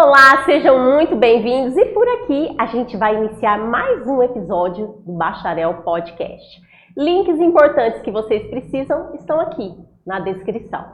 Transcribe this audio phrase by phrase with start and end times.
[0.00, 5.12] Olá, sejam muito bem-vindos e por aqui a gente vai iniciar mais um episódio do
[5.14, 6.62] Bacharel Podcast.
[6.96, 9.74] Links importantes que vocês precisam estão aqui
[10.06, 10.84] na descrição.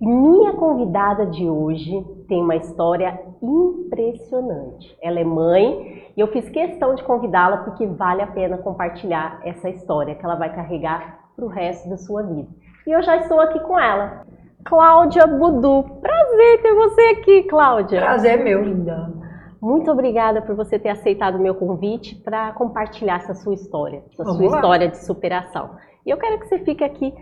[0.00, 4.96] Minha convidada de hoje tem uma história impressionante.
[5.02, 9.68] Ela é mãe e eu fiz questão de convidá-la porque vale a pena compartilhar essa
[9.68, 12.48] história que ela vai carregar para o resto da sua vida.
[12.86, 14.24] E eu já estou aqui com ela.
[14.64, 15.84] Cláudia Budu.
[16.00, 18.00] Prazer ter você aqui, Cláudia.
[18.00, 19.12] Prazer meu, linda.
[19.60, 24.24] Muito obrigada por você ter aceitado o meu convite para compartilhar essa sua história, essa
[24.24, 24.56] Vamos sua lá.
[24.56, 25.76] história de superação.
[26.04, 27.14] E eu quero que você fique aqui,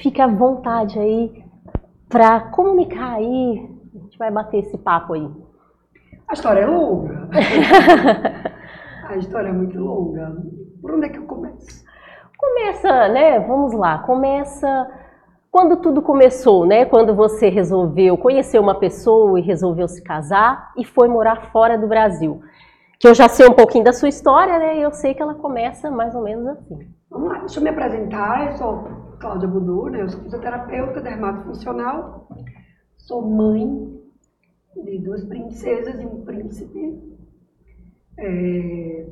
[0.00, 1.44] fique à vontade aí
[2.08, 3.68] para comunicar aí.
[3.94, 5.30] A gente vai bater esse papo aí.
[6.28, 7.28] A história é longa.
[9.08, 10.36] a história é muito longa.
[10.80, 11.84] Por onde é que eu começo?
[12.38, 13.40] Começa, né?
[13.40, 13.98] Vamos lá.
[13.98, 14.90] Começa
[15.54, 16.84] quando tudo começou, né?
[16.84, 21.86] Quando você resolveu conhecer uma pessoa e resolveu se casar e foi morar fora do
[21.86, 22.42] Brasil.
[22.98, 24.78] Que eu já sei um pouquinho da sua história, né?
[24.78, 26.92] E eu sei que ela começa mais ou menos assim.
[27.08, 28.50] Vamos lá, deixa eu me apresentar.
[28.50, 28.84] Eu sou
[29.20, 30.02] Cláudia Budu, né?
[30.02, 32.28] Eu sou fisioterapeuta, dermatofuncional.
[32.96, 33.96] Sou mãe
[34.74, 37.00] de duas princesas e um príncipe.
[38.18, 39.06] É,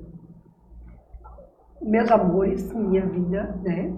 [1.81, 3.97] Meus amores, minha vida, né?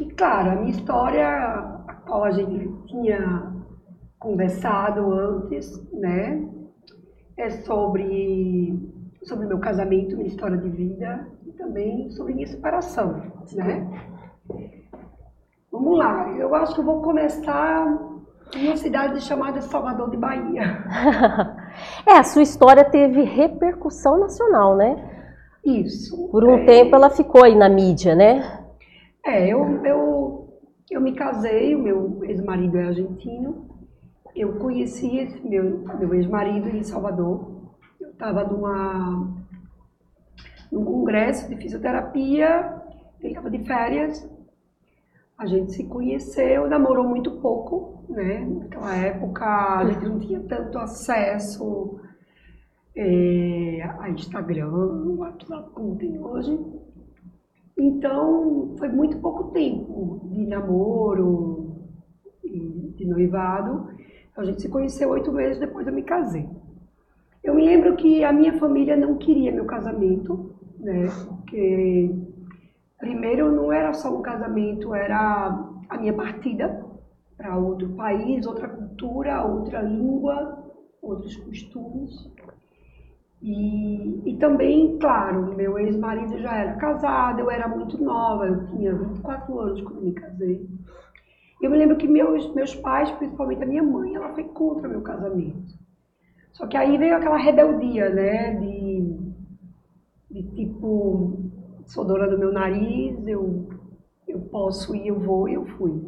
[0.00, 3.52] E claro, a minha história, a qual a gente tinha
[4.18, 6.48] conversado antes, né?
[7.36, 8.92] É sobre
[9.24, 13.88] sobre meu casamento, minha história de vida e também sobre minha separação, né?
[15.70, 17.86] Vamos lá, eu acho que eu vou começar
[18.56, 20.84] em uma cidade chamada Salvador de Bahia.
[22.06, 24.96] é, a sua história teve repercussão nacional, né?
[25.64, 26.28] Isso.
[26.30, 28.61] Por um é, tempo ela ficou aí na mídia, né?
[29.24, 33.68] É, eu, eu, eu me casei, o meu ex-marido é argentino.
[34.34, 37.70] Eu conheci esse meu, meu ex-marido em Salvador.
[38.00, 39.44] Eu estava numa,
[40.72, 42.82] num congresso de fisioterapia,
[43.20, 44.28] ele estava de férias.
[45.38, 48.44] A gente se conheceu, namorou muito pouco, né?
[48.44, 52.00] Naquela época a gente não tinha tanto acesso
[52.96, 54.70] é, a Instagram,
[55.16, 56.58] WhatsApp como tem hoje.
[57.84, 61.78] Então, foi muito pouco tempo de namoro
[62.44, 63.88] e de noivado.
[64.36, 66.48] A gente se conheceu oito meses depois eu me casei.
[67.42, 71.08] Eu me lembro que a minha família não queria meu casamento, né?
[71.26, 72.14] Porque,
[73.00, 76.86] primeiro, não era só um casamento, era a minha partida
[77.36, 80.72] para outro país, outra cultura, outra língua,
[81.02, 82.30] outros costumes.
[83.42, 88.94] E, e também, claro, meu ex-marido já era casado, eu era muito nova, eu tinha
[88.94, 90.64] 24 anos quando me casei.
[91.60, 95.02] Eu me lembro que meus, meus pais, principalmente a minha mãe, ela foi contra meu
[95.02, 95.74] casamento.
[96.52, 99.16] Só que aí veio aquela rebeldia, né, de,
[100.30, 101.50] de tipo,
[101.86, 103.68] sou dona do meu nariz, eu,
[104.28, 106.00] eu posso ir, eu vou, eu fui.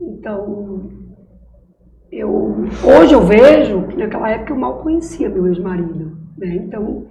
[0.00, 0.99] Então,
[2.12, 6.56] eu hoje eu vejo que naquela época eu mal conhecia meu ex-marido, né?
[6.56, 7.06] Então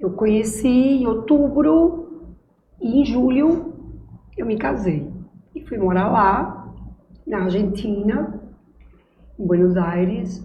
[0.00, 2.30] eu conheci em outubro
[2.80, 3.74] e em julho
[4.36, 5.06] eu me casei
[5.54, 6.74] e fui morar lá
[7.26, 8.40] na Argentina,
[9.38, 10.44] em Buenos Aires.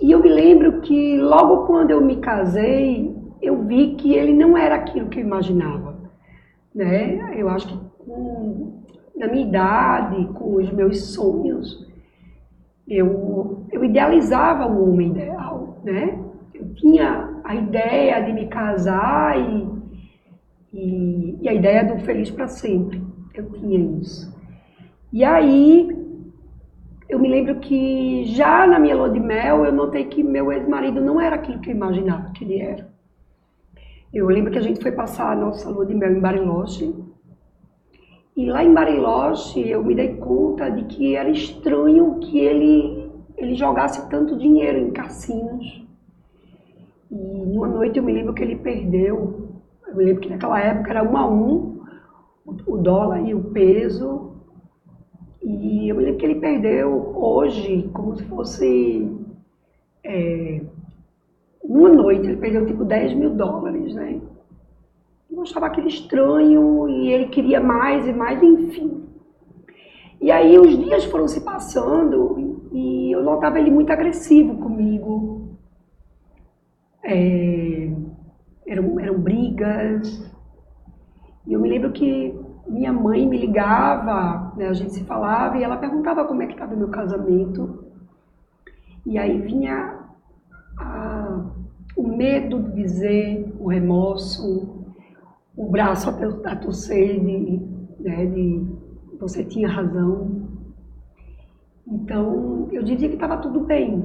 [0.00, 4.56] E eu me lembro que logo quando eu me casei, eu vi que ele não
[4.56, 5.96] era aquilo que eu imaginava,
[6.74, 7.34] né?
[7.38, 8.82] Eu acho que com,
[9.16, 11.89] na minha idade, com os meus sonhos,
[12.90, 16.18] eu, eu idealizava o homem ideal, né?
[16.52, 19.68] Eu tinha a ideia de me casar e,
[20.72, 23.00] e, e a ideia do feliz para sempre.
[23.32, 24.36] Eu tinha isso.
[25.12, 25.88] E aí,
[27.08, 31.00] eu me lembro que já na minha lua de mel, eu notei que meu ex-marido
[31.00, 32.90] não era aquilo que eu imaginava que ele era.
[34.12, 36.92] Eu lembro que a gente foi passar a nossa lua de mel em Bariloche.
[38.36, 43.54] E lá em Bariloche eu me dei conta de que era estranho que ele, ele
[43.54, 45.84] jogasse tanto dinheiro em cassinos.
[47.10, 49.50] E numa noite eu me lembro que ele perdeu.
[49.86, 51.80] Eu me lembro que naquela época era um a um
[52.66, 54.30] o dólar e o peso.
[55.42, 59.08] E eu me lembro que ele perdeu hoje como se fosse.
[60.04, 60.62] É,
[61.62, 64.20] numa noite ele perdeu tipo 10 mil dólares, né?
[65.30, 69.08] Eu achava aquilo estranho e ele queria mais e mais, enfim.
[70.20, 75.56] E aí os dias foram se passando e eu notava ele muito agressivo comigo.
[77.04, 77.90] É,
[78.66, 80.30] eram, eram brigas.
[81.46, 85.62] E eu me lembro que minha mãe me ligava, né, a gente se falava e
[85.62, 87.84] ela perguntava como é que estava o meu casamento.
[89.06, 89.98] E aí vinha
[90.78, 91.50] a,
[91.96, 94.79] o medo de dizer, o remorso,
[95.60, 97.60] o braço a, torcer de,
[98.00, 98.66] né, de
[99.18, 100.48] você tinha razão.
[101.86, 103.98] Então, eu diria que estava tudo bem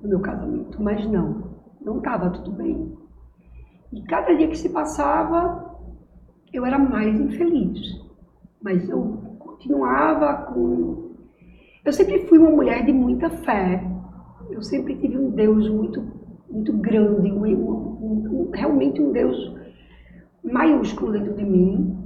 [0.00, 1.42] no meu casamento, mas não,
[1.80, 2.96] não estava tudo bem.
[3.92, 5.76] E cada dia que se passava,
[6.52, 7.80] eu era mais infeliz.
[8.62, 9.02] Mas eu
[9.40, 11.16] continuava com.
[11.84, 13.84] Eu sempre fui uma mulher de muita fé.
[14.50, 16.00] Eu sempre tive um Deus muito,
[16.48, 19.61] muito grande, um, um, um, realmente um Deus
[20.42, 21.96] maiúsculo dentro de mim.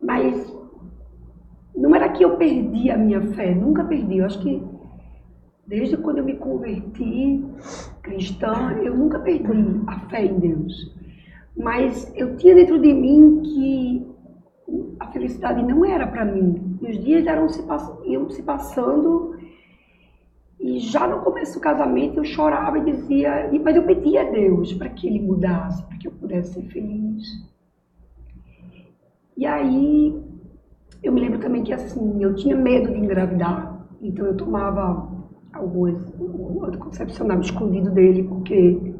[0.00, 0.52] Mas
[1.74, 4.18] não era que eu perdi a minha fé, nunca perdi.
[4.18, 4.62] Eu acho que
[5.66, 7.44] desde quando eu me converti
[8.02, 10.92] cristã, eu nunca perdi a fé em Deus.
[11.56, 14.12] Mas eu tinha dentro de mim que
[14.98, 16.78] a felicidade não era para mim.
[16.80, 17.62] E os dias eram se,
[18.06, 19.31] iam se passando
[20.62, 24.72] e já no começo do casamento eu chorava e dizia, mas eu pedia a Deus
[24.74, 27.24] para que ele mudasse, para que eu pudesse ser feliz.
[29.36, 30.22] E aí
[31.02, 35.10] eu me lembro também que assim, eu tinha medo de engravidar, então eu tomava
[35.52, 36.00] alguns
[36.64, 38.94] anticoncepcional escondido dele, porque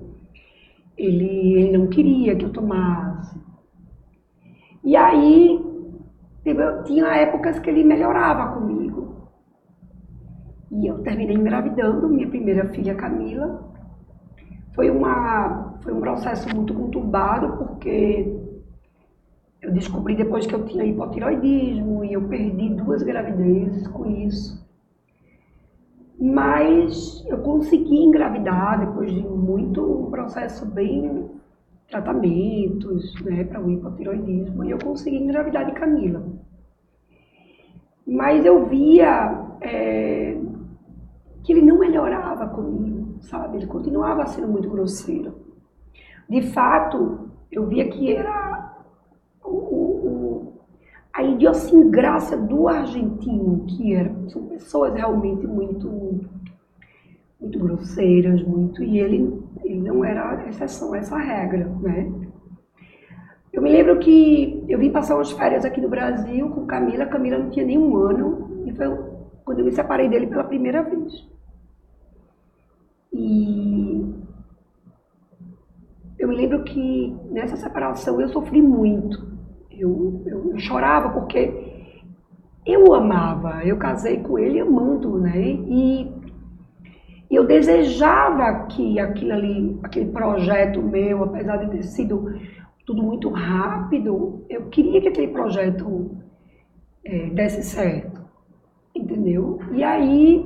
[0.98, 3.40] ele, ele não queria que eu tomasse.
[4.84, 5.64] E aí,
[6.84, 9.01] tinha épocas que ele melhorava comigo.
[10.72, 13.70] E eu terminei engravidando minha primeira filha, Camila.
[14.74, 18.34] Foi, uma, foi um processo muito conturbado, porque
[19.60, 24.66] eu descobri depois que eu tinha hipotiroidismo e eu perdi duas gravidezes com isso.
[26.18, 31.30] Mas eu consegui engravidar depois de muito um processo bem
[31.90, 36.22] tratamentos, né, para o hipotiroidismo, e eu consegui engravidar de Camila.
[38.06, 40.36] Mas eu via é,
[41.42, 43.58] que ele não melhorava comigo, sabe?
[43.58, 45.34] Ele continuava sendo muito grosseiro.
[46.28, 48.76] De fato, eu via que era
[49.44, 50.52] o, o,
[51.12, 56.20] a idiosincrásia do argentino, que era, são pessoas realmente muito
[57.42, 62.10] muito grosseiras, muito, e ele, ele não era exceção a essa regra, né?
[63.52, 67.38] Eu me lembro que eu vim passar umas férias aqui no Brasil com Camila, Camila
[67.38, 68.86] não tinha nem um ano, e foi
[69.44, 71.12] quando eu me separei dele pela primeira vez.
[73.12, 74.14] E
[76.18, 79.32] eu me lembro que nessa separação eu sofri muito.
[79.70, 81.90] Eu, eu, chorava porque
[82.64, 85.40] eu o amava, eu casei com ele amando, né?
[85.40, 86.22] E
[87.32, 92.30] e eu desejava que aquilo ali, aquele projeto meu, apesar de ter sido
[92.84, 96.10] tudo muito rápido, eu queria que aquele projeto
[97.02, 98.11] é, desse certo,
[98.94, 99.58] entendeu?
[99.72, 100.44] E aí,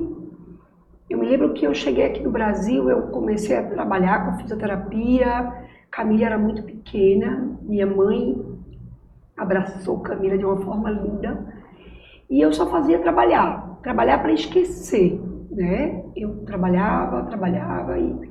[1.09, 5.67] eu me lembro que eu cheguei aqui no Brasil, eu comecei a trabalhar com fisioterapia,
[5.89, 8.35] Camila era muito pequena, minha mãe
[9.35, 11.53] abraçou Camila de uma forma linda,
[12.29, 15.19] e eu só fazia trabalhar, trabalhar para esquecer,
[15.49, 16.03] né?
[16.15, 18.29] Eu trabalhava, trabalhava e,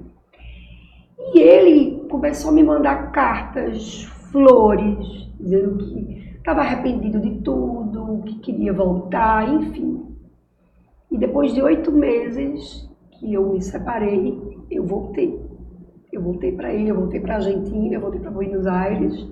[1.34, 4.98] e ele começou a me mandar cartas, flores,
[5.40, 10.15] dizendo que estava arrependido de tudo, que queria voltar, enfim.
[11.10, 14.38] E depois de oito meses que eu me separei,
[14.70, 15.40] eu voltei.
[16.12, 19.28] Eu voltei para ele, eu voltei para a Argentina, eu voltei para Buenos Aires.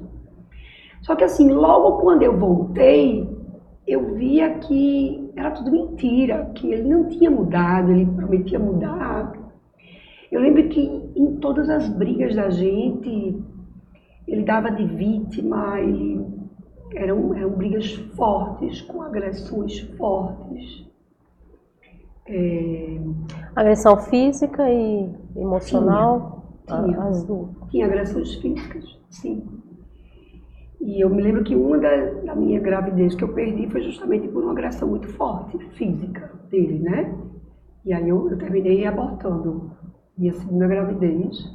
[1.02, 3.28] Só que assim, logo quando eu voltei,
[3.86, 9.32] eu via que era tudo mentira, que ele não tinha mudado, ele prometia mudar.
[10.30, 10.80] Eu lembro que
[11.14, 13.42] em todas as brigas da gente,
[14.26, 16.24] ele dava de vítima, ele
[16.94, 20.86] eram, eram brigas fortes, com agressões fortes.
[22.26, 23.00] É...
[23.54, 26.44] Agressão física e emocional?
[26.66, 27.02] Tinha, tinha.
[27.02, 27.50] As duas.
[27.70, 29.42] Tinha agressões físicas, sim.
[30.80, 34.28] E eu me lembro que uma da, da, minha gravidez que eu perdi foi justamente
[34.28, 37.14] por uma agressão muito forte, física dele, né?
[37.84, 39.70] E aí eu, eu terminei abortando
[40.16, 41.50] minha segunda gravidez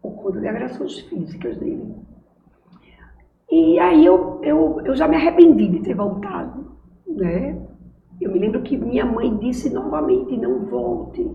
[0.00, 1.94] por conta de agressões físicas dele.
[3.50, 6.72] E aí eu, eu, eu já me arrependi de ter voltado,
[7.06, 7.56] né?
[8.22, 11.28] Eu me lembro que minha mãe disse novamente, não volte.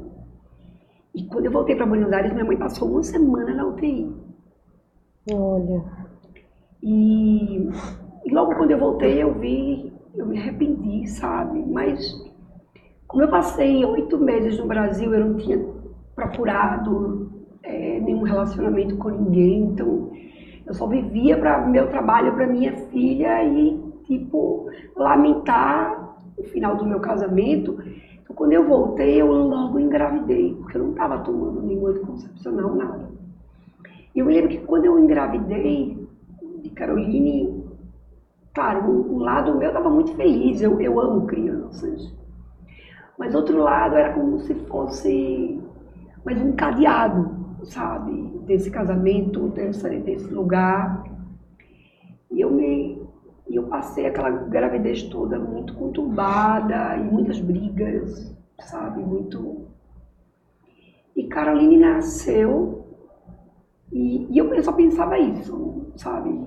[1.13, 4.10] E quando eu voltei para Buenos Aires, minha mãe passou uma semana na UTI.
[5.34, 5.84] Olha.
[6.82, 7.70] E,
[8.25, 11.62] e logo quando eu voltei, eu vi, eu me arrependi, sabe?
[11.67, 12.00] Mas
[13.06, 15.60] como eu passei oito meses no Brasil, eu não tinha
[16.15, 17.32] procurado
[17.63, 20.12] é, nenhum relacionamento com ninguém, então
[20.65, 26.07] eu só vivia para meu trabalho, para minha filha e tipo lamentar
[26.38, 27.77] o final do meu casamento.
[28.22, 33.10] Então, quando eu voltei, eu logo engravidei, porque eu não estava tomando nenhum anticoncepcional, nada.
[34.13, 36.08] E eu me lembro que quando eu engravidei
[36.62, 37.63] de Caroline,
[38.53, 42.13] claro, um, lado meu estava muito feliz, eu, eu amo crianças.
[43.17, 45.62] Mas outro lado era como se fosse
[46.25, 47.29] mais um cadeado,
[47.63, 48.12] sabe,
[48.46, 51.03] desse casamento, desse, desse lugar.
[52.32, 52.97] E eu me
[53.50, 59.01] e eu passei aquela gravidez toda muito conturbada e muitas brigas, sabe?
[59.01, 59.68] Muito.
[61.16, 62.86] E Caroline nasceu
[63.92, 66.46] e, e eu, só pensava isso, sabe?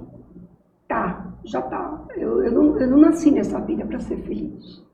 [0.87, 2.05] Tá, já tá.
[2.17, 4.85] Eu, eu, não, eu não nasci nessa vida para ser feliz.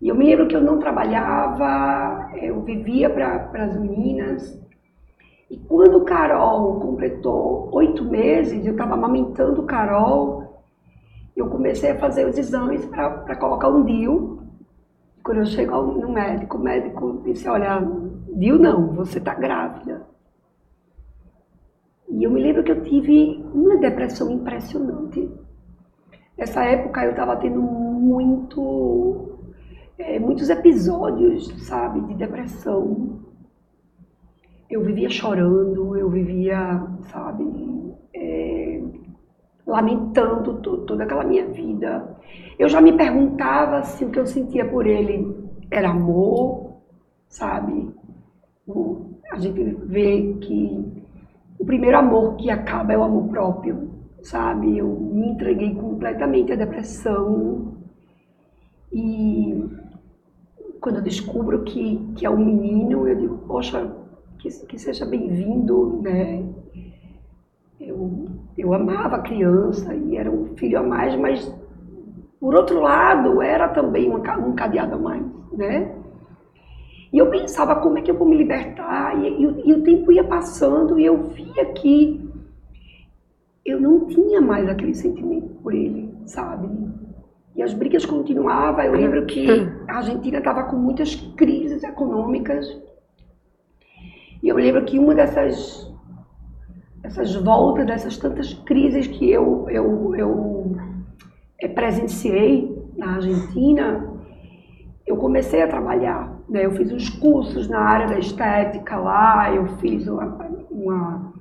[0.00, 4.62] E eu me lembro que eu não trabalhava, eu vivia para as meninas.
[5.50, 10.45] E quando Carol completou oito meses, eu estava amamentando Carol
[11.36, 14.42] eu comecei a fazer os exames para colocar um DIU.
[15.22, 17.80] Quando eu chego no médico, o médico disse, olha,
[18.34, 20.06] DIU não, você está grávida.
[22.08, 25.28] E eu me lembro que eu tive uma depressão impressionante.
[26.38, 29.38] Nessa época eu estava tendo muito,
[29.98, 33.20] é, muitos episódios, sabe, de depressão.
[34.70, 37.44] Eu vivia chorando, eu vivia, sabe,
[38.14, 38.65] é,
[39.66, 42.16] lamentando toda aquela minha vida.
[42.58, 45.34] Eu já me perguntava se o que eu sentia por ele
[45.70, 46.76] era amor,
[47.28, 47.90] sabe?
[49.30, 51.04] A gente vê que
[51.58, 53.90] o primeiro amor que acaba é o amor próprio,
[54.22, 54.78] sabe?
[54.78, 57.74] Eu me entreguei completamente à depressão
[58.92, 59.64] e
[60.80, 63.92] quando eu descubro que, que é um menino, eu digo, poxa,
[64.38, 66.44] que, que seja bem-vindo, né?
[68.66, 71.52] Eu, amava a criança e era um filho a mais, mas
[72.40, 75.94] por outro lado era também um cadeado a mais, né?
[77.12, 80.10] E eu pensava como é que eu vou me libertar e, e, e o tempo
[80.10, 82.28] ia passando e eu via que
[83.64, 86.68] eu não tinha mais aquele sentimento por ele, sabe?
[87.54, 88.84] E as brigas continuavam.
[88.84, 89.46] Eu lembro que
[89.88, 92.66] a Argentina estava com muitas crises econômicas.
[94.42, 95.90] E eu lembro que uma dessas
[97.06, 100.76] essas voltas, dessas tantas crises que eu, eu, eu
[101.60, 104.12] eh, presenciei na Argentina,
[105.06, 106.36] eu comecei a trabalhar.
[106.48, 106.66] Né?
[106.66, 110.24] Eu fiz uns cursos na área da estética lá, eu fiz uma,
[110.68, 111.32] uma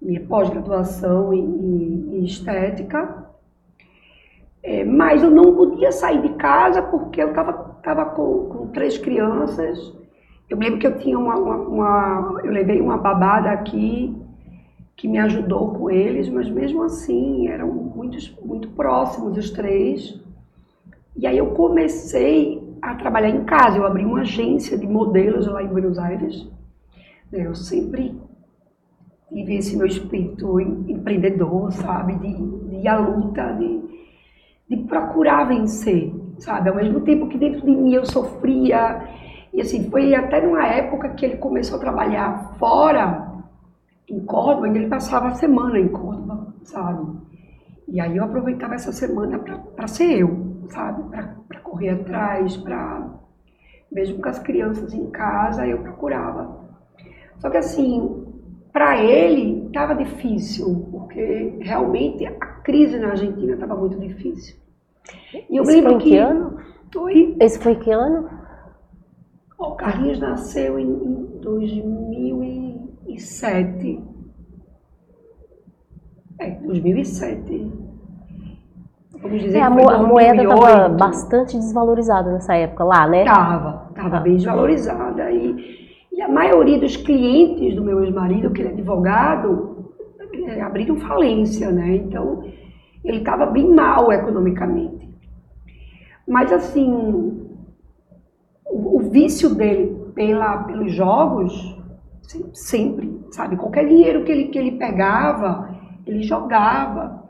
[0.00, 3.26] minha pós-graduação em, em, estética,
[4.62, 7.52] é, mas eu não podia sair de casa porque eu estava
[7.82, 9.92] tava com, com três crianças.
[10.48, 14.25] Eu lembro que eu tinha uma, uma, uma eu levei uma babada aqui
[14.96, 20.18] que me ajudou com eles, mas mesmo assim eram muitos, muito próximos os três.
[21.14, 23.76] E aí eu comecei a trabalhar em casa.
[23.76, 26.48] Eu abri uma agência de modelos lá em Buenos Aires.
[27.30, 28.18] Eu sempre
[29.28, 32.14] tive esse meu espírito empreendedor, sabe?
[32.14, 33.80] De, de a luta, de,
[34.70, 36.70] de procurar vencer, sabe?
[36.70, 39.06] Ao mesmo tempo que dentro de mim eu sofria.
[39.52, 43.25] E assim, foi até numa época que ele começou a trabalhar fora
[44.08, 47.18] em Córdoba, ele passava a semana em Córdoba, sabe?
[47.88, 51.02] E aí eu aproveitava essa semana para ser eu, sabe?
[51.48, 53.14] Para correr atrás, para.
[53.90, 56.66] Mesmo com as crianças em casa, eu procurava.
[57.38, 58.24] Só que assim,
[58.72, 62.32] para ele estava difícil, porque realmente a
[62.62, 64.56] crise na Argentina estava muito difícil.
[65.48, 66.10] E eu Esse lembro foi que.
[66.10, 66.58] que ano?
[66.96, 67.36] Oi?
[67.40, 68.28] Esse foi que ano?
[69.58, 72.75] O Carlinhos nasceu em, em 2000 e
[73.16, 74.02] 2007.
[76.38, 77.72] É, 2007.
[79.22, 83.20] Vamos dizer é, a, mo a moeda estava bastante desvalorizada nessa época lá, né?
[83.20, 85.30] Estava, estava bem desvalorizada.
[85.30, 89.94] E, e a maioria dos clientes do meu ex-marido, que ele é advogado,
[90.46, 91.96] é, abriram falência, né?
[91.96, 92.44] Então,
[93.02, 95.08] ele estava bem mal economicamente.
[96.28, 96.92] Mas, assim,
[98.66, 101.75] o, o vício dele pela, pelos jogos
[102.52, 103.56] Sempre, sabe?
[103.56, 107.24] Qualquer dinheiro que ele, que ele pegava, ele jogava.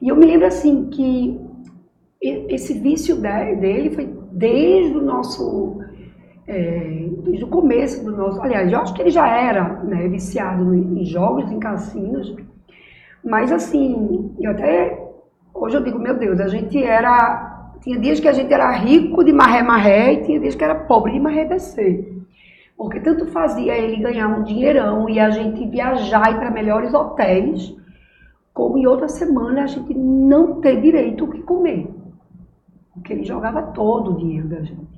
[0.00, 1.40] E eu me lembro assim que
[2.20, 5.78] esse vício dele foi desde o nosso.
[6.46, 8.40] É, desde o começo do nosso.
[8.40, 12.34] Aliás, eu acho que ele já era né, viciado em jogos, em cassinos.
[13.22, 15.06] Mas assim, eu até.
[15.52, 17.46] Hoje eu digo, meu Deus, a gente era.
[17.82, 21.12] Tinha dias que a gente era rico de marré-marré e tinha dias que era pobre
[21.12, 22.12] de marré-descer.
[22.78, 27.76] Porque tanto fazia ele ganhar um dinheirão e a gente viajar e para melhores hotéis,
[28.54, 31.90] como em outra semana a gente não ter direito o que comer.
[32.94, 34.96] Porque ele jogava todo o dinheiro da gente.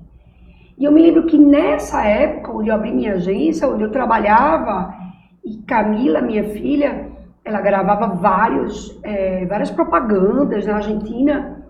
[0.76, 4.94] E eu me lembro que nessa época, onde eu abri minha agência, onde eu trabalhava,
[5.42, 7.10] e Camila, minha filha,
[7.42, 11.64] ela gravava vários, é, várias propagandas na Argentina.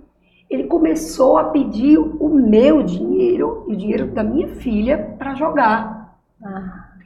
[0.48, 5.99] Ele começou a pedir o meu dinheiro e o dinheiro da minha filha para jogar.
[6.44, 6.96] Ah.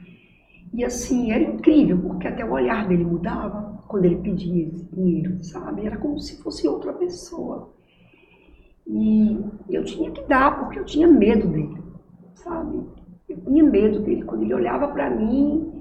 [0.73, 5.43] E assim, era incrível, porque até o olhar dele mudava quando ele pedia esse dinheiro,
[5.43, 5.85] sabe?
[5.85, 7.73] Era como se fosse outra pessoa.
[8.87, 9.39] E
[9.69, 11.77] eu tinha que dar, porque eu tinha medo dele,
[12.35, 12.83] sabe?
[13.27, 14.23] Eu tinha medo dele.
[14.23, 15.71] Quando ele olhava para mim,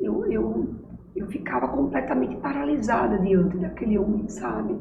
[0.00, 0.76] eu, eu
[1.16, 4.76] eu ficava completamente paralisada diante daquele homem, sabe?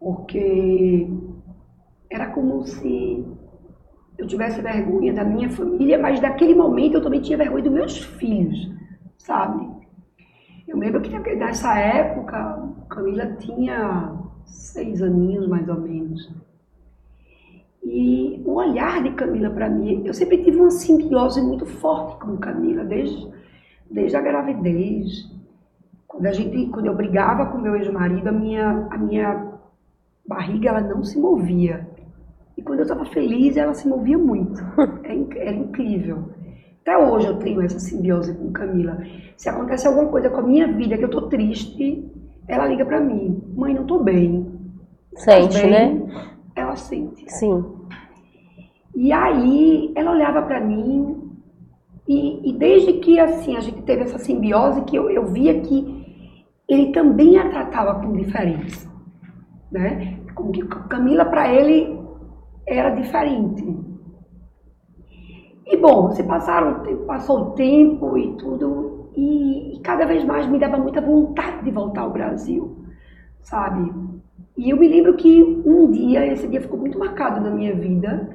[0.00, 1.08] Porque
[2.10, 3.24] era como se
[4.18, 7.98] eu tivesse vergonha da minha família, mas naquele momento eu também tinha vergonha dos meus
[7.98, 8.70] filhos,
[9.18, 9.68] sabe?
[10.66, 14.12] Eu lembro que nessa época, Camila tinha
[14.44, 16.32] seis aninhos mais ou menos.
[17.82, 22.36] E o olhar de Camila para mim, eu sempre tive uma simbiose muito forte com
[22.38, 23.32] Camila, desde
[23.90, 25.30] desde a gravidez.
[26.06, 29.52] Quando, a gente, quando eu brigava com meu ex-marido, a minha, a minha
[30.26, 31.88] barriga ela não se movia.
[32.56, 34.60] E quando eu estava feliz, ela se movia muito.
[35.04, 36.30] É era incrível.
[36.82, 38.98] Até hoje eu tenho essa simbiose com Camila.
[39.36, 42.10] Se acontece alguma coisa com a minha vida que eu tô triste,
[42.46, 44.46] ela liga para mim: "Mãe, não tô bem".
[45.14, 45.70] Sente, bem?
[45.70, 46.02] né?
[46.54, 47.24] Ela sente.
[47.28, 47.64] Sim.
[48.94, 51.24] E aí ela olhava para mim
[52.06, 56.04] e, e, desde que assim a gente teve essa simbiose, que eu, eu via que
[56.68, 58.88] ele também a tratava com diferença,
[59.72, 60.18] né?
[60.34, 61.93] Como que Camila para ele
[62.66, 63.64] era diferente.
[65.66, 70.58] E bom, se passaram, passou o tempo e tudo, e, e cada vez mais me
[70.58, 72.84] dava muita vontade de voltar ao Brasil,
[73.40, 73.92] sabe?
[74.56, 78.28] E eu me lembro que um dia, esse dia ficou muito marcado na minha vida,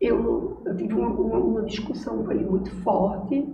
[0.00, 3.46] eu, eu tive uma, uma, uma, discussão com ele muito forte.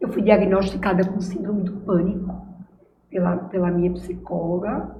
[0.00, 2.32] Eu fui diagnosticada com síndrome do pânico
[3.10, 4.96] pela, pela minha psicóloga.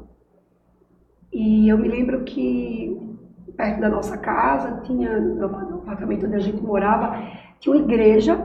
[1.32, 3.11] E eu me lembro que
[3.62, 7.16] perto da nossa casa, tinha, no apartamento onde a gente morava,
[7.60, 8.44] tinha uma igreja,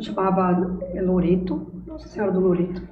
[0.00, 2.82] chamava é, Loreto, Nossa Senhora do Loreto.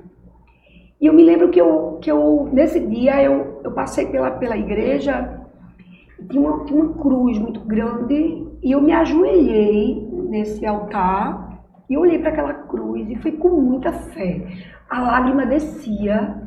[1.01, 4.57] E eu me lembro que eu, que eu nesse dia, eu, eu passei pela, pela
[4.57, 5.43] igreja
[6.31, 11.61] tinha uma, tinha uma cruz muito grande e eu me ajoelhei nesse altar
[11.91, 14.47] e olhei para aquela cruz e fui com muita fé.
[14.89, 16.46] A lágrima descia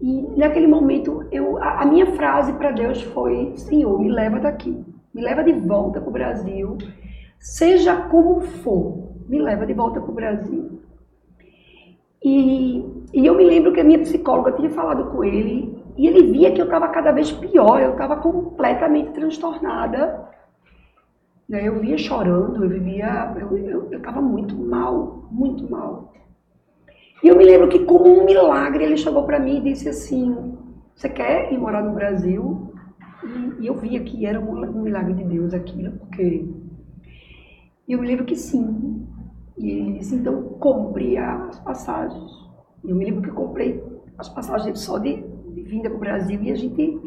[0.00, 4.84] e naquele momento eu, a, a minha frase para Deus foi: Senhor, me leva daqui,
[5.12, 6.78] me leva de volta para o Brasil,
[7.38, 10.80] seja como for, me leva de volta para o Brasil.
[12.22, 16.32] E, e eu me lembro que a minha psicóloga tinha falado com ele e ele
[16.32, 20.28] via que eu estava cada vez pior, eu estava completamente transtornada.
[21.48, 21.68] Né?
[21.68, 26.12] Eu via chorando, eu vivia, eu estava muito mal, muito mal.
[27.24, 30.58] E eu me lembro que, como um milagre, ele chegou para mim e disse assim:
[30.94, 32.70] Você quer ir morar no Brasil?
[33.24, 36.46] E, e eu via que era um, um milagre de Deus aquilo, porque.
[37.88, 39.06] E eu me lembro que sim.
[39.56, 42.30] E ele disse: Então compre as passagens.
[42.84, 43.82] E eu me lembro que comprei
[44.18, 45.24] as passagens só de
[45.64, 47.00] vinda para o Brasil e a gente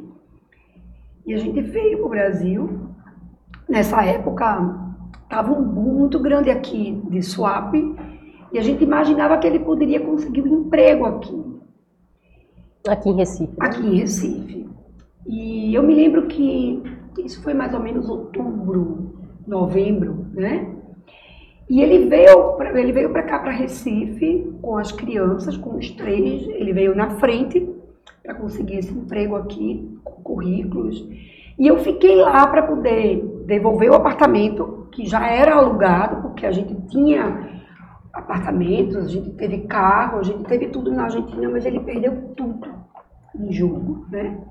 [1.28, 2.90] e a gente veio para o Brasil.
[3.70, 7.76] Nessa época estava um boom muito grande aqui de swap
[8.58, 11.46] e a gente imaginava que ele poderia conseguir um emprego aqui.
[12.88, 13.52] Aqui em Recife.
[13.52, 13.58] Né?
[13.60, 14.70] Aqui em Recife.
[15.28, 16.82] E eu me lembro que
[17.20, 19.14] isso foi mais ou menos outubro,
[19.46, 20.74] novembro, né?
[21.70, 25.92] E ele veio, pra, ele veio para cá, para Recife, com as crianças, com os
[25.92, 26.48] três.
[26.48, 27.70] Ele veio na frente
[28.24, 31.08] para conseguir esse emprego aqui, com currículos.
[31.60, 36.52] E eu fiquei lá para poder devolver o apartamento, que já era alugado, porque a
[36.52, 37.57] gente tinha
[38.18, 42.68] apartamentos, a gente teve carro, a gente teve tudo na Argentina, mas ele perdeu tudo
[43.36, 44.44] em jogo, né?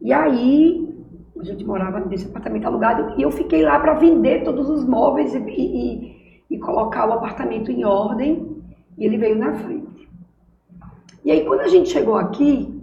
[0.00, 0.88] E aí
[1.38, 5.34] a gente morava nesse apartamento alugado e eu fiquei lá para vender todos os móveis
[5.34, 6.16] e, e,
[6.50, 8.62] e, colocar o apartamento em ordem
[8.96, 10.08] e ele veio na frente.
[11.24, 12.80] E aí, quando a gente chegou aqui,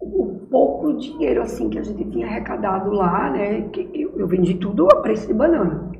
[0.00, 4.54] o pouco dinheiro assim que a gente tinha arrecadado lá, né, que eu, eu vendi
[4.54, 5.92] tudo a preço de banana.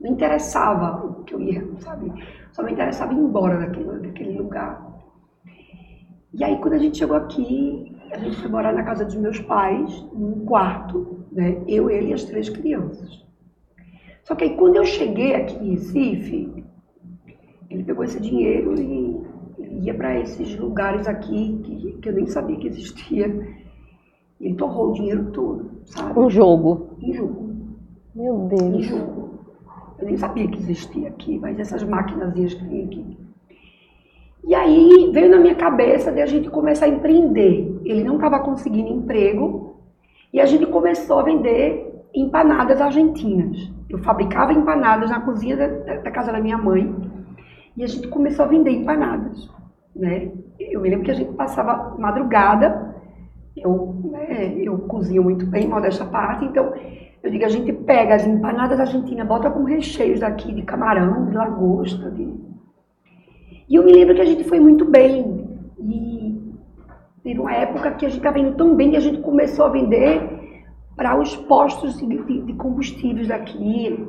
[0.00, 2.12] Não interessava o que eu ia, sabe?
[2.52, 4.86] Só me interessava ir embora daquele, daquele lugar.
[6.32, 9.40] E aí, quando a gente chegou aqui, a gente foi morar na casa dos meus
[9.40, 11.62] pais, num quarto, né?
[11.66, 13.24] Eu, ele e as três crianças.
[14.22, 16.64] Só que aí, quando eu cheguei aqui em Recife,
[17.68, 19.20] ele pegou esse dinheiro e
[19.82, 23.26] ia para esses lugares aqui que, que eu nem sabia que existia.
[24.38, 26.18] E ele torrou o dinheiro todo, sabe?
[26.18, 26.90] Um jogo.
[27.02, 27.54] Um jogo.
[28.14, 28.84] Meu Deus.
[28.84, 29.27] Julho.
[29.98, 33.18] Eu nem sabia que existia aqui, mas essas máquinas que tem aqui.
[34.44, 37.80] E aí veio na minha cabeça de a gente começar a empreender.
[37.84, 39.76] Ele não estava conseguindo emprego
[40.32, 43.70] e a gente começou a vender empanadas argentinas.
[43.88, 46.94] Eu fabricava empanadas na cozinha da, da casa da minha mãe
[47.76, 49.50] e a gente começou a vender empanadas.
[49.94, 50.30] Né?
[50.58, 52.94] Eu me lembro que a gente passava madrugada,
[53.56, 56.72] eu, né, eu cozinho muito bem, modesta parte, então
[57.28, 61.36] eu digo, a gente pega as empanadas argentinas, bota com recheios daqui de camarão, de
[61.36, 62.26] lagosta, de...
[63.68, 65.46] E eu me lembro que a gente foi muito bem.
[65.78, 66.40] E
[67.22, 69.68] teve uma época que a gente estava indo tão bem que a gente começou a
[69.68, 70.22] vender
[70.96, 74.08] para os postos de, de, combustíveis daqui.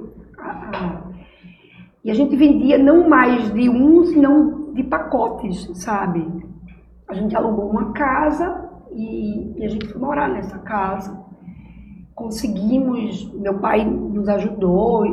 [2.01, 6.25] E a gente vendia não mais de um, senão de pacotes, sabe?
[7.05, 11.18] A gente alugou uma casa e, e a gente foi morar nessa casa
[12.19, 15.05] conseguimos, meu pai nos ajudou,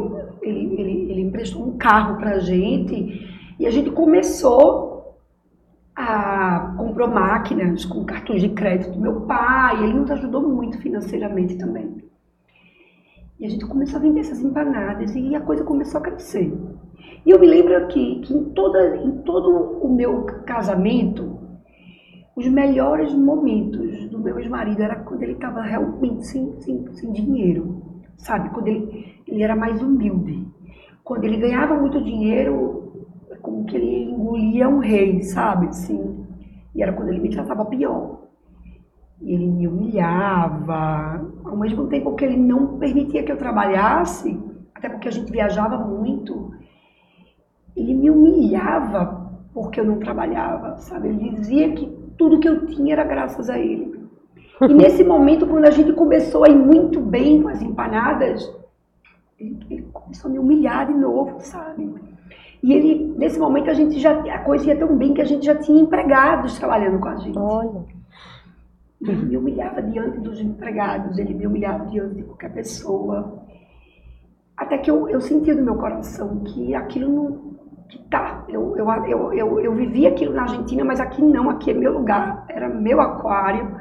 [0.42, 5.14] ele, ele, ele emprestou um carro para a gente e a gente começou
[5.94, 11.56] a comprou máquinas com cartões de crédito do meu pai, ele nos ajudou muito financeiramente
[11.56, 12.04] também.
[13.38, 16.52] E a gente começou a vender essas empanadas e a coisa começou a crescer.
[17.24, 21.35] E eu me lembro aqui que em, toda, em todo o meu casamento,
[22.36, 27.82] os melhores momentos do meu ex-marido era quando ele estava realmente sem, sem, sem dinheiro,
[28.18, 28.50] sabe?
[28.50, 30.46] Quando ele, ele era mais humilde.
[31.02, 35.68] Quando ele ganhava muito dinheiro, é como que ele engolia um rei, sabe?
[35.68, 36.26] Assim,
[36.74, 38.26] e era quando ele me tratava pior.
[39.22, 44.38] E ele me humilhava, ao mesmo tempo que ele não permitia que eu trabalhasse,
[44.74, 46.50] até porque a gente viajava muito,
[47.74, 51.08] ele me humilhava porque eu não trabalhava, sabe?
[51.08, 54.06] Ele dizia que tudo que eu tinha era graças a ele.
[54.60, 58.50] E nesse momento, quando a gente começou a ir muito bem com as empanadas,
[59.38, 61.94] ele, ele começou a me humilhar de novo, sabe?
[62.62, 65.44] E ele, nesse momento, a gente já a coisa ia tão bem que a gente
[65.44, 67.38] já tinha empregados trabalhando com a gente.
[67.38, 67.84] Olha.
[69.00, 73.44] Ele me humilhava diante dos empregados, ele me humilhava diante de qualquer pessoa.
[74.56, 77.56] Até que eu, eu sentia no meu coração que aquilo não,
[77.88, 81.70] que tá, eu, eu, eu, eu, eu vivi aquilo na Argentina, mas aqui não, aqui
[81.70, 83.76] é meu lugar, era meu aquário,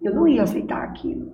[0.00, 1.32] eu não ia aceitar aquilo.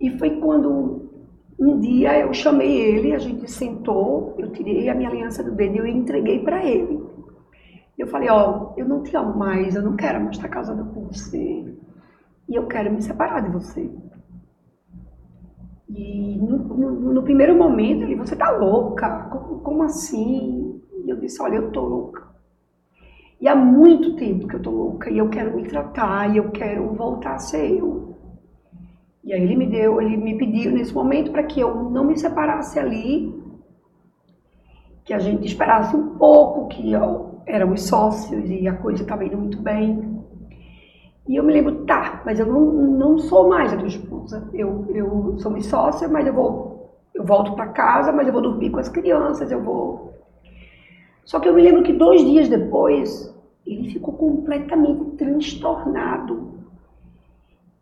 [0.00, 1.10] E foi quando
[1.58, 5.76] um dia eu chamei ele, a gente sentou, eu tirei a minha aliança do dedo
[5.76, 7.02] e eu entreguei para ele.
[7.98, 11.04] Eu falei, ó, eu não te amo mais, eu não quero mais estar casada com
[11.04, 11.76] você.
[12.48, 13.90] E eu quero me separar de você.
[15.86, 19.24] E no, no, no primeiro momento ele, você tá louca?
[19.24, 20.79] Como, como assim?
[21.10, 22.30] Eu disse, olha, eu tô louca.
[23.40, 26.50] E há muito tempo que eu tô louca e eu quero me tratar e eu
[26.50, 28.14] quero voltar a ser eu.
[29.24, 32.18] E aí ele me deu, ele me pediu nesse momento para que eu não me
[32.18, 33.34] separasse ali,
[35.04, 39.38] que a gente esperasse um pouco, que eu, éramos sócios e a coisa estava indo
[39.38, 40.20] muito bem.
[41.26, 44.48] E eu me lembro, tá, mas eu não, não sou mais a tua esposa.
[44.52, 48.42] Eu, eu sou minha sócia, mas eu vou, eu volto para casa, mas eu vou
[48.42, 50.19] dormir com as crianças, eu vou
[51.30, 53.32] só que eu me lembro que dois dias depois,
[53.64, 56.54] ele ficou completamente transtornado.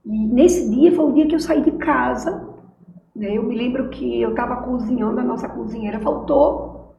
[0.04, 2.46] E nesse dia foi o dia que eu saí de casa.
[3.16, 3.38] Né?
[3.38, 6.94] Eu me lembro que eu estava cozinhando, a nossa cozinheira faltou.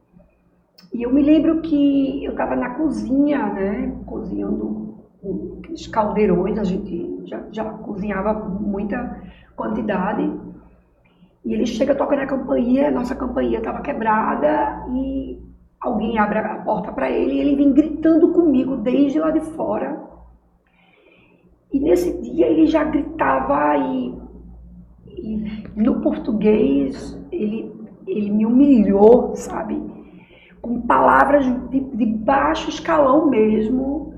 [0.92, 3.96] E eu me lembro que eu estava na cozinha, né?
[4.04, 4.96] Cozinhando
[5.72, 9.22] os caldeirões, a gente já, já cozinhava muita
[9.54, 10.28] quantidade.
[11.44, 15.49] E ele chega, toca na campainha, nossa campainha estava quebrada e
[15.80, 20.08] alguém abre a porta para ele e ele vem gritando comigo desde lá de fora.
[21.72, 24.14] E nesse dia ele já gritava e,
[25.06, 27.72] e no português ele,
[28.06, 29.80] ele me humilhou, sabe?
[30.60, 34.14] Com palavras de, de baixo escalão mesmo,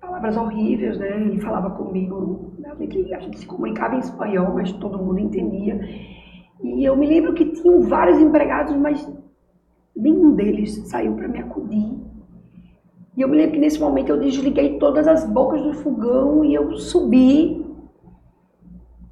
[0.00, 1.20] palavras horríveis, né?
[1.20, 5.80] Ele falava comigo, a gente, a gente se comunicava em espanhol, mas todo mundo entendia.
[6.62, 9.10] E eu me lembro que tinham vários empregados, mas
[9.96, 11.98] nenhum deles saiu para me acudir.
[13.16, 16.54] E eu me lembro que nesse momento eu desliguei todas as bocas do fogão e
[16.54, 17.64] eu subi.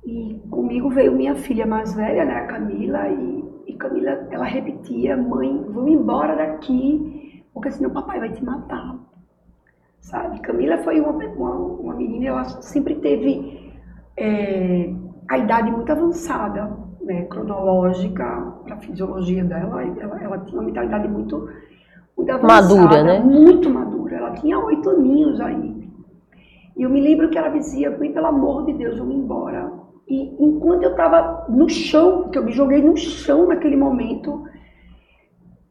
[0.04, 5.16] E comigo veio minha filha mais velha, né, a Camila, e, e Camila, ela repetia,
[5.16, 8.98] mãe, vamos embora daqui, porque senão o papai vai te matar.
[10.00, 10.40] Sabe?
[10.40, 13.72] Camila foi uma, uma, uma menina, ela sempre teve
[14.16, 14.92] é,
[15.28, 18.24] a idade muito avançada né, cronológica
[18.64, 21.48] para a fisiologia dela, ela, ela, tinha uma mentalidade muito,
[22.16, 23.20] muito avançada, madura, né?
[23.20, 24.16] Muito madura.
[24.16, 25.82] Ela tinha oito aninhos aí.
[26.76, 29.72] E eu me lembro que ela dizia, pelo amor de Deus, vamos embora.
[30.08, 34.44] E enquanto eu estava no chão, porque eu me joguei no chão naquele momento,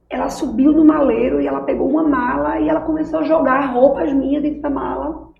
[0.09, 4.11] ela subiu no maleiro e ela pegou uma mala e ela começou a jogar roupas
[4.13, 5.31] minhas dentro da mala.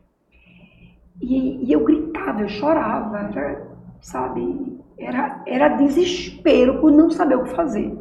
[1.22, 3.68] E, e eu gritava, eu chorava, era,
[4.00, 4.80] sabe?
[5.02, 7.92] Era, era desespero por não saber o que fazer.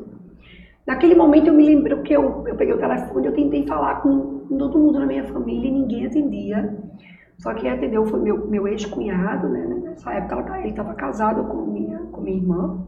[0.86, 4.40] Naquele momento eu me lembro que eu, eu peguei o telefone, eu tentei falar com,
[4.48, 6.76] todo mundo na minha família e ninguém atendia.
[7.38, 9.66] Só que quem atendeu foi meu, meu ex-cunhado, né?
[9.66, 12.86] Nessa época ele estava casado com minha, com minha irmã.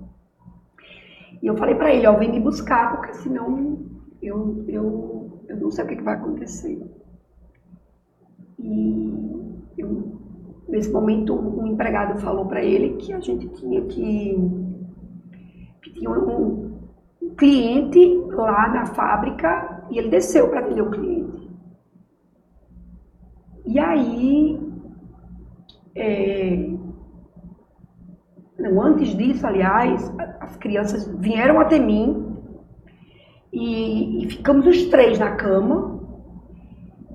[1.43, 3.79] E eu falei para ele, ó, vem me buscar, porque senão
[4.21, 6.81] eu, eu, eu não sei o que, que vai acontecer.
[8.59, 9.13] E
[9.79, 10.13] eu,
[10.73, 14.35] nesse momento, um empregado falou para ele que a gente tinha que.
[15.83, 16.73] que tinha um,
[17.37, 21.51] cliente lá na fábrica e ele desceu para atender o cliente.
[23.65, 24.61] E aí,
[25.95, 26.71] é,
[28.59, 32.37] não, antes disso, aliás, as crianças vieram até mim
[33.53, 36.01] e, e ficamos os três na cama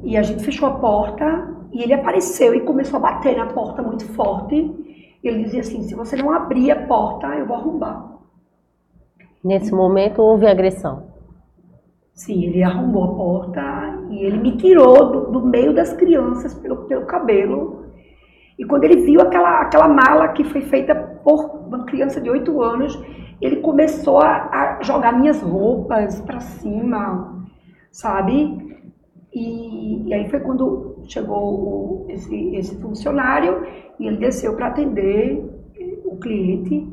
[0.04, 3.82] e a gente fechou a porta e ele apareceu e começou a bater na porta
[3.82, 4.56] muito forte.
[5.24, 8.18] Ele dizia assim: se você não abrir a porta, eu vou arrombar.
[9.44, 11.08] Nesse momento houve agressão.
[12.14, 16.78] Sim, ele arrombou a porta e ele me tirou do, do meio das crianças pelo,
[16.86, 17.88] pelo cabelo
[18.58, 22.62] e quando ele viu aquela, aquela mala que foi feita por uma criança de 8
[22.62, 23.00] anos,
[23.40, 27.46] ele começou a, a jogar minhas roupas para cima,
[27.92, 28.77] sabe?
[29.38, 33.65] E, e, aí foi quando chegou esse, esse funcionário
[34.00, 35.43] e ele desceu para atender
[36.06, 36.88] o cliente.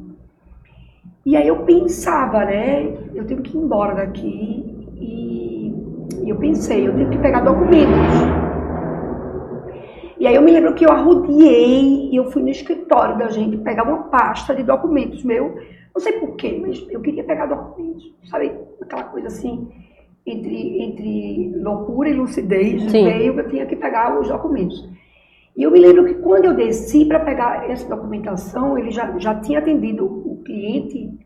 [1.25, 2.85] E aí eu pensava, né?
[3.15, 4.87] Eu tenho que ir embora daqui.
[4.97, 5.73] E,
[6.23, 8.45] e eu pensei, eu tenho que pegar documentos
[10.25, 13.59] e aí eu me lembro que eu arrudiei e eu fui no escritório da gente
[13.59, 15.55] pegar uma pasta de documentos meu.
[15.95, 18.11] Não sei porquê, mas eu queria pegar documentos.
[18.31, 19.69] Sabe, aquela coisa assim,
[20.27, 23.05] entre, entre loucura e lucidez, Sim.
[23.05, 24.89] meio eu tinha que pegar os documentos.
[25.57, 29.39] E eu me lembro que quando eu desci para pegar essa documentação, ele já, já
[29.41, 31.17] tinha atendido o cliente.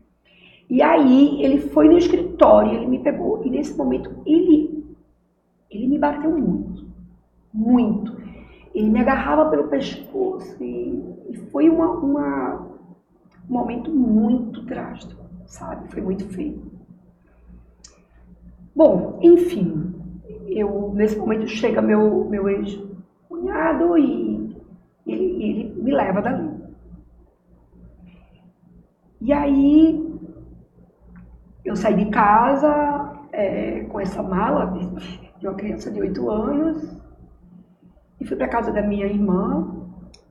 [0.69, 3.43] E aí ele foi no escritório, ele me pegou.
[3.43, 4.85] E nesse momento ele,
[5.71, 6.85] ele me bateu muito.
[7.51, 8.19] Muito.
[8.75, 12.67] Ele me agarrava pelo pescoço e, e foi uma, uma,
[13.49, 15.91] um momento muito drástico, sabe?
[15.91, 16.68] Foi muito feio.
[18.79, 19.93] Bom, enfim,
[20.47, 24.55] eu nesse momento chega meu, meu ex-cunhado e
[25.05, 26.49] ele, ele me leva dali.
[29.19, 30.17] E aí
[31.65, 36.97] eu saí de casa é, com essa mala de, de uma criança de 8 anos
[38.21, 39.75] e fui para casa da minha irmã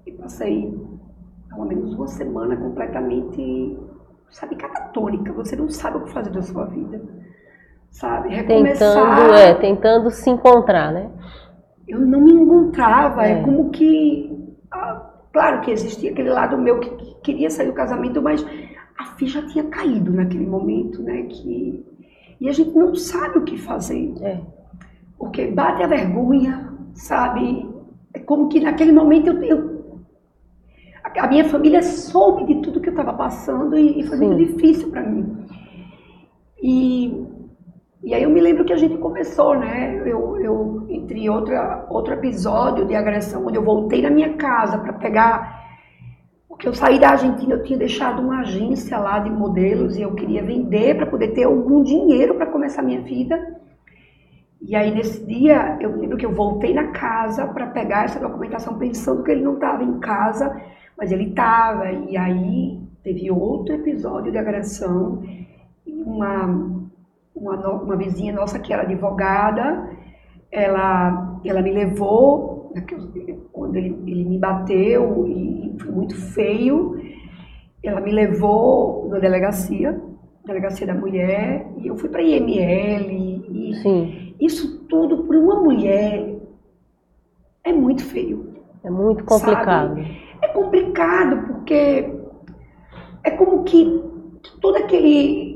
[0.07, 0.75] e passei
[1.51, 3.79] pelo menos uma semana completamente,
[4.31, 5.35] sabe, catatônica.
[5.35, 7.28] Você não sabe o que fazer da sua vida.
[7.90, 8.29] Sabe?
[8.29, 8.94] Recomeçar.
[8.94, 11.11] Tentando, é, tentando se encontrar, né?
[11.87, 13.27] Eu não me encontrava.
[13.27, 14.55] É, é como que.
[14.70, 18.44] Ah, claro que existia aquele lado meu que, que queria sair do casamento, mas
[18.98, 21.22] a ficha tinha caído naquele momento, né?
[21.22, 21.85] Que,
[22.40, 24.14] e a gente não sabe o que fazer.
[24.20, 24.40] É.
[25.18, 27.68] Porque bate a vergonha, sabe?
[28.14, 29.79] É como que naquele momento eu, eu
[31.16, 34.27] a minha família soube de tudo que eu estava passando e, e foi Sim.
[34.27, 35.46] muito difícil para mim.
[36.62, 37.27] E,
[38.03, 40.01] e aí eu me lembro que a gente começou, né?
[40.07, 44.93] Eu, eu entre outra, outro episódio de agressão, onde eu voltei na minha casa para
[44.93, 45.67] pegar.
[46.49, 50.15] Porque eu saí da Argentina, eu tinha deixado uma agência lá de modelos e eu
[50.15, 53.37] queria vender para poder ter algum dinheiro para começar a minha vida.
[54.61, 58.79] E aí, nesse dia, eu lembro que eu voltei na casa para pegar essa documentação,
[58.79, 60.61] pensando que ele não estava em casa,
[60.97, 61.91] mas ele estava.
[61.91, 65.23] E aí, teve outro episódio de agressão.
[65.87, 66.78] Uma,
[67.40, 69.88] uma, uma vizinha nossa, que era advogada,
[70.51, 72.72] ela, ela me levou,
[73.53, 77.01] quando ele, ele me bateu, e foi muito feio,
[77.83, 80.01] ela me levou na delegacia,
[80.44, 83.11] delegacia da mulher, e eu fui para IML.
[83.11, 86.37] E, Sim isso tudo para uma mulher
[87.64, 88.55] é muito feio.
[88.85, 89.96] É muito complicado.
[89.96, 90.22] Sabe?
[90.40, 92.14] É complicado porque
[93.24, 94.03] é como que
[94.61, 95.48] todo aquele.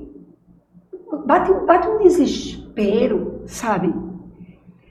[1.32, 3.90] Bate, bate um desespero, sabe?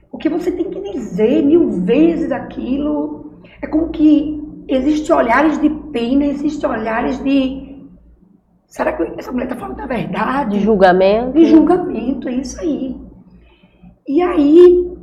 [0.09, 3.33] Porque você tem que dizer mil vezes aquilo.
[3.61, 7.85] É como que existem olhares de pena, existem olhares de.
[8.65, 10.57] Será que essa mulher está falando a verdade?
[10.57, 11.33] De julgamento.
[11.33, 12.99] De julgamento, é isso aí.
[14.07, 14.97] E aí.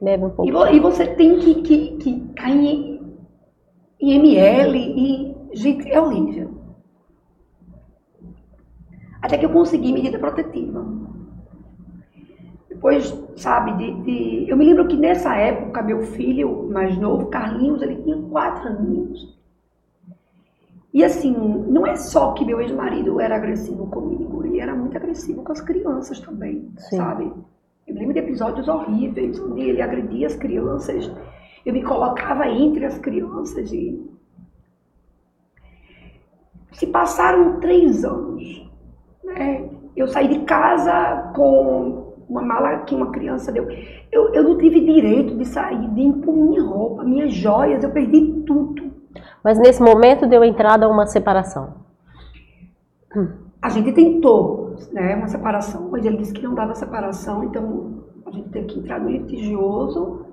[0.00, 0.50] Bebe um pouco.
[0.68, 3.00] E, e você tem que, que, que cair em,
[4.00, 5.36] em ML e.
[5.52, 6.55] Gente, é horrível.
[9.26, 10.86] Até que eu consegui medida protetiva.
[12.68, 17.82] Depois, sabe, de, de, eu me lembro que nessa época, meu filho mais novo, Carlinhos,
[17.82, 19.36] ele tinha quatro aninhos.
[20.94, 25.42] E assim, não é só que meu ex-marido era agressivo comigo, ele era muito agressivo
[25.42, 26.96] com as crianças também, Sim.
[26.96, 27.32] sabe?
[27.84, 31.10] Eu me lembro de episódios horríveis, onde ele agredia as crianças,
[31.64, 34.08] eu me colocava entre as crianças e.
[36.72, 38.65] Se passaram três anos,
[39.26, 39.68] né?
[39.96, 43.68] Eu saí de casa com uma mala que uma criança deu.
[44.10, 48.42] Eu, eu não tive direito de sair, de impor minha roupa, minhas joias, eu perdi
[48.46, 48.90] tudo.
[49.42, 51.86] Mas nesse momento deu entrada a uma separação?
[53.62, 58.30] A gente tentou né, uma separação, mas ele disse que não dava separação, então a
[58.30, 60.26] gente teve que entrar no litigioso.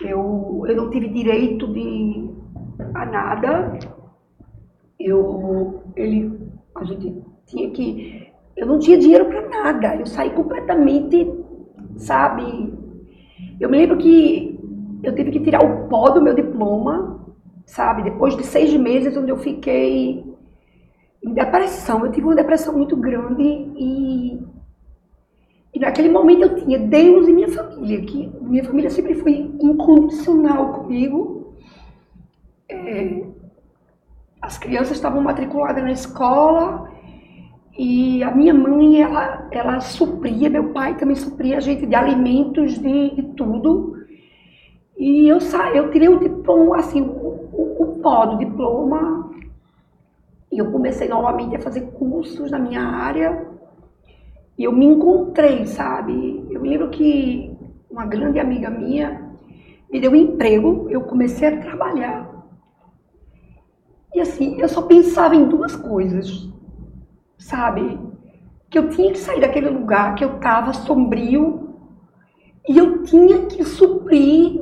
[0.00, 2.30] Eu, eu não tive direito de
[2.94, 3.78] a nada.
[4.98, 7.22] Eu, ele, a gente
[7.52, 9.96] tinha que eu não tinha dinheiro para nada.
[9.96, 11.30] Eu saí completamente,
[11.96, 12.72] sabe?
[13.60, 14.58] Eu me lembro que
[15.02, 17.26] eu tive que tirar o pó do meu diploma,
[17.64, 18.02] sabe?
[18.02, 20.24] Depois de seis meses onde eu fiquei
[21.22, 22.04] em depressão.
[22.04, 24.42] Eu tive uma depressão muito grande e,
[25.74, 30.74] e naquele momento eu tinha Deus e minha família, que minha família sempre foi incondicional
[30.74, 31.54] comigo.
[32.68, 33.24] É,
[34.40, 36.90] as crianças estavam matriculadas na escola,
[37.76, 42.78] e a minha mãe, ela, ela supria, meu pai também supria a gente de alimentos,
[42.78, 43.96] de, de tudo.
[44.98, 49.30] E eu, sa eu tirei o diploma, assim, o, o, o pó do diploma.
[50.50, 53.46] E eu comecei novamente a fazer cursos na minha área.
[54.58, 56.46] E eu me encontrei, sabe?
[56.50, 57.56] Eu lembro que
[57.90, 59.32] uma grande amiga minha
[59.90, 62.30] me deu um emprego, eu comecei a trabalhar.
[64.14, 66.52] E assim, eu só pensava em duas coisas
[67.42, 67.98] sabe?
[68.70, 71.76] Que eu tinha que sair daquele lugar que eu estava sombrio
[72.68, 74.60] e eu tinha que suprir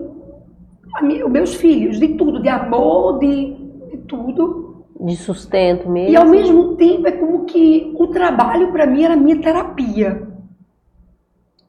[1.02, 3.54] minha, os meus filhos de tudo, de amor, de,
[3.90, 4.86] de tudo.
[4.98, 6.12] De sustento mesmo.
[6.12, 10.28] E ao mesmo tempo é como que o trabalho para mim era minha terapia.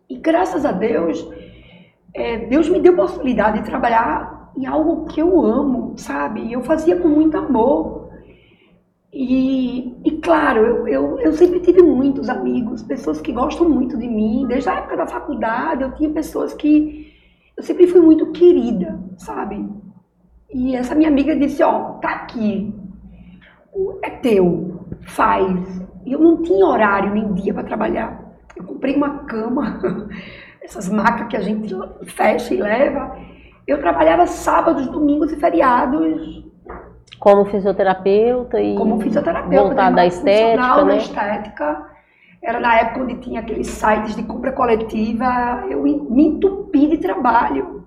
[0.10, 1.26] E graças a Deus,
[2.14, 6.52] é, Deus me deu a possibilidade de trabalhar em algo que eu amo, sabe?
[6.52, 8.01] Eu fazia com muito amor.
[9.14, 14.08] E, e claro, eu, eu, eu, sempre tive muitos amigos, pessoas que gostam muito de
[14.08, 14.46] mim.
[14.48, 17.12] Desde a época da faculdade, eu tinha pessoas que
[17.58, 19.68] eu sempre fui muito querida, sabe?
[20.54, 22.74] E essa minha amiga disse: Ó, tá aqui,
[24.02, 25.82] é teu, faz.
[26.06, 28.34] E eu não tinha horário nem dia para trabalhar.
[28.56, 29.78] Eu comprei uma cama,
[30.64, 33.18] essas macas que a gente fecha e leva.
[33.68, 36.51] Eu trabalhava sábados, domingos e feriados
[37.20, 40.98] como fisioterapeuta e como fisioterapeuta voltada da estética, né?
[40.98, 41.92] estética.
[42.42, 47.86] Era na época onde tinha aqueles sites de compra coletiva, eu me entupi de trabalho.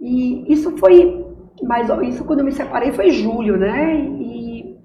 [0.00, 1.26] E isso foi,
[1.62, 3.96] mas isso quando eu me separei foi julho, né?
[3.96, 4.78] E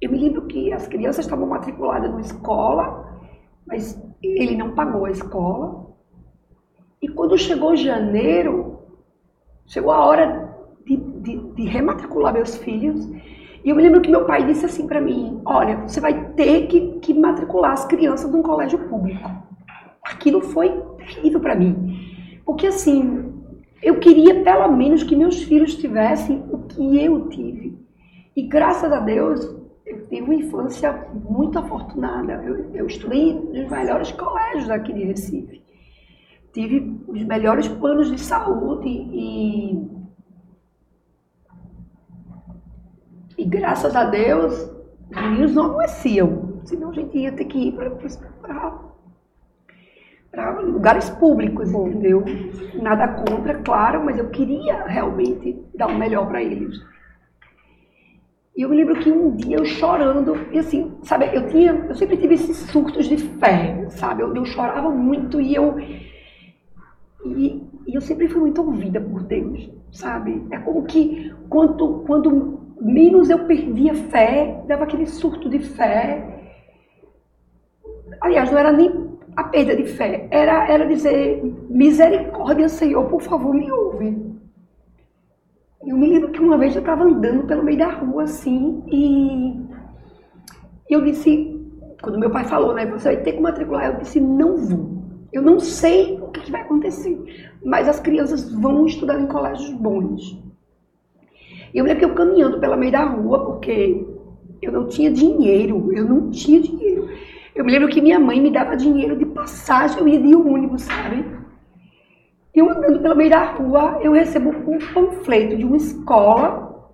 [0.00, 3.20] eu me lembro que as crianças estavam matriculadas numa escola,
[3.64, 5.86] mas ele não pagou a escola.
[7.00, 8.80] E quando chegou janeiro,
[9.66, 10.47] chegou a hora
[11.20, 13.08] de, de, rematricular meus filhos.
[13.64, 16.66] E eu me lembro que meu pai disse assim para mim: Olha, você vai ter
[16.66, 19.28] que, que matricular as crianças num colégio público.
[20.02, 21.98] Aquilo foi terrível para mim.
[22.44, 23.32] Porque assim,
[23.82, 27.78] eu queria pelo menos que meus filhos tivessem o que eu tive.
[28.34, 29.44] E graças a Deus,
[29.84, 32.34] eu tive uma infância muito afortunada.
[32.44, 35.62] Eu, eu estudei nos melhores colégios aqui de Recife.
[36.52, 39.97] Tive os melhores planos de saúde e
[43.38, 44.68] E graças a Deus,
[45.08, 46.60] os meninos não adoeciam.
[46.64, 47.88] Senão a gente ia ter que ir para
[50.60, 52.24] lugares públicos, entendeu?
[52.74, 56.84] Nada contra, claro, mas eu queria realmente dar o melhor para eles.
[58.56, 61.94] E eu me lembro que um dia eu chorando, e assim, sabe, eu tinha, eu
[61.94, 64.22] sempre tive esses surtos de fé, sabe?
[64.22, 65.78] Eu, eu chorava muito e eu
[67.24, 70.44] e, e, eu sempre fui muito ouvida por Deus, sabe?
[70.50, 76.52] É como que quando, quando menos eu perdia fé, dava aquele surto de fé.
[78.20, 83.54] Aliás, não era nem a perda de fé, era, era dizer: misericórdia, Senhor, por favor,
[83.54, 84.28] me ouve.
[85.86, 89.62] Eu me lembro que uma vez eu estava andando pelo meio da rua assim e
[90.90, 91.56] eu disse,
[92.02, 94.98] quando meu pai falou, né, você vai ter que matricular, eu disse: não vou.
[95.32, 97.16] Eu não sei o que, que vai acontecer,
[97.62, 100.47] mas as crianças vão estudar em colégios bons.
[101.74, 104.06] Eu lembro que eu caminhando pela meio da rua, porque
[104.60, 107.08] eu não tinha dinheiro, eu não tinha dinheiro.
[107.54, 110.82] Eu me lembro que minha mãe me dava dinheiro de passagem, eu ia de ônibus,
[110.82, 111.24] sabe?
[112.54, 116.90] Eu andando pela meio da rua, eu recebo um panfleto de uma escola.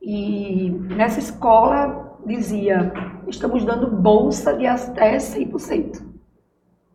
[0.00, 2.92] E nessa escola dizia,
[3.26, 6.02] estamos dando bolsa de até 100%.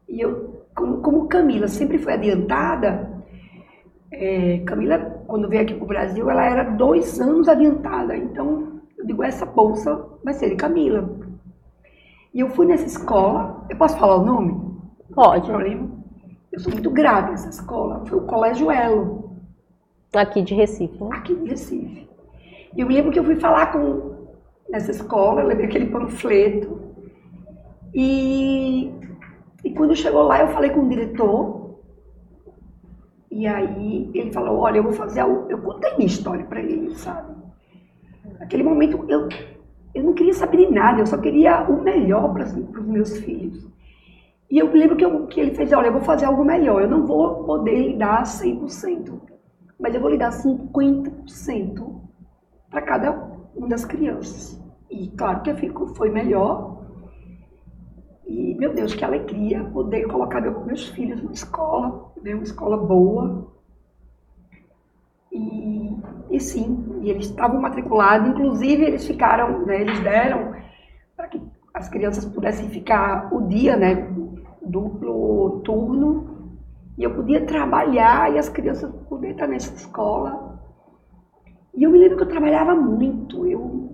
[0.07, 3.12] E eu, como, como Camila sempre foi adiantada,
[4.13, 8.15] é, Camila, quando veio aqui para o Brasil, ela era dois anos adiantada.
[8.15, 11.09] Então, eu digo, essa bolsa vai ser de Camila.
[12.33, 14.73] E eu fui nessa escola, eu posso falar o nome?
[15.13, 15.47] Pode.
[15.47, 15.89] Problema?
[16.51, 18.05] Eu sou muito grata nessa escola.
[18.05, 19.31] Foi o Colégio Elo.
[20.15, 21.03] Aqui de Recife.
[21.03, 21.09] Né?
[21.11, 22.07] Aqui de Recife.
[22.75, 24.13] E eu me lembro que eu fui falar com
[24.69, 26.81] nessa escola, eu levei aquele panfleto.
[27.93, 28.91] E,
[29.63, 31.62] e quando chegou lá, eu falei com o diretor
[33.35, 35.49] e aí ele falou, olha, eu vou fazer algo.
[35.49, 37.33] Eu contei minha história para ele, sabe?
[38.39, 39.27] Naquele momento eu,
[39.95, 43.67] eu não queria saber de nada, eu só queria o melhor para os meus filhos.
[44.51, 46.87] E eu lembro que, eu, que ele fez, olha, eu vou fazer algo melhor, eu
[46.87, 49.19] não vou poder lhe dar 100%,
[49.79, 52.01] mas eu vou lhe dar 50%
[52.69, 53.11] para cada
[53.55, 54.61] uma das crianças.
[54.91, 56.72] E claro que fico, foi melhor.
[58.25, 63.47] E, meu Deus, que alegria poder colocar meus filhos na escola, né, uma escola boa.
[65.31, 65.97] E,
[66.31, 70.53] e sim, e eles estavam matriculados, inclusive eles ficaram, né, eles deram
[71.17, 71.41] para que
[71.73, 74.07] as crianças pudessem ficar o dia, né,
[74.61, 76.33] duplo turno,
[76.97, 80.59] e eu podia trabalhar e as crianças podiam estar nessa escola.
[81.75, 83.89] E eu me lembro que eu trabalhava muito, eu,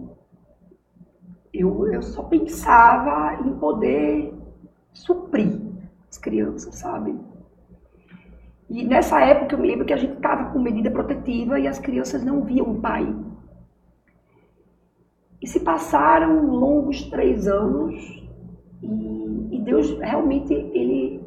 [1.59, 4.33] eu, eu só pensava em poder
[4.93, 5.59] suprir
[6.09, 7.15] as crianças, sabe?
[8.69, 11.79] E nessa época eu me lembro que a gente estava com medida protetiva e as
[11.79, 13.13] crianças não viam o pai.
[15.41, 17.95] E se passaram longos três anos
[18.83, 21.21] e, e Deus realmente ele,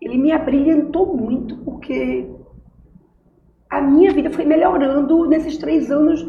[0.00, 2.28] ele me abrilhantou muito porque
[3.70, 6.28] a minha vida foi melhorando nesses três anos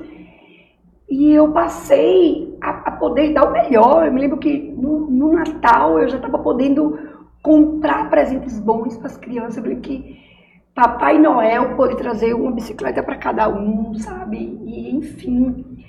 [1.09, 4.05] e eu passei a, a poder dar o melhor.
[4.05, 6.97] Eu me lembro que no, no Natal eu já estava podendo
[7.41, 9.57] comprar presentes bons para as crianças.
[9.57, 10.19] Eu lembro que
[10.75, 14.37] Papai Noel pôde trazer uma bicicleta para cada um, sabe?
[14.65, 15.83] E, enfim,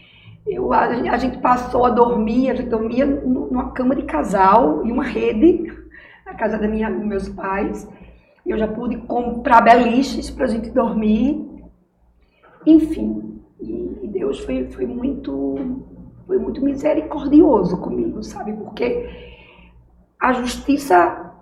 [0.46, 4.90] eu, a, a, gente passou a dormir, a gente dormia numa cama de casal e
[4.90, 5.70] uma rede
[6.24, 7.86] na casa da minha, dos meus pais.
[8.46, 11.46] Eu já pude comprar beliches para a gente dormir.
[12.66, 15.86] Enfim, e Deus foi, foi muito
[16.28, 18.52] foi muito misericordioso comigo, sabe?
[18.52, 19.08] Porque
[20.20, 21.32] a justiça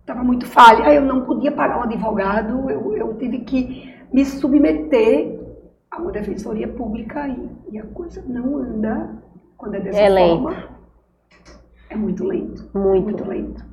[0.00, 5.40] estava muito falha, eu não podia pagar um advogado, eu, eu tive que me submeter
[5.88, 9.22] a uma defensoria pública e, e a coisa não anda
[9.56, 10.50] quando é dessa é forma.
[10.50, 10.68] Lento.
[11.88, 12.70] É muito lento.
[12.74, 13.04] Muito.
[13.04, 13.64] muito lento.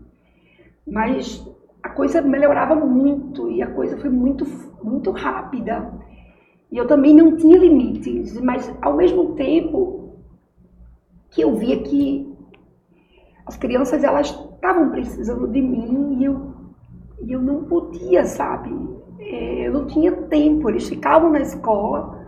[0.88, 1.44] Mas
[1.82, 4.46] a coisa melhorava muito e a coisa foi muito,
[4.84, 5.92] muito rápida.
[6.72, 10.01] E eu também não tinha limites, mas ao mesmo tempo
[11.32, 12.32] que eu via que
[13.46, 16.54] as crianças elas estavam precisando de mim e eu,
[17.24, 18.70] e eu não podia, sabe?
[19.20, 22.22] É, eu não tinha tempo, eles ficavam na escola.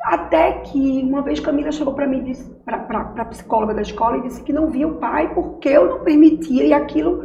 [0.00, 2.32] Até que uma vez Camila chegou para mim,
[2.64, 6.04] para a psicóloga da escola, e disse que não via o pai porque eu não
[6.04, 7.24] permitia e aquilo.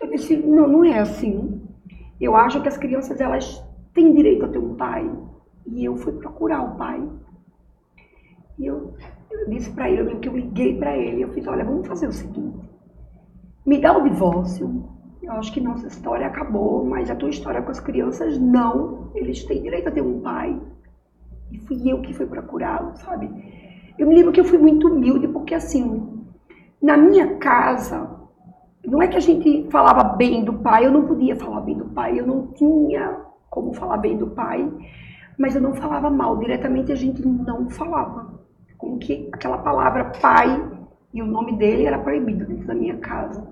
[0.00, 1.62] Eu disse: não, não é assim.
[2.20, 5.10] Eu acho que as crianças elas têm direito a ter um pai.
[5.66, 7.06] E eu fui procurar o pai.
[8.58, 8.94] E eu,
[9.40, 11.86] eu disse para ele, eu lembro que eu liguei para ele, eu fiz: olha, vamos
[11.86, 12.66] fazer o seguinte
[13.66, 14.84] me dá o divórcio.
[15.20, 19.10] Eu acho que nossa história acabou, mas a tua história com as crianças, não.
[19.12, 20.58] Eles têm direito a ter um pai.
[21.50, 23.28] E fui eu que fui procurá-lo, sabe?
[23.98, 26.24] Eu me lembro que eu fui muito humilde, porque assim,
[26.80, 28.08] na minha casa,
[28.84, 31.86] não é que a gente falava bem do pai, eu não podia falar bem do
[31.86, 33.20] pai, eu não tinha
[33.50, 34.70] como falar bem do pai,
[35.38, 38.35] mas eu não falava mal, diretamente a gente não falava.
[38.76, 40.70] Como que aquela palavra pai
[41.12, 43.46] e o nome dele era proibido dentro da minha casa.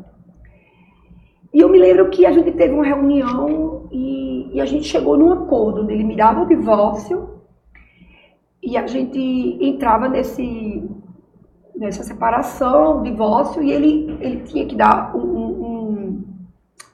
[1.53, 5.17] E eu me lembro que a gente teve uma reunião e, e a gente chegou
[5.17, 7.41] num acordo onde ele me dava o divórcio
[8.63, 9.19] e a gente
[9.61, 10.89] entrava nesse,
[11.77, 16.25] nessa separação, divórcio, e ele, ele tinha que dar um, um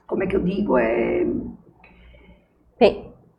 [0.06, 1.26] como é que eu digo, é...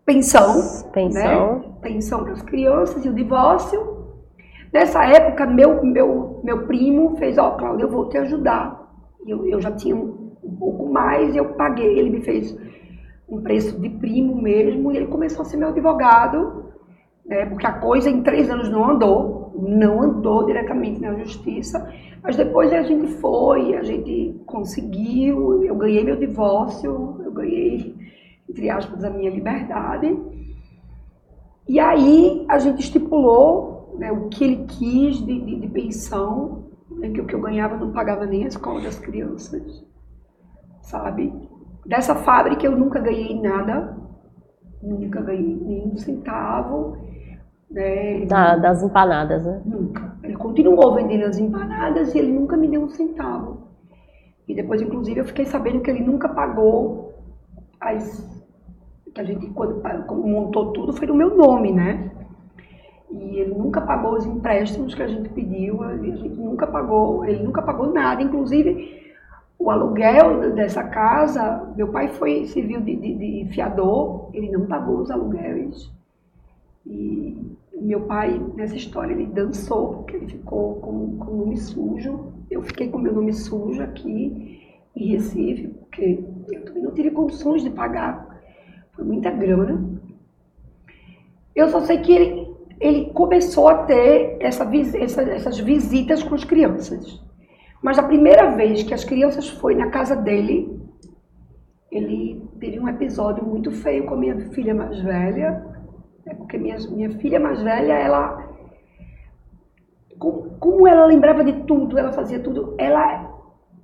[0.06, 0.92] Pensão.
[0.92, 1.60] Pensão.
[1.60, 1.66] Né?
[1.82, 4.01] Pensão para as crianças e o divórcio.
[4.72, 8.90] Nessa época, meu, meu, meu primo fez, ó, oh, eu vou te ajudar.
[9.28, 12.58] Eu, eu já tinha um pouco mais, eu paguei, ele me fez
[13.28, 16.66] um preço de primo mesmo, e ele começou a ser meu advogado,
[17.26, 17.46] né?
[17.46, 21.94] porque a coisa em três anos não andou, não andou diretamente na justiça,
[22.24, 27.96] mas depois a gente foi, a gente conseguiu, eu ganhei meu divórcio, eu ganhei,
[28.50, 30.18] entre aspas, a minha liberdade.
[31.68, 37.10] E aí a gente estipulou né, o que ele quis de, de, de pensão, né,
[37.10, 39.86] que o que eu ganhava não pagava nem a escola das crianças,
[40.82, 41.34] sabe?
[41.86, 43.98] Dessa fábrica eu nunca ganhei nada,
[44.82, 46.98] nunca ganhei nenhum centavo.
[47.70, 48.26] Né?
[48.26, 49.62] Da, das empanadas, né?
[49.66, 50.16] Nunca.
[50.24, 53.70] Ele continuou vendendo as empanadas e ele nunca me deu um centavo.
[54.48, 57.14] E depois, inclusive, eu fiquei sabendo que ele nunca pagou
[57.80, 58.44] as.
[59.14, 62.12] que a gente, quando, quando montou tudo, foi no meu nome, né?
[63.14, 67.44] E ele nunca pagou os empréstimos que a gente pediu, a gente nunca pagou, ele
[67.44, 69.02] nunca pagou nada, inclusive
[69.62, 75.02] o aluguel dessa casa, meu pai foi civil de, de, de fiador, ele não pagou
[75.02, 75.92] os aluguéis.
[76.84, 77.38] E
[77.80, 82.34] meu pai, nessa história, ele dançou, porque ele ficou com, com o nome sujo.
[82.50, 84.62] Eu fiquei com meu nome sujo aqui
[84.96, 88.42] em Recife, porque eu também não tive condições de pagar.
[88.94, 89.80] Foi muita grana.
[91.56, 92.41] Eu só sei que ele,
[92.82, 94.68] ele começou a ter essa,
[94.98, 97.22] essa, essas visitas com as crianças.
[97.82, 100.82] Mas a primeira vez que as crianças foi na casa dele,
[101.92, 105.64] ele teve um episódio muito feio com a minha filha mais velha,
[106.26, 108.50] né, porque minha, minha filha mais velha, ela.
[110.18, 113.30] Como, como ela lembrava de tudo, ela fazia tudo, ela.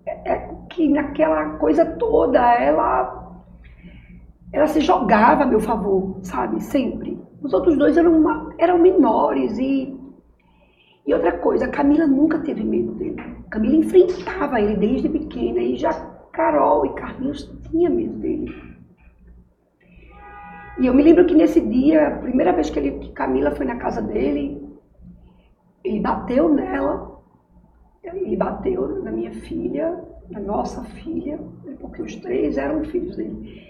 [0.06, 3.26] É, é, que naquela coisa toda, ela.
[4.52, 6.64] Ela se jogava a meu favor, sabe?
[6.64, 7.27] Sempre.
[7.42, 9.98] Os outros dois eram, uma, eram menores e
[11.08, 13.16] e outra coisa, a Camila nunca teve medo dele.
[13.50, 15.94] Camila enfrentava ele desde pequena e já
[16.34, 18.54] Carol e Carlinhos tinham medo dele.
[20.78, 23.66] E eu me lembro que nesse dia, a primeira vez que, ele, que Camila foi
[23.66, 24.62] na casa dele,
[25.82, 27.22] ele bateu nela,
[28.04, 31.40] ele bateu na minha filha, na nossa filha,
[31.80, 33.64] porque os três eram filhos dele.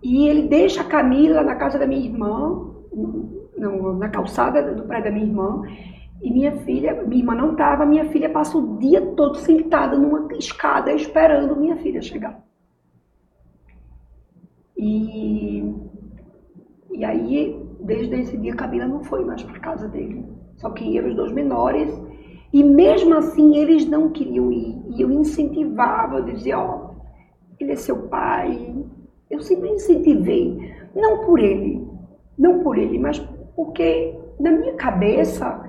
[0.00, 2.75] E ele deixa a Camila na casa da minha irmã,
[3.56, 5.62] na calçada do prédio da minha irmã,
[6.22, 10.32] e minha filha, minha irmã não estava, minha filha passa o dia todo sentada numa
[10.34, 12.42] escada esperando minha filha chegar.
[14.76, 15.74] E,
[16.92, 20.24] e aí, desde esse dia, Camila não foi mais para casa dele.
[20.56, 21.92] Só que iam os dois menores.
[22.52, 24.76] E mesmo assim, eles não queriam ir.
[24.88, 26.96] E eu incentivava, eu dizia: Ó, oh,
[27.60, 28.74] ele é seu pai.
[29.30, 30.74] Eu sempre incentivei.
[30.94, 31.86] Não por ele,
[32.38, 33.18] não por ele, mas
[33.54, 35.64] porque na minha cabeça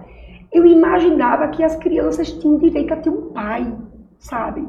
[0.52, 3.74] eu imaginava que as crianças tinham direito a ter um pai,
[4.20, 4.68] sabe?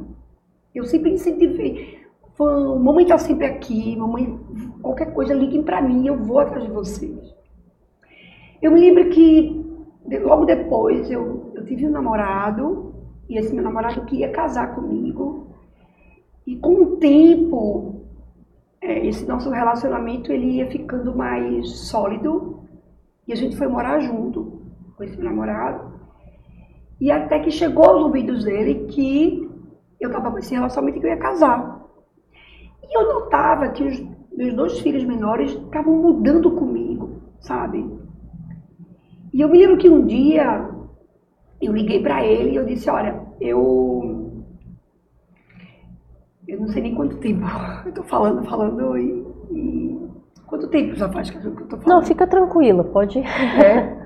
[0.74, 1.98] Eu sempre incentivei.
[2.38, 4.38] Mamãe está sempre aqui, mamãe,
[4.80, 7.34] qualquer coisa, liguem para mim, eu vou atrás de vocês.
[8.62, 9.64] Eu me lembro que
[10.22, 12.94] logo depois eu, eu tive um namorado,
[13.28, 15.48] e esse meu namorado queria casar comigo.
[16.46, 17.97] E com o tempo,
[18.80, 22.62] é, esse nosso relacionamento ele ia ficando mais sólido
[23.26, 24.62] e a gente foi morar junto
[24.96, 25.98] com esse namorado.
[27.00, 29.48] E até que chegou aos ouvidos dele que
[30.00, 31.86] eu estava com esse relacionamento que eu ia casar.
[32.82, 34.02] E eu notava que os
[34.36, 37.84] meus dois filhos menores estavam mudando comigo, sabe?
[39.32, 40.68] E eu me lembro que um dia
[41.60, 44.17] eu liguei para ele e eu disse, olha, eu
[46.48, 47.44] eu não sei nem quanto tempo
[47.84, 50.08] eu tô falando, falando e, e...
[50.46, 51.86] quanto tempo já faz que eu tô falando?
[51.86, 53.18] Não, fica tranquilo, pode.
[53.18, 53.98] É.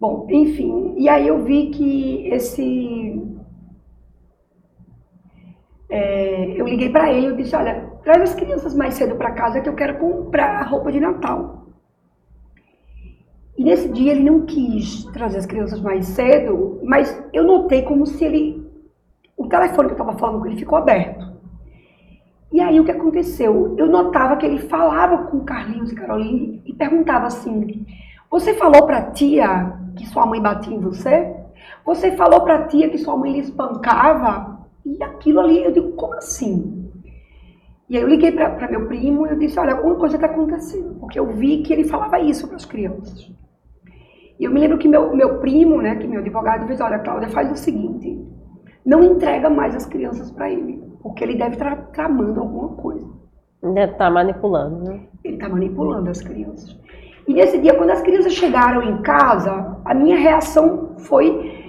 [0.00, 3.22] Bom, enfim, e aí eu vi que esse.
[5.88, 9.60] É, eu liguei para ele e disse: Olha, traz as crianças mais cedo para casa
[9.60, 11.68] que eu quero comprar roupa de Natal.
[13.56, 18.06] E nesse dia ele não quis trazer as crianças mais cedo, mas eu notei como
[18.06, 18.64] se ele.
[19.36, 21.33] O telefone que eu estava falando com ele ficou aberto.
[22.52, 23.74] E aí o que aconteceu?
[23.76, 27.84] Eu notava que ele falava com Carlinhos e Caroline e perguntava assim:
[28.30, 31.34] Você falou para tia que sua mãe batia em você?
[31.84, 34.54] Você falou para tia que sua mãe lhe espancava?
[34.84, 36.90] E aquilo ali, eu digo, como assim?
[37.88, 40.94] E aí eu liguei para meu primo e eu disse, olha, alguma coisa está acontecendo,
[40.98, 43.30] porque eu vi que ele falava isso para as crianças.
[44.38, 47.28] E eu me lembro que meu, meu primo, né, que meu advogado, disse, olha, Cláudia,
[47.28, 48.18] faz o seguinte,
[48.84, 53.06] não entrega mais as crianças para ele, porque ele deve estar tramando alguma coisa.
[53.62, 55.00] Deve estar manipulando, né?
[55.22, 56.74] Ele está manipulando as crianças.
[57.28, 61.62] E nesse dia, quando as crianças chegaram em casa, a minha reação foi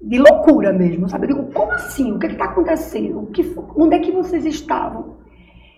[0.00, 1.26] de loucura mesmo, sabe?
[1.26, 2.12] Eu digo, como assim?
[2.12, 3.26] O que é está acontecendo?
[3.32, 5.16] Que, onde é que vocês estavam?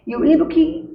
[0.07, 0.87] E eu lembro que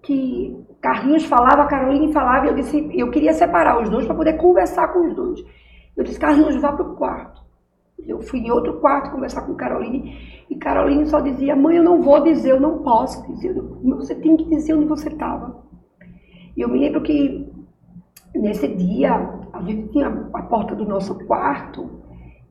[0.00, 4.32] que Carlinhos falava, Caroline falava, e eu disse, eu queria separar os dois para poder
[4.32, 5.40] conversar com os dois.
[5.96, 7.41] Eu disse, Carlinhos, vá para o quarto.
[8.06, 12.02] Eu fui em outro quarto conversar com Caroline, e Caroline só dizia, mãe, eu não
[12.02, 15.64] vou dizer, eu não posso dizer, você tem que dizer onde você estava.
[16.56, 17.50] E eu me lembro que
[18.34, 19.12] nesse dia,
[19.52, 21.88] a gente tinha a porta do nosso quarto,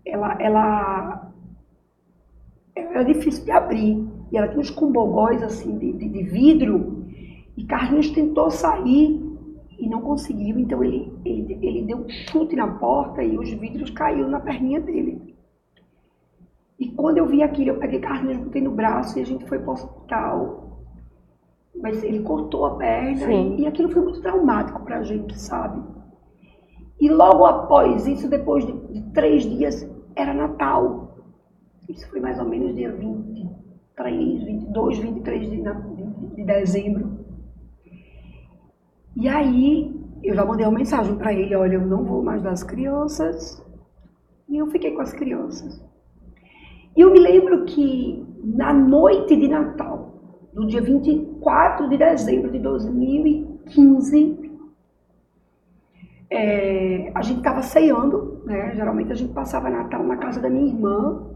[0.06, 1.32] ela, ela,
[2.76, 7.06] era difícil de abrir, e ela tinha uns cumbogóis assim de, de, de vidro,
[7.58, 9.22] e Carlinhos tentou sair
[9.78, 13.89] e não conseguiu, então ele, ele, ele deu um chute na porta e os vidros
[13.89, 15.36] caíram na perninha dele.
[16.82, 19.60] E quando eu vi aquilo, eu peguei Carlinhos, botei no braço e a gente foi
[19.60, 20.82] para o hospital.
[21.80, 25.80] Mas ele cortou a perna e, e, aquilo foi muito traumático para a gente, sabe?
[27.00, 31.18] E logo após isso, depois de, de, três dias, era Natal.
[31.88, 37.20] Isso foi mais ou menos dia 23, 22, 23 de, de, de dezembro.
[39.16, 42.54] E aí eu já mandei uma mensagem para ele, olha, eu não vou mais dar
[42.54, 43.64] as crianças.
[44.50, 45.91] E eu fiquei com as crianças.
[46.96, 50.14] E eu me lembro que na noite de Natal,
[50.54, 54.52] no dia 24 de dezembro de 2015,
[56.30, 58.74] é, a gente estava ceando, né?
[58.76, 61.28] Geralmente a gente passava Natal na casa da minha irmã.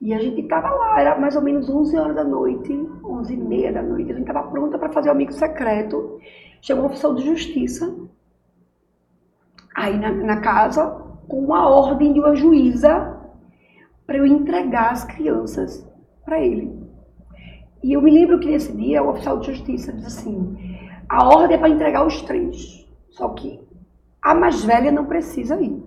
[0.00, 3.36] E a gente estava lá, era mais ou menos 11 horas da noite, 11 e
[3.36, 4.12] meia da noite.
[4.12, 6.18] A gente estava pronta para fazer o amigo secreto.
[6.60, 7.94] Chegou um oficial de justiça
[9.74, 10.86] aí na, na casa
[11.26, 13.13] com uma ordem de uma juíza
[14.06, 15.88] para eu entregar as crianças
[16.24, 16.72] para ele.
[17.82, 20.56] E eu me lembro que nesse dia o oficial de justiça disse assim:
[21.08, 23.60] a ordem é para entregar os três, só que
[24.22, 25.82] a mais velha não precisa ir.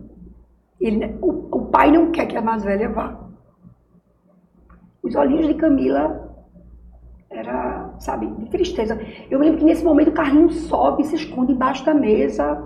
[0.80, 3.28] Ele, o, o pai não quer que a mais velha vá.
[5.02, 6.28] Os olhinhos de Camila
[7.30, 9.00] era, sabe, de tristeza.
[9.30, 12.64] Eu me lembro que nesse momento o Carlinhos sobe se esconde embaixo da mesa.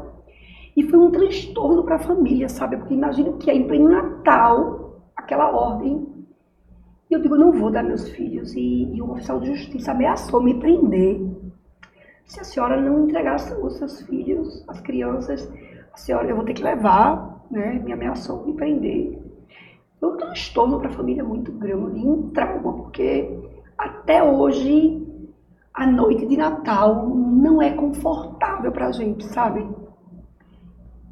[0.75, 2.77] E foi um transtorno para a família, sabe?
[2.77, 4.80] Porque imagino que é em pleno Natal,
[5.23, 6.07] aquela ordem.
[7.09, 8.53] E eu digo, não vou dar meus filhos.
[8.53, 11.21] E, e o oficial de justiça ameaçou me prender.
[12.25, 15.51] Se a senhora não entregar os seus filhos, as crianças,
[15.93, 17.79] a senhora, eu vou ter que levar, né?
[17.83, 19.19] Me ameaçou me prender.
[19.99, 23.37] Foi um transtorno para a família muito grande, um trauma, porque
[23.77, 25.05] até hoje,
[25.73, 29.67] a noite de Natal não é confortável pra gente, sabe?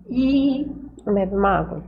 [0.10, 0.66] E.
[1.06, 1.84] Bebe uma.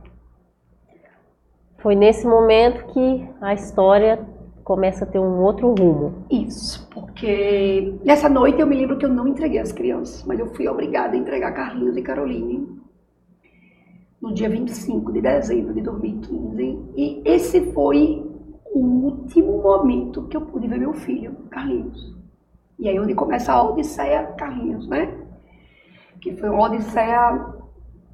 [1.82, 4.24] Foi nesse momento que a história
[4.62, 6.24] começa a ter um outro rumo.
[6.30, 10.46] Isso, porque nessa noite eu me lembro que eu não entreguei as crianças, mas eu
[10.54, 12.80] fui obrigada a entregar Carlinhos e Caroline
[14.20, 16.78] no dia 25 de dezembro de 2015.
[16.96, 18.24] E esse foi
[18.72, 22.16] o último momento que eu pude ver meu filho, Carlinhos.
[22.78, 25.12] E aí onde começa a Odisseia Carlinhos, né?
[26.20, 27.44] Que foi uma Odisseia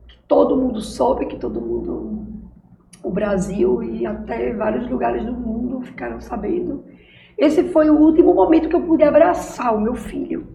[0.09, 2.27] que todo mundo soube, que todo mundo,
[3.03, 6.85] o Brasil e até vários lugares do mundo ficaram sabendo.
[7.37, 10.47] Esse foi o último momento que eu pude abraçar o meu filho.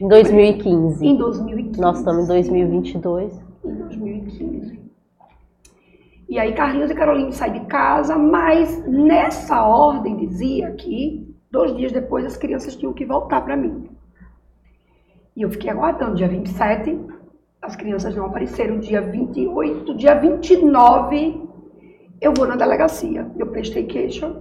[0.00, 1.06] Em 2015.
[1.06, 1.80] Em 2015.
[1.80, 3.40] Nós estamos em 2022.
[3.64, 4.84] Em 2015.
[6.28, 11.92] E aí Carlinhos e Carolina saem de casa, mas nessa ordem dizia que dois dias
[11.92, 13.88] depois as crianças tinham que voltar para mim.
[15.36, 16.98] E eu fiquei aguardando, dia 27,
[17.62, 21.43] as crianças não apareceram, dia 28, dia 29,
[22.20, 23.30] eu vou na delegacia.
[23.36, 24.34] Eu prestei queixa.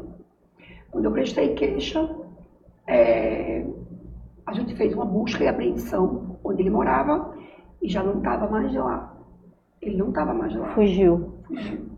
[0.91, 2.09] Quando eu prestei queixa,
[2.87, 3.65] é,
[4.45, 7.33] a gente fez uma busca e apreensão onde ele morava
[7.81, 9.15] e já não estava mais lá.
[9.81, 10.67] Ele não estava mais lá.
[10.69, 11.33] Fugiu.
[11.45, 11.93] Fugiu.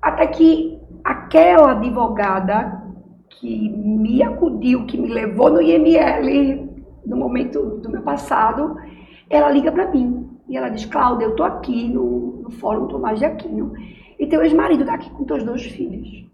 [0.00, 2.84] Até que aquela advogada
[3.28, 6.68] que me acudiu, que me levou no IML
[7.04, 8.76] no momento do meu passado,
[9.30, 10.28] ela liga para mim.
[10.48, 13.72] E ela diz, Cláudia, eu tô aqui no, no Fórum Tomás de Aquino.
[14.18, 16.26] E teu ex-marido tá aqui com teus dois filhos.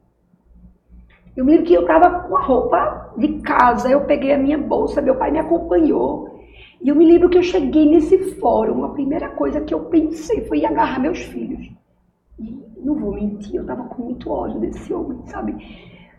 [1.36, 4.56] Eu me lembro que eu estava com a roupa de casa, eu peguei a minha
[4.56, 6.40] bolsa, meu pai me acompanhou.
[6.80, 10.44] E eu me lembro que eu cheguei nesse fórum, a primeira coisa que eu pensei
[10.46, 11.70] foi agarrar meus filhos.
[12.38, 15.56] E não vou mentir, eu estava com muito ódio desse homem, sabe?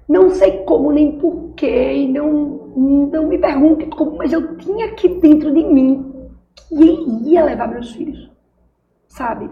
[0.07, 2.31] Não sei como nem porquê, não,
[2.75, 6.29] não me pergunte como, mas eu tinha aqui dentro de mim
[6.67, 8.29] que ia levar meus filhos,
[9.07, 9.49] sabe?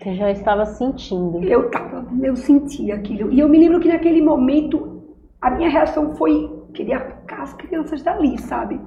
[0.00, 1.44] Você já estava sentindo.
[1.44, 3.30] Eu estava, eu sentia aquilo.
[3.30, 5.02] E eu me lembro que naquele momento
[5.38, 8.80] a minha reação foi querer arrancar as crianças dali, sabe?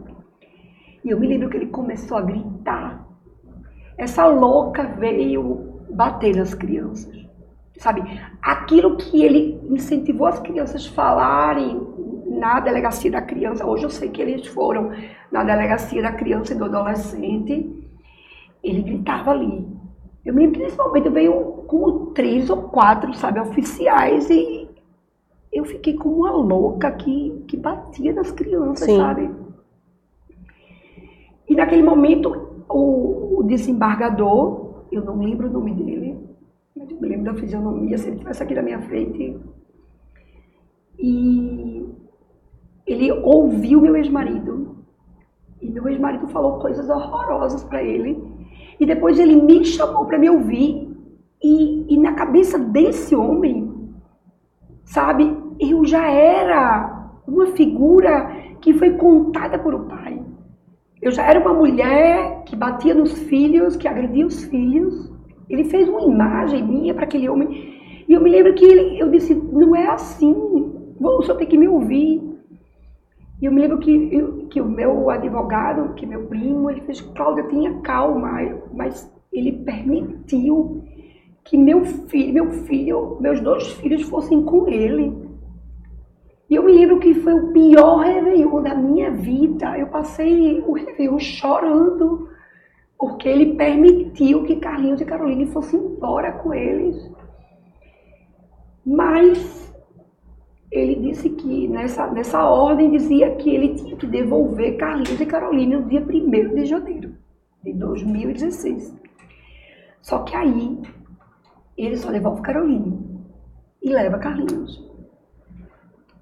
[1.05, 3.07] E eu me lembro que ele começou a gritar.
[3.95, 7.15] Essa louca veio bater nas crianças.
[7.77, 8.01] Sabe?
[8.41, 11.79] Aquilo que ele incentivou as crianças a falarem
[12.27, 14.91] na delegacia da criança, hoje eu sei que eles foram
[15.31, 17.87] na delegacia da criança e do adolescente,
[18.63, 19.82] ele gritava ali.
[20.25, 21.33] Eu me lembro que nesse momento veio
[21.67, 24.69] como três ou quatro, sabe, oficiais e
[25.51, 28.97] eu fiquei como uma louca que, que batia nas crianças, Sim.
[28.97, 29.29] sabe?
[31.47, 36.17] E naquele momento, o, o desembargador, eu não lembro o nome dele,
[36.75, 39.39] mas eu me lembro da fisionomia, se ele estivesse aqui na minha frente,
[40.97, 41.85] e
[42.87, 44.77] ele ouviu meu ex-marido.
[45.61, 48.21] E meu ex-marido falou coisas horrorosas para ele.
[48.83, 50.89] E depois ele me chamou para me ouvir.
[51.41, 53.71] E, e na cabeça desse homem,
[54.83, 58.29] sabe, eu já era uma figura
[58.59, 60.21] que foi contada por o pai.
[61.01, 65.09] Eu já era uma mulher que batia nos filhos, que agredia os filhos.
[65.49, 68.03] Ele fez uma imagem minha para aquele homem.
[68.05, 70.33] E eu me lembro que ele, eu disse: não é assim.
[70.99, 72.21] O senhor tem que me ouvir.
[73.43, 77.01] E eu me lembro que, eu, que o meu advogado, que meu primo, ele fez,
[77.01, 78.39] Cláudia, tenha calma,
[78.73, 80.81] mas ele permitiu
[81.43, 85.27] que meu filho, meu filho, meus dois filhos fossem com ele.
[86.49, 89.77] E eu me lembro que foi o pior Réveillon da minha vida.
[89.77, 92.29] Eu passei o Réveillon chorando,
[92.97, 97.11] porque ele permitiu que Carlinhos e Caroline fossem embora com eles.
[98.85, 99.72] Mas
[100.73, 105.79] ele disse que nessa, nessa ordem dizia que ele tinha que devolver Carlinhos e Carolina
[105.79, 107.13] no dia 1 de janeiro
[107.63, 108.91] de 2016.
[110.01, 110.81] Só que aí
[111.77, 112.97] ele só devolve Carolina
[113.83, 114.83] e leva Carlinhos.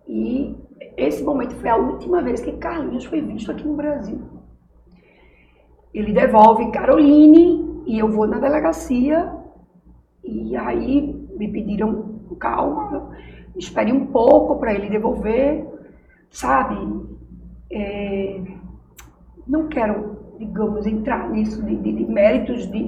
[0.06, 0.54] E
[0.98, 4.20] esse momento foi a última vez que Carlinhos foi visto aqui no Brasil.
[5.94, 9.34] Ele devolve Caroline e eu vou na delegacia
[10.26, 13.16] e aí me pediram calma
[13.56, 15.66] espere um pouco para ele devolver,
[16.30, 16.78] sabe?
[17.72, 18.42] É,
[19.48, 22.84] não quero, digamos, entrar nisso de, de, de méritos de,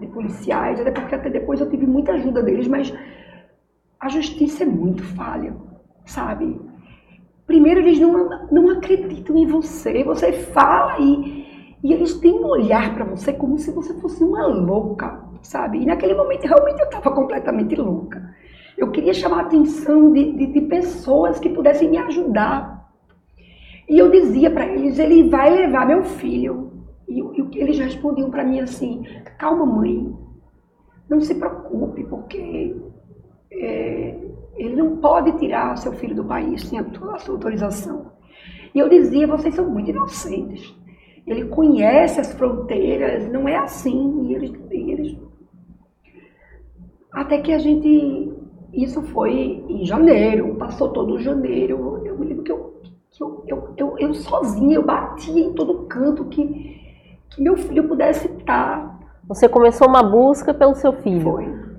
[0.00, 2.92] de, policiais, até porque até depois eu tive muita ajuda deles, mas
[3.98, 5.54] a justiça é muito falha,
[6.06, 6.60] sabe?
[7.46, 12.94] Primeiro, eles não, não acreditam em você, você fala e, e eles têm um olhar
[12.94, 15.82] para você como se você fosse uma louca, sabe?
[15.82, 18.29] E naquele momento realmente eu estava completamente louca.
[18.80, 22.90] Eu queria chamar a atenção de, de, de pessoas que pudessem me ajudar.
[23.86, 26.72] E eu dizia para eles: ele vai levar meu filho.
[27.06, 29.04] E, e eles respondiam para mim assim:
[29.38, 30.10] calma, mãe,
[31.10, 32.74] não se preocupe, porque
[33.52, 34.18] é,
[34.56, 38.12] ele não pode tirar seu filho do país sem a, a sua autorização.
[38.74, 40.74] E eu dizia: vocês são muito inocentes.
[41.26, 44.26] Ele conhece as fronteiras, não é assim.
[44.26, 45.18] E eles, e eles...
[47.12, 48.39] Até que a gente
[48.72, 52.00] isso foi em janeiro, passou todo janeiro.
[52.04, 55.86] Eu me lembro que eu, que eu, eu, eu, eu sozinha, eu batia em todo
[55.86, 56.78] canto que,
[57.30, 58.98] que meu filho pudesse estar.
[59.26, 61.22] Você começou uma busca pelo seu filho?
[61.22, 61.70] Foi.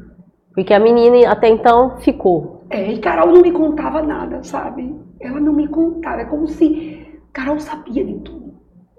[0.54, 2.66] Porque a menina até então ficou.
[2.70, 4.94] É, e Carol não me contava nada, sabe?
[5.20, 6.22] Ela não me contava.
[6.22, 8.52] É como se Carol sabia de tudo.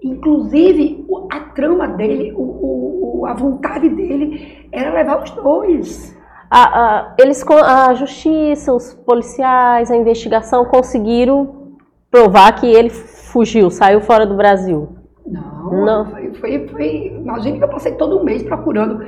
[0.03, 6.17] Inclusive, a trama dele, o, o, a vontade dele era levar os dois
[6.55, 11.73] a, a, eles, a justiça, os policiais, a investigação conseguiram
[12.11, 14.87] provar que ele fugiu, saiu fora do Brasil.
[15.25, 16.05] Não, não.
[16.11, 19.03] Foi, foi, foi, imagina que eu passei todo um mês procurando.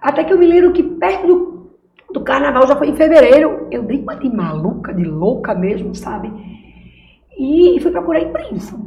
[0.00, 1.70] Até que eu me lembro que perto do,
[2.12, 6.32] do carnaval, já foi em fevereiro, eu dei uma de maluca, de louca mesmo, sabe?
[7.36, 8.78] E fui procurar imprensa.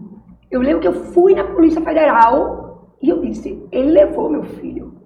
[0.50, 4.97] Eu lembro que eu fui na Polícia Federal e eu disse, ele levou meu filho.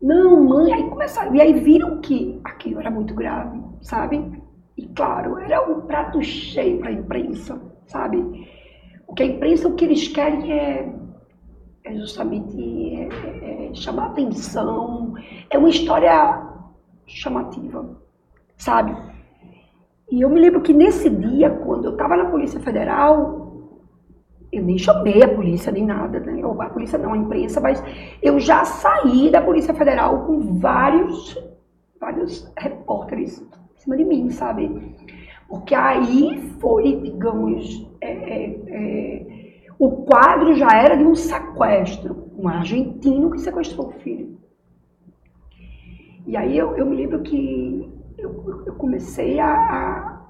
[0.00, 1.34] Não, mãe, aí começaram.
[1.34, 4.42] E aí viram que aquilo era muito grave, sabe?
[4.76, 8.18] E claro, era um prato cheio para a imprensa, sabe?
[9.06, 10.94] O que a imprensa, o que eles querem é,
[11.84, 12.56] é justamente
[12.94, 15.14] é, é, é chamar atenção.
[15.50, 16.46] É uma história
[17.06, 17.96] chamativa,
[18.56, 18.96] sabe?
[20.10, 23.47] E eu me lembro que nesse dia, quando eu estava na Polícia Federal,
[24.50, 26.44] eu nem chamei a polícia nem nada, né?
[26.44, 27.82] Ou a polícia não, a imprensa, mas
[28.22, 31.36] eu já saí da Polícia Federal com vários,
[32.00, 34.96] vários repórteres em cima de mim, sabe?
[35.48, 39.26] Porque aí foi, digamos, é, é, é,
[39.78, 44.38] o quadro já era de um sequestro, um argentino que sequestrou o filho.
[46.26, 50.22] E aí eu, eu me lembro que eu, eu comecei a, a.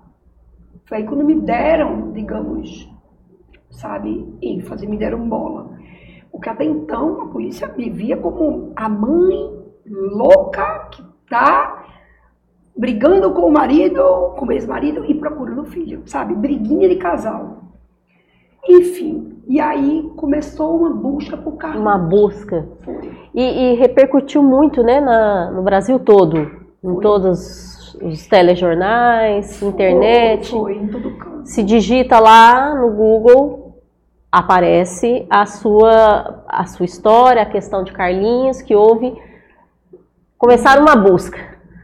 [0.84, 2.88] Foi aí quando me deram, digamos,
[3.70, 5.70] sabe, ênfase, me deram bola.
[6.30, 11.84] Porque até então a polícia me via como a mãe louca que tá
[12.76, 16.34] brigando com o marido, com o ex-marido e procurando o filho, sabe?
[16.34, 17.64] Briguinha de casal.
[18.68, 21.80] Enfim, e aí começou uma busca por carro.
[21.80, 22.68] Uma busca.
[23.34, 26.38] E, e, repercutiu muito, né, na, no Brasil todo,
[26.84, 27.00] em Foi.
[27.00, 30.50] todos os telejornais, internet.
[30.50, 31.46] Foi, em todo canto.
[31.46, 33.82] Se digita lá no Google,
[34.30, 39.14] aparece a sua, a sua história, a questão de Carlinhos, que houve.
[40.36, 41.38] Começaram uma busca.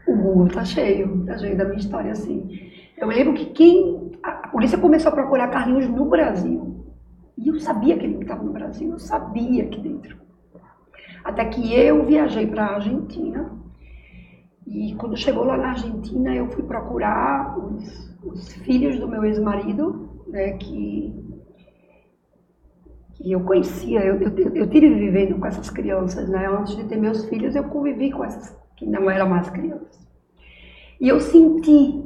[0.07, 2.71] O Google tá cheio, tá cheio da minha história, assim.
[2.97, 4.11] Eu lembro que quem.
[4.23, 6.85] A polícia começou a procurar Carlinhos no Brasil.
[7.37, 10.17] E eu sabia que ele estava no Brasil, eu sabia aqui dentro.
[11.23, 13.51] Até que eu viajei para a Argentina.
[14.67, 20.23] E quando chegou lá na Argentina, eu fui procurar os, os filhos do meu ex-marido,
[20.27, 21.13] né, que,
[23.13, 24.03] que eu conhecia.
[24.03, 26.47] Eu, eu, eu tive vivendo com essas crianças, né?
[26.47, 30.05] Antes de ter meus filhos, eu convivi com essas que não eram mais crianças.
[30.99, 32.03] E eu senti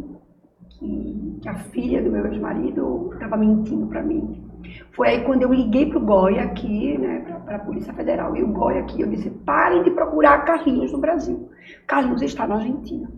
[0.67, 4.48] que, que a filha do meu ex-marido estava mentindo para mim.
[4.91, 8.43] Foi aí quando eu liguei para o Goya aqui, né, para a Polícia Federal, e
[8.43, 11.49] o Goya aqui, eu disse, parem de procurar Carlinhos no Brasil.
[11.87, 13.09] Carlinhos está na Argentina.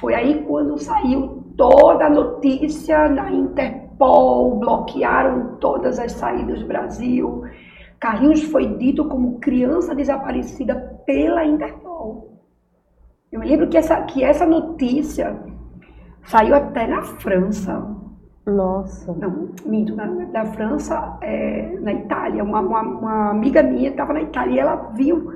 [0.00, 7.44] Foi aí quando saiu toda a notícia na Interpol, bloquearam todas as saídas do Brasil.
[7.98, 10.74] Carlinhos foi dito como criança desaparecida
[11.04, 12.40] pela Interpol.
[13.30, 15.38] Eu me lembro que essa, que essa notícia
[16.24, 17.99] saiu até na França.
[18.50, 19.12] Nossa.
[19.12, 22.42] Não, minto, na, da França, é, na Itália.
[22.42, 25.32] Uma, uma, uma amiga minha estava na Itália e ela viu.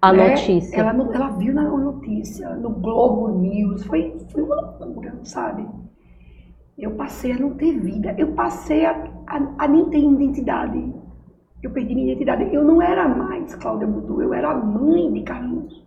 [0.00, 0.76] A né, notícia.
[0.76, 3.84] Ela, ela viu na notícia, no Globo News.
[3.84, 5.66] Foi, foi uma loucura, sabe?
[6.78, 8.14] Eu passei a não ter vida.
[8.18, 8.92] Eu passei a,
[9.26, 10.94] a, a nem ter identidade.
[11.62, 12.54] Eu perdi minha identidade.
[12.54, 15.84] Eu não era mais Cláudia Budu, eu era mãe de Carlinhos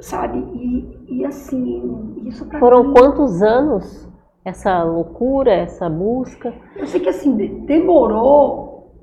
[0.00, 0.38] sabe?
[0.38, 2.92] E, e assim, isso pra Foram mim...
[2.92, 4.06] quantos anos
[4.46, 6.54] essa loucura, essa busca?
[6.76, 7.36] Eu sei que assim,
[7.66, 8.94] demorou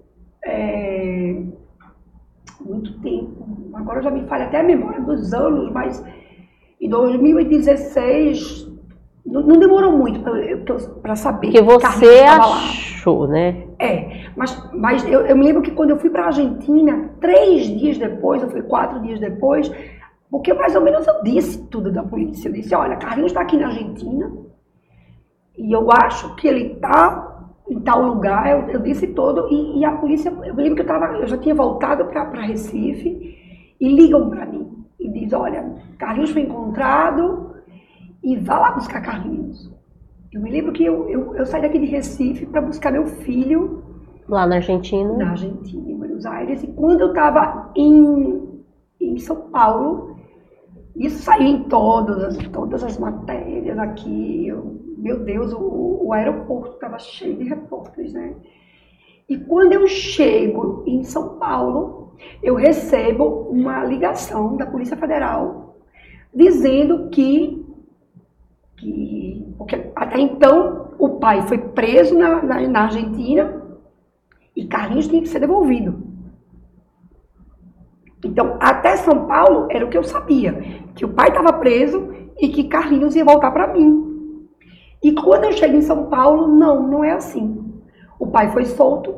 [0.46, 1.36] é,
[2.62, 3.46] muito tempo.
[3.74, 6.02] Agora já me falha até a memória dos anos, mas
[6.80, 8.72] em 2016
[9.26, 10.22] não, não demorou muito
[11.02, 11.52] para saber.
[11.52, 13.68] Que você achou, né?
[13.78, 17.66] É, mas, mas eu, eu me lembro que quando eu fui para a Argentina, três
[17.68, 19.70] dias depois, ou foi quatro dias depois,
[20.32, 22.48] porque mais ou menos eu disse tudo da polícia.
[22.48, 24.32] Eu disse, olha, Carlinhos está aqui na Argentina
[25.58, 27.34] e eu acho que ele está
[27.70, 28.50] em tal lugar.
[28.50, 31.38] Eu, eu disse todo e, e, a polícia, eu lembro que eu, tava, eu já
[31.38, 37.56] tinha voltado para Recife e ligam para mim e diz, olha, Carlinhos foi encontrado
[38.24, 39.72] e vá lá buscar Carlinhos.
[40.32, 43.84] Eu me lembro que eu, eu, eu saí daqui de Recife para buscar meu filho.
[44.28, 45.14] Lá na Argentina?
[45.14, 46.64] Na Argentina, em Buenos Aires.
[46.64, 48.64] E quando eu estava em,
[49.00, 50.16] em São Paulo,
[50.96, 54.48] isso saiu em todas, todas as matérias aqui.
[54.48, 58.34] Eu, meu Deus, o, o aeroporto estava cheio de repórteres, né?
[59.28, 65.76] E quando eu chego em São Paulo, eu recebo uma ligação da Polícia Federal
[66.34, 67.66] dizendo que,
[68.78, 73.62] que porque até então o pai foi preso na, na, na Argentina
[74.56, 76.02] e Carlinhos tinha que ser devolvido.
[78.24, 80.54] Então, até São Paulo era o que eu sabia,
[80.96, 84.13] que o pai estava preso e que Carlinhos ia voltar para mim.
[85.04, 87.74] E quando eu chego em São Paulo, não, não é assim.
[88.18, 89.14] O pai foi solto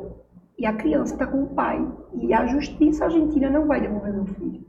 [0.58, 1.86] e a criança está com o pai.
[2.20, 4.64] E a justiça argentina não vai devolver meu filho.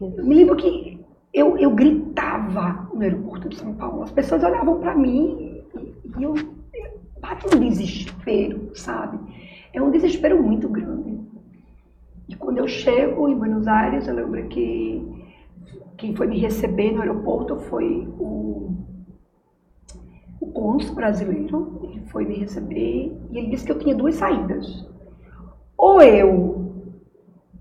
[0.00, 1.00] Eu me lembro que
[1.32, 4.02] eu, eu gritava no aeroporto de São Paulo.
[4.02, 5.62] As pessoas olhavam para mim
[6.18, 9.20] e eu, eu bati um desespero, sabe?
[9.72, 11.20] É um desespero muito grande.
[12.28, 15.06] E quando eu chego em Buenos Aires, eu lembro que
[15.96, 18.74] quem foi me receber no aeroporto foi o,
[20.42, 21.80] o cônsul brasileiro.
[21.84, 24.84] Ele foi me receber e ele disse que eu tinha duas saídas.
[25.78, 26.72] Ou eu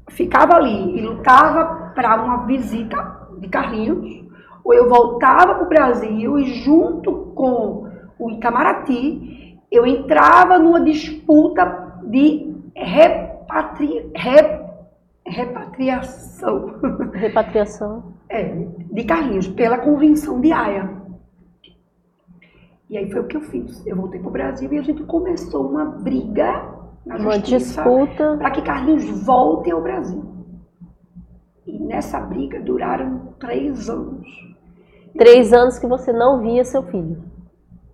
[0.09, 4.23] ficava ali e lutava para uma visita de Carlinhos,
[4.63, 7.87] ou eu voltava para o Brasil e junto com
[8.19, 14.65] o Itamaraty, eu entrava numa disputa de repatri, rep,
[15.25, 16.75] repatriação.
[17.13, 18.03] Repatriação.
[18.29, 18.43] É,
[18.91, 21.00] de Carlinhos, pela convenção de Haia.
[22.91, 23.87] E aí foi o que eu fiz.
[23.87, 26.61] Eu voltei para o Brasil e a gente começou uma briga
[27.05, 27.83] na uma justiça
[28.37, 30.21] para que Carlinhos volte ao Brasil.
[31.65, 34.27] E nessa briga duraram três anos.
[35.17, 37.23] Três anos que você não via seu filho.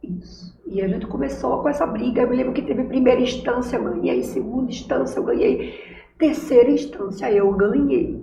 [0.01, 0.57] Isso.
[0.65, 2.23] E a gente começou com essa briga.
[2.23, 5.73] Eu me lembro que teve primeira instância, eu ganhei, segunda instância, eu ganhei
[6.17, 8.19] terceira instância eu ganhei.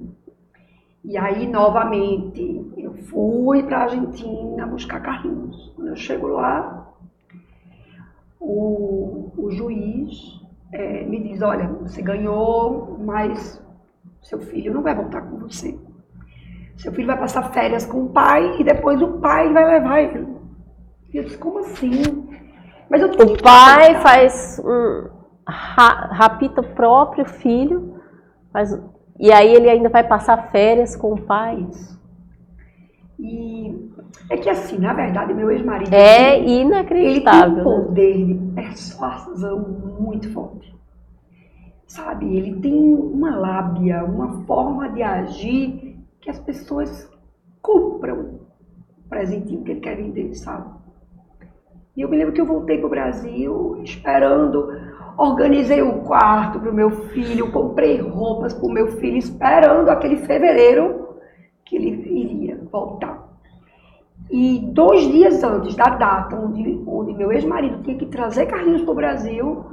[1.04, 5.72] E aí, novamente, eu fui para a Argentina buscar Carlinhos.
[5.76, 6.90] Quando eu chego lá,
[8.40, 10.40] o, o juiz
[10.72, 13.62] é, me diz, olha, você ganhou, mas
[14.22, 15.78] seu filho não vai voltar com você.
[16.78, 20.26] Seu filho vai passar férias com o pai e depois o pai vai levar ele.
[21.12, 22.02] E eu disse, como assim?
[22.88, 25.08] Mas eu o pai faz um,
[25.46, 28.00] ra, rapita o próprio filho,
[28.52, 28.72] faz,
[29.18, 31.66] e aí ele ainda vai passar férias com o pai.
[33.18, 33.90] E
[34.30, 35.92] é que assim, na verdade, meu ex-marido.
[35.92, 37.52] É ele, inacreditável.
[37.52, 39.60] Ele tem um poder de persuasão
[40.00, 40.74] muito forte.
[41.86, 42.36] Sabe?
[42.36, 47.08] Ele tem uma lábia, uma forma de agir que as pessoas
[47.62, 50.70] compram o presentinho que ele quer vender, sabe?
[51.96, 54.68] E eu me lembro que eu voltei para o Brasil esperando,
[55.16, 59.88] organizei o um quarto para o meu filho, comprei roupas para o meu filho, esperando
[59.88, 61.16] aquele fevereiro
[61.64, 61.90] que ele
[62.20, 63.24] iria voltar.
[64.30, 68.92] E dois dias antes da data onde, onde meu ex-marido tinha que trazer Carlinhos para
[68.92, 69.66] o Brasil,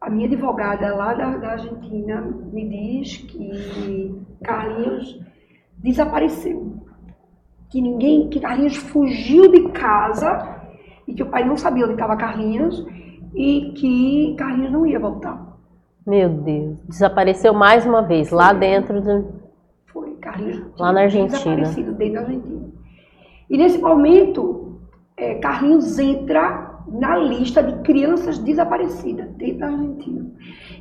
[0.00, 2.20] a minha advogada lá da, da Argentina
[2.52, 5.20] me diz que Carlinhos
[5.78, 6.76] desapareceu.
[7.70, 10.60] Que ninguém, que Carlinhos fugiu de casa
[11.08, 12.86] e que o pai não sabia onde estava Carlinhos
[13.34, 15.54] e que Carlinhos não ia voltar.
[16.06, 18.38] Meu Deus, desapareceu mais uma vez Foi.
[18.38, 19.42] lá dentro do.
[19.86, 20.62] Foi, Carlinhos.
[20.78, 21.38] Lá na Argentina.
[21.38, 22.68] Desaparecido dentro da Argentina.
[23.48, 24.80] E nesse momento,
[25.16, 30.30] é, Carlinhos entra na lista de crianças desaparecidas dentro da Argentina.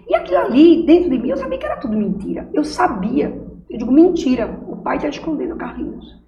[0.08, 2.49] E aquilo ali, dentro de mim, eu sabia que era tudo mentira.
[2.54, 3.30] Eu sabia.
[3.70, 4.60] Eu digo, mentira.
[4.68, 6.22] O pai está escondendo Carlinhos.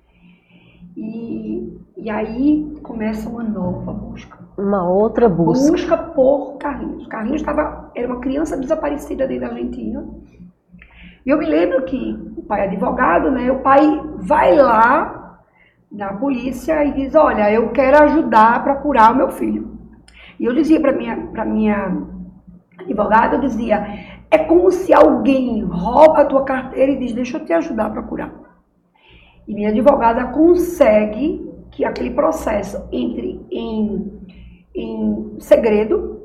[0.96, 4.45] E, e aí começa uma nova busca.
[4.58, 5.72] Uma outra busca.
[5.72, 7.08] Busca por Carlinhos.
[7.08, 10.06] Carlinhos estava, era uma criança desaparecida dentro da Argentina.
[11.26, 13.52] E eu me lembro que o pai é advogado, né?
[13.52, 15.42] O pai vai lá
[15.92, 19.76] na polícia e diz: Olha, eu quero ajudar a procurar o meu filho.
[20.40, 21.98] E eu dizia para minha, para minha
[22.80, 23.86] advogada: eu dizia,
[24.30, 27.90] é como se alguém rouba a tua carteira e diz: Deixa eu te ajudar a
[27.90, 28.32] procurar.
[29.48, 34.12] E minha advogada consegue que aquele processo entre em,
[34.76, 36.22] em segredo,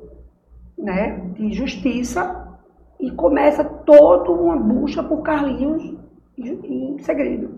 [0.76, 2.48] né, de justiça,
[2.98, 5.94] e começa toda uma busca por Carlinhos
[6.36, 7.51] em segredo.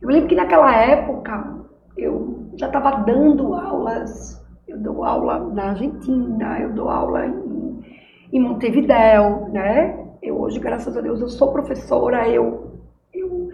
[0.00, 1.62] Eu lembro que naquela época
[1.96, 7.80] eu já estava dando aulas, eu dou aula na Argentina, eu dou aula em,
[8.32, 9.98] em Montevidéu, né?
[10.22, 12.78] Eu hoje, graças a Deus, eu sou professora, eu,
[13.12, 13.50] eu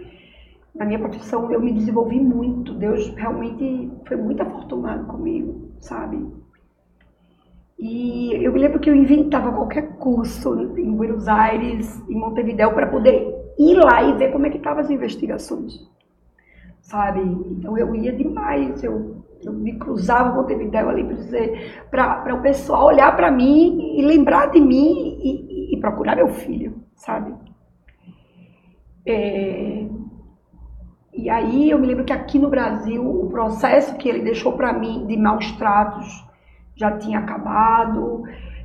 [0.75, 2.73] na minha profissão eu me desenvolvi muito.
[2.73, 6.25] Deus realmente foi muito afortunado comigo, sabe?
[7.79, 12.87] E eu me lembro que eu inventava qualquer curso em Buenos Aires, em Montevidéu, para
[12.87, 15.89] poder ir lá e ver como é que estavam as investigações
[16.89, 17.21] sabe?
[17.51, 21.05] Então eu ia demais, eu, eu me cruzava o Montevideo ali
[21.89, 26.29] para o pessoal olhar para mim e lembrar de mim e, e, e procurar meu
[26.29, 27.33] filho, sabe?
[29.05, 29.87] É,
[31.13, 34.73] e aí eu me lembro que aqui no Brasil o processo que ele deixou para
[34.73, 36.27] mim de maus tratos
[36.79, 38.23] já tinha acabado.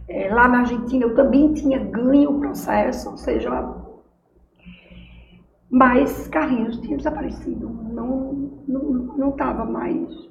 [0.08, 3.74] É, lá na Argentina eu também tinha ganho o processo, ou seja,
[5.68, 10.28] mas Carlinhos tinha desaparecido, não estava mais.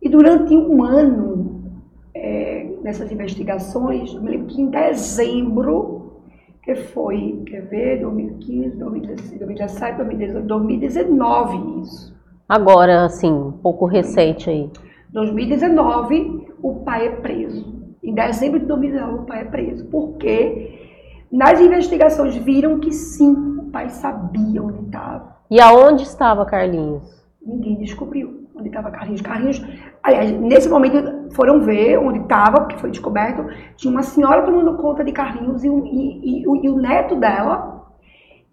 [0.00, 1.72] E durante um ano,
[2.14, 6.22] é, nessas investigações, eu me lembro que em dezembro,
[6.62, 12.16] que foi, quer ver, 2015, 2016, 2017, 2018, 2019 isso.
[12.48, 14.70] Agora, assim, um pouco recente aí.
[15.12, 17.78] 2019, o pai é preso.
[18.02, 19.86] Em dezembro de 2019, o pai é preso.
[19.86, 25.36] Porque nas investigações viram que sim, pai sabia onde estava.
[25.50, 27.24] E aonde estava Carlinhos?
[27.44, 29.22] Ninguém descobriu onde estava Carlinhos.
[29.22, 29.64] Carlinhos,
[30.02, 33.46] aliás, nesse momento foram ver onde estava, porque foi descoberto.
[33.76, 37.77] Tinha uma senhora tomando conta de Carlinhos e, e, e, e o neto dela.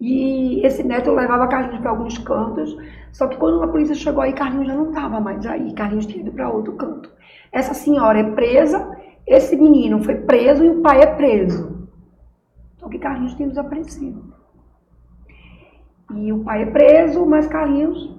[0.00, 2.76] E esse neto levava Carlinhos para alguns cantos.
[3.12, 5.72] Só que quando a polícia chegou aí, Carlinhos já não estava mais aí.
[5.72, 7.10] Carlinhos tinha ido para outro canto.
[7.50, 8.94] Essa senhora é presa,
[9.26, 11.88] esse menino foi preso e o pai é preso.
[12.76, 14.34] Só que Carlinhos tinha desaparecido.
[16.14, 18.14] E o pai é preso, mas Carlinhos.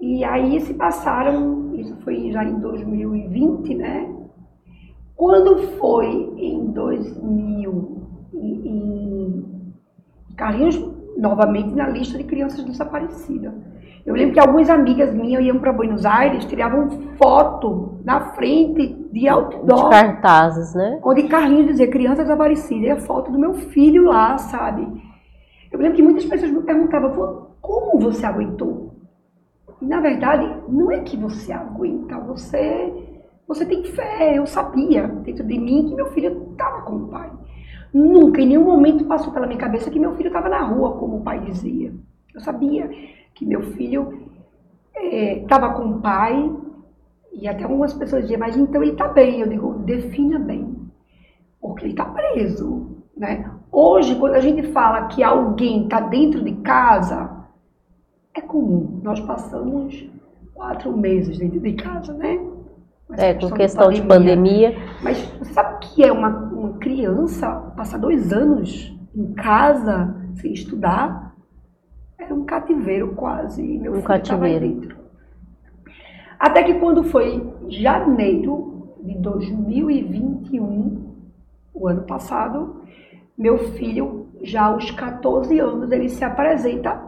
[0.00, 4.14] E aí se passaram, isso foi já em 2020, né?
[5.16, 9.57] Quando foi em 2000, em,
[10.38, 10.80] Carlinhos
[11.16, 13.52] novamente na lista de crianças desaparecidas.
[14.06, 19.28] Eu lembro que algumas amigas minhas iam para Buenos Aires, tiravam foto na frente de
[19.28, 19.90] outdoor.
[19.90, 21.00] De cartazes, né?
[21.02, 22.86] Onde Carlinhos dizia criança desaparecida.
[22.86, 24.86] E a foto do meu filho lá, sabe?
[25.70, 28.94] Eu lembro que muitas pessoas me perguntavam, como você aguentou?
[29.82, 32.94] E na verdade, não é que você aguenta, você,
[33.46, 34.38] você tem fé.
[34.38, 37.30] Eu sabia dentro de mim que meu filho estava com o pai.
[37.92, 41.18] Nunca, em nenhum momento passou pela minha cabeça que meu filho estava na rua, como
[41.18, 41.92] o pai dizia.
[42.34, 42.90] Eu sabia
[43.34, 44.28] que meu filho
[44.94, 46.50] estava é, com o pai,
[47.32, 49.40] e até algumas pessoas diziam, mas então ele está bem.
[49.40, 50.76] Eu digo, defina bem,
[51.60, 52.96] porque ele está preso.
[53.16, 53.50] Né?
[53.70, 57.30] Hoje, quando a gente fala que alguém está dentro de casa,
[58.34, 59.00] é comum.
[59.02, 60.08] Nós passamos
[60.54, 62.40] quatro meses dentro de casa, né?
[63.08, 64.70] Mas é, com questão de pandemia.
[64.70, 64.98] de pandemia.
[65.02, 70.52] Mas você sabe o que é uma, uma criança passar dois anos em casa sem
[70.52, 71.34] estudar?
[72.18, 73.62] Era um cativeiro quase.
[73.62, 74.68] Meu um filho cativeiro.
[74.68, 74.98] dentro.
[76.38, 81.14] Até que quando foi janeiro de 2021,
[81.74, 82.82] o ano passado,
[83.36, 87.02] meu filho, já aos 14 anos, ele se apresenta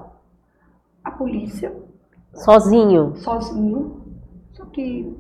[1.04, 1.72] à polícia.
[2.32, 3.16] Sozinho?
[3.16, 4.00] Sozinho.
[4.52, 5.12] Só que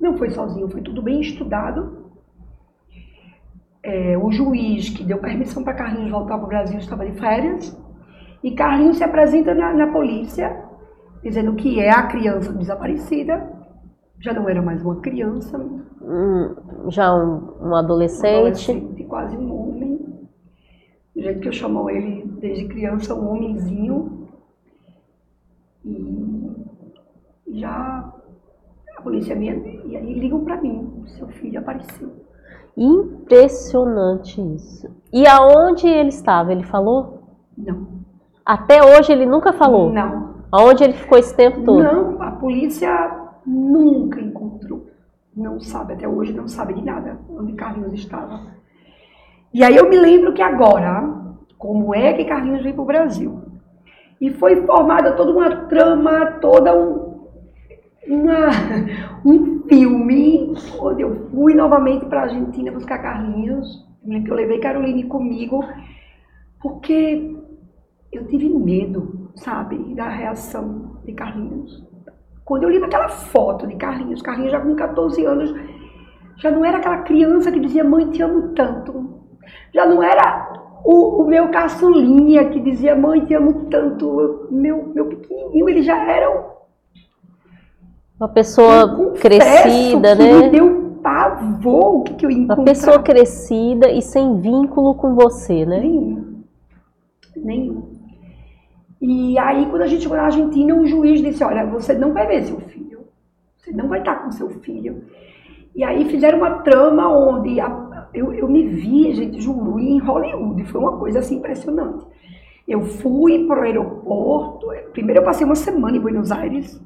[0.00, 1.97] não foi sozinho, foi tudo bem estudado.
[3.82, 7.76] É, o juiz que deu permissão para Carlinhos voltar para o Brasil estava de férias.
[8.42, 10.64] E Carlinhos se apresenta na, na polícia,
[11.22, 13.56] dizendo que é a criança desaparecida.
[14.20, 15.58] Já não era mais uma criança.
[15.58, 16.54] Hum,
[16.88, 18.26] já um, um adolescente.
[18.26, 20.28] Um adolescente, quase um homem.
[21.14, 24.28] Do jeito que eu chamo ele desde criança, um homenzinho.
[25.84, 26.48] E
[27.46, 28.12] já
[28.96, 32.27] a polícia minha, e aí ligam para mim, seu filho apareceu.
[32.78, 34.88] Impressionante isso.
[35.12, 36.52] E aonde ele estava?
[36.52, 37.24] Ele falou?
[37.56, 37.88] Não.
[38.46, 39.92] Até hoje ele nunca falou?
[39.92, 40.36] Não.
[40.52, 41.82] Aonde ele ficou esse tempo todo?
[41.82, 42.88] Não, a polícia
[43.44, 44.86] nunca encontrou.
[45.36, 48.40] Não sabe, até hoje não sabe de nada onde Carlinhos estava.
[49.52, 51.02] E aí eu me lembro que agora,
[51.58, 53.42] como é que Carlinhos veio para o Brasil?
[54.20, 57.07] E foi formada toda uma trama, toda um,
[58.06, 58.48] uma,
[59.24, 63.86] um filme onde eu fui novamente para a Argentina buscar Carlinhos.
[64.02, 65.64] Eu lembro que eu levei Caroline comigo,
[66.60, 67.36] porque
[68.12, 71.86] eu tive medo, sabe, da reação de Carlinhos.
[72.44, 75.54] Quando eu li aquela foto de Carlinhos, Carlinhos já com 14 anos,
[76.36, 79.18] já não era aquela criança que dizia, mãe, te amo tanto.
[79.74, 84.48] Já não era o, o meu caçulinha que dizia, mãe, te amo tanto.
[84.50, 86.57] Meu, meu pequenininho, ele já era
[88.18, 90.32] uma pessoa crescida, que né?
[90.40, 92.56] Me deu pavor o que, que eu encontrei.
[92.56, 95.80] Uma pessoa crescida e sem vínculo com você, né?
[95.80, 96.42] Nenhum.
[97.36, 97.98] Nenhum.
[99.00, 102.26] E aí, quando a gente chegou na Argentina, o juiz disse: Olha, você não vai
[102.26, 102.98] ver seu filho.
[103.56, 105.04] Você não vai estar com seu filho.
[105.76, 110.64] E aí fizeram uma trama onde a, eu, eu me vi, gente, juro, em Hollywood.
[110.64, 112.04] Foi uma coisa assim impressionante.
[112.66, 114.66] Eu fui para o aeroporto.
[114.92, 116.82] Primeiro, eu passei uma semana em Buenos Aires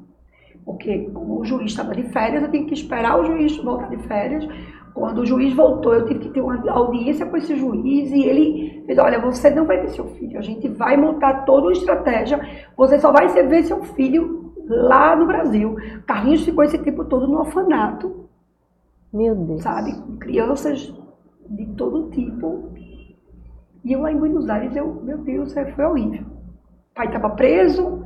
[0.65, 3.97] porque como o juiz estava de férias, eu tinha que esperar o juiz voltar de
[4.07, 4.47] férias.
[4.93, 8.83] Quando o juiz voltou, eu tive que ter uma audiência com esse juiz e ele
[8.85, 12.39] fez, olha, você não vai ver seu filho, a gente vai montar toda uma estratégia,
[12.77, 15.75] você só vai ver seu filho lá no Brasil.
[16.05, 18.29] Carlinhos ficou esse tempo todo no orfanato.
[19.11, 19.63] Meu Deus.
[19.63, 19.93] Sabe?
[19.93, 20.93] Com crianças
[21.49, 22.71] de todo tipo.
[23.83, 26.21] E eu lá em Buenos Aires, eu, meu Deus, foi horrível.
[26.21, 28.02] O pai estava preso,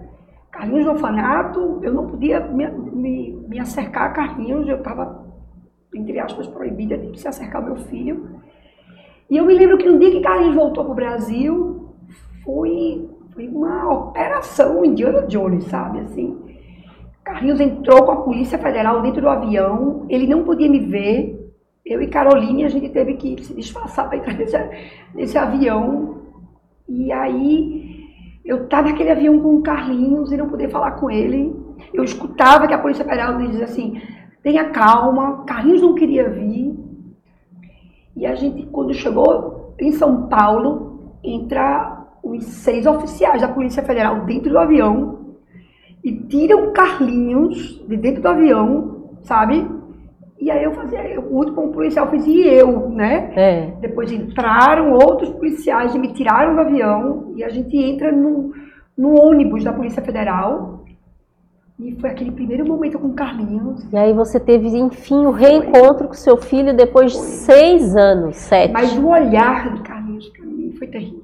[0.52, 5.26] Carlinhos no orfanato, eu não podia me, me, me acercar a Carlinhos, eu estava,
[5.94, 8.40] entre aspas, proibida de se acercar ao meu filho.
[9.30, 11.96] E eu me lembro que no dia que Carlinhos voltou para o Brasil,
[12.44, 16.38] foi, foi uma operação Indiana Jones, sabe, assim.
[17.24, 21.38] Carlinhos entrou com a Polícia Federal dentro do avião, ele não podia me ver,
[21.86, 24.58] eu e Caroline, a gente teve que se disfarçar para entrar nesse,
[25.14, 26.18] nesse avião.
[26.88, 27.97] E aí
[28.48, 31.54] eu estava naquele avião com o Carlinhos e não poder falar com ele.
[31.94, 34.02] Eu escutava que a Polícia Federal dizia assim:
[34.42, 36.74] tenha calma, Carlinhos não queria vir.
[38.16, 44.22] E a gente, quando chegou em São Paulo, entra os seis oficiais da Polícia Federal
[44.26, 45.36] dentro do avião
[46.04, 49.68] e tiram Carlinhos de dentro do avião, sabe?
[50.40, 53.32] E aí eu fazia, o último policial fiz e eu, né?
[53.36, 53.72] É.
[53.82, 58.54] Depois entraram outros policiais e me tiraram do avião e a gente entra no,
[58.96, 60.86] no ônibus da Polícia Federal.
[61.80, 63.92] E foi aquele primeiro momento com o Carlinhos.
[63.92, 67.22] E aí você teve, enfim, o reencontro com seu filho depois foi.
[67.22, 68.72] de seis anos, sete.
[68.72, 71.24] Mas o olhar de Carlinhos para mim foi terrível.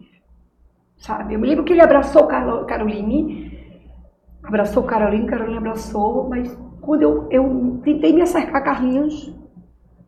[0.97, 1.33] Sabe?
[1.33, 3.59] Eu me lembro que ele abraçou Caroline,
[4.43, 9.33] abraçou Caroline, Caroline abraçou, mas quando eu, eu tentei me acercar a Carlinhos,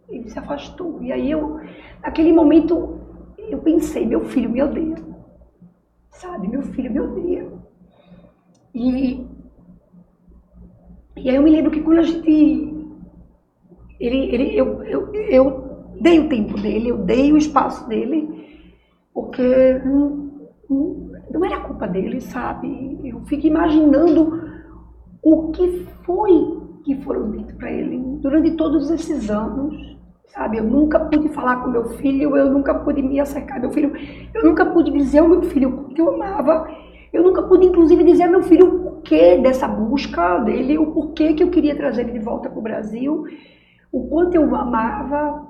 [0.10, 1.02] ele se afastou.
[1.02, 1.60] E aí eu,
[2.04, 3.00] naquele momento,
[3.38, 4.96] eu pensei, meu filho me odeia.
[6.12, 6.48] sabe?
[6.48, 7.48] Meu filho me odeia.
[8.74, 9.26] E,
[11.16, 12.76] e aí eu me lembro que quando a gente.
[13.98, 18.68] Ele, ele, eu, eu, eu dei o tempo dele, eu dei o espaço dele,
[19.14, 23.00] porque não, não, não era culpa dele, sabe?
[23.02, 24.44] Eu fico imaginando
[25.24, 29.76] o que foi que foram dito para ele durante todos esses anos,
[30.28, 30.58] sabe?
[30.58, 33.92] Eu nunca pude falar com meu filho, eu nunca pude me acercar meu filho,
[34.34, 36.70] eu nunca pude dizer ao meu filho que eu amava,
[37.12, 41.34] eu nunca pude, inclusive, dizer ao meu filho o porquê dessa busca dele, o porquê
[41.34, 43.24] que eu queria trazer ele de volta para o Brasil,
[43.92, 45.48] o quanto eu o amava.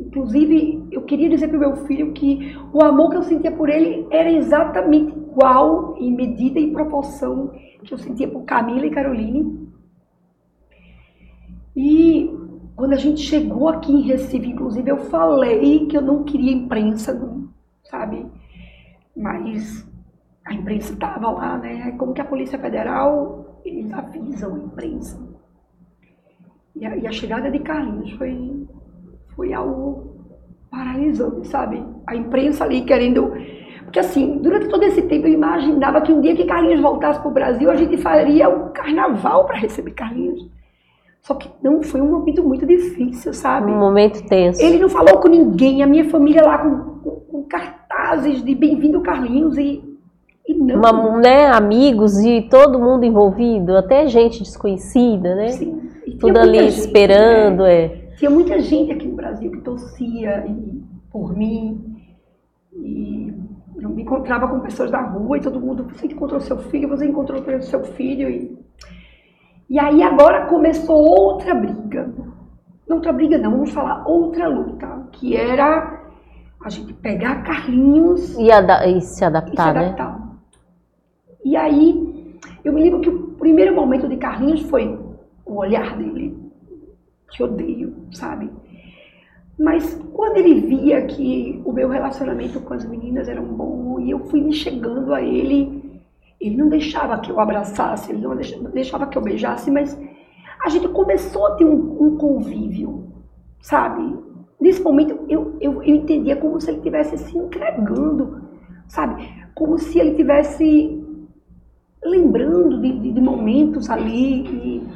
[0.00, 3.68] Inclusive, eu queria dizer para o meu filho que o amor que eu sentia por
[3.68, 7.52] ele era exatamente igual em medida e proporção
[7.84, 9.71] que eu sentia por Camila e Caroline.
[11.76, 12.30] E
[12.76, 17.18] quando a gente chegou aqui em Recife, inclusive, eu falei que eu não queria imprensa,
[17.84, 18.26] sabe?
[19.16, 19.86] Mas
[20.44, 21.92] a imprensa estava lá, né?
[21.92, 25.20] Como que a Polícia Federal, eles avisam a imprensa.
[26.74, 28.66] E a, e a chegada de Carlinhos foi,
[29.36, 30.16] foi algo
[30.70, 31.84] paralisante, sabe?
[32.06, 33.32] A imprensa ali querendo
[33.92, 37.28] porque assim, durante todo esse tempo eu imaginava que um dia que Carlinhos voltasse para
[37.28, 40.48] o Brasil, a gente faria um carnaval para receber Carlinhos.
[41.22, 43.70] Só que não, foi um momento muito difícil, sabe?
[43.70, 44.60] Um momento tenso.
[44.60, 49.00] Ele não falou com ninguém, a minha família lá com, com, com cartazes de bem-vindo
[49.02, 49.84] Carlinhos e,
[50.48, 50.78] e não.
[50.78, 55.50] Uma, né, amigos e todo mundo envolvido, até gente desconhecida, né?
[55.50, 55.80] Sim.
[56.18, 57.84] Tudo ali gente, esperando, né?
[57.84, 57.88] é.
[58.16, 62.02] Tinha muita gente aqui no Brasil que torcia e, por mim.
[62.72, 63.32] E
[63.80, 67.06] eu me encontrava com pessoas da rua e todo mundo, você encontrou seu filho, você
[67.06, 68.28] encontrou seu filho.
[68.28, 68.61] E,
[69.72, 72.12] e aí agora começou outra briga.
[72.86, 75.98] Outra briga não, vamos falar outra luta, que era
[76.62, 80.18] a gente pegar Carlinhos e, e se adaptar, e se adaptar.
[80.18, 80.28] Né?
[81.42, 85.00] E aí eu me lembro que o primeiro momento de Carlinhos foi
[85.46, 86.36] o olhar dele.
[87.30, 88.50] Que odeio, sabe?
[89.58, 94.18] Mas quando ele via que o meu relacionamento com as meninas era bom e eu
[94.26, 95.81] fui me chegando a ele,
[96.42, 98.34] ele não deixava que eu abraçasse, ele não
[98.72, 99.98] deixava que eu beijasse, mas
[100.64, 103.12] a gente começou a ter um, um convívio,
[103.60, 104.18] sabe?
[104.60, 108.42] Nesse momento eu, eu, eu entendia como se ele estivesse se entregando,
[108.88, 109.28] sabe?
[109.54, 111.00] Como se ele estivesse
[112.04, 114.88] lembrando de, de, de momentos ali e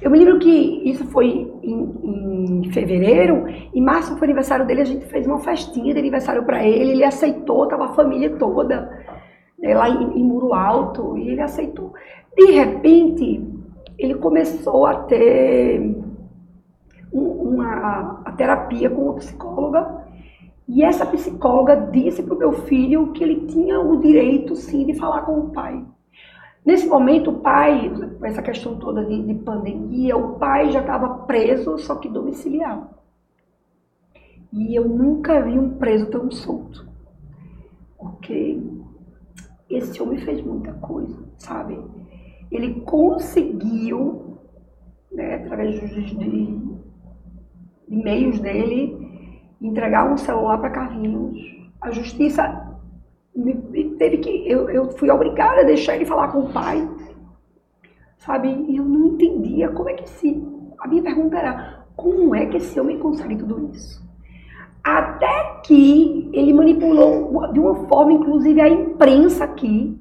[0.00, 4.84] eu me lembro que isso foi em, em fevereiro, em março foi aniversário dele, a
[4.84, 9.01] gente fez uma festinha de aniversário para ele, ele aceitou, tava a família toda
[9.62, 11.92] lá em, em Muro Alto, e ele aceitou.
[12.36, 13.40] De repente,
[13.96, 15.96] ele começou a ter
[17.12, 20.02] uma a terapia com uma psicóloga,
[20.66, 24.94] e essa psicóloga disse para o meu filho que ele tinha o direito, sim, de
[24.94, 25.84] falar com o pai.
[26.64, 31.08] Nesse momento, o pai, com essa questão toda de, de pandemia, o pai já estava
[31.26, 32.88] preso, só que domiciliar.
[34.52, 36.86] E eu nunca vi um preso tão solto.
[37.98, 38.60] Porque
[39.76, 41.78] esse homem fez muita coisa, sabe?
[42.50, 44.38] Ele conseguiu,
[45.10, 46.76] né, através de, de, de
[47.88, 48.96] meios dele,
[49.60, 51.38] entregar um celular para Carlinhos.
[51.80, 52.72] A justiça
[53.98, 56.88] teve que eu, eu fui obrigada a deixar ele falar com o pai,
[58.18, 58.48] sabe?
[58.48, 60.42] E eu não entendia como é que se
[60.78, 64.02] a minha pergunta era como é que esse homem consegue tudo isso?
[64.82, 69.98] Até que ele manipulou de uma forma, inclusive, a imprensa aqui.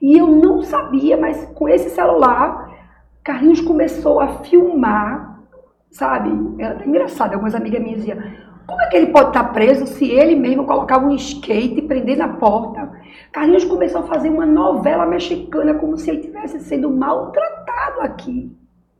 [0.00, 2.70] E eu não sabia, mas com esse celular,
[3.22, 5.40] Carlinhos começou a filmar,
[5.90, 6.30] sabe?
[6.58, 8.18] Era até engraçado, algumas amigas minhas diziam,
[8.66, 12.16] como é que ele pode estar preso se ele mesmo colocava um skate e prender
[12.16, 12.90] na porta?
[13.30, 18.50] Carlinhos começou a fazer uma novela mexicana como se ele estivesse sendo maltratado aqui.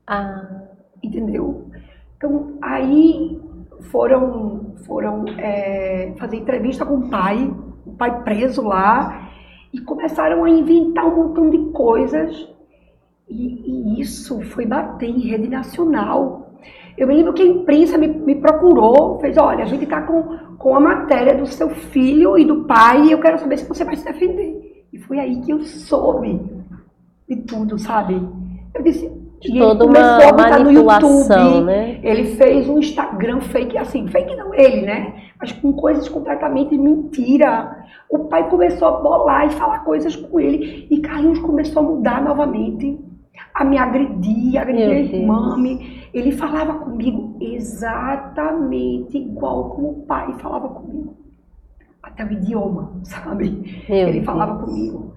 [0.06, 0.62] Ah.
[1.02, 1.70] Entendeu?
[2.16, 3.40] Então, aí
[3.90, 7.52] foram, foram é, fazer entrevista com o pai,
[7.86, 9.30] o pai preso lá,
[9.72, 12.48] e começaram a inventar um montão de coisas.
[13.28, 16.52] E, e isso foi bater em rede nacional.
[16.96, 20.56] Eu me lembro que a imprensa me, me procurou, fez, olha, a gente está com,
[20.56, 23.84] com a matéria do seu filho e do pai e eu quero saber se você
[23.84, 24.86] vai se defender.
[24.92, 26.40] E foi aí que eu soube
[27.28, 28.14] de tudo, sabe?
[28.72, 29.10] Eu disse,
[29.52, 31.98] de toda uma manipulação, né?
[32.02, 35.14] Ele fez um Instagram fake, assim, fake não ele, né?
[35.40, 37.84] Mas com coisas completamente mentira.
[38.10, 42.22] O pai começou a bolar e falar coisas com ele e Carlinhos começou a mudar
[42.22, 42.98] novamente
[43.54, 45.56] a me agredir, agredir a irmã.
[46.12, 51.16] Ele falava comigo exatamente igual como o pai falava comigo.
[52.02, 53.84] até o idioma, sabe?
[53.88, 54.64] Meu Ele falava Deus.
[54.64, 55.14] comigo.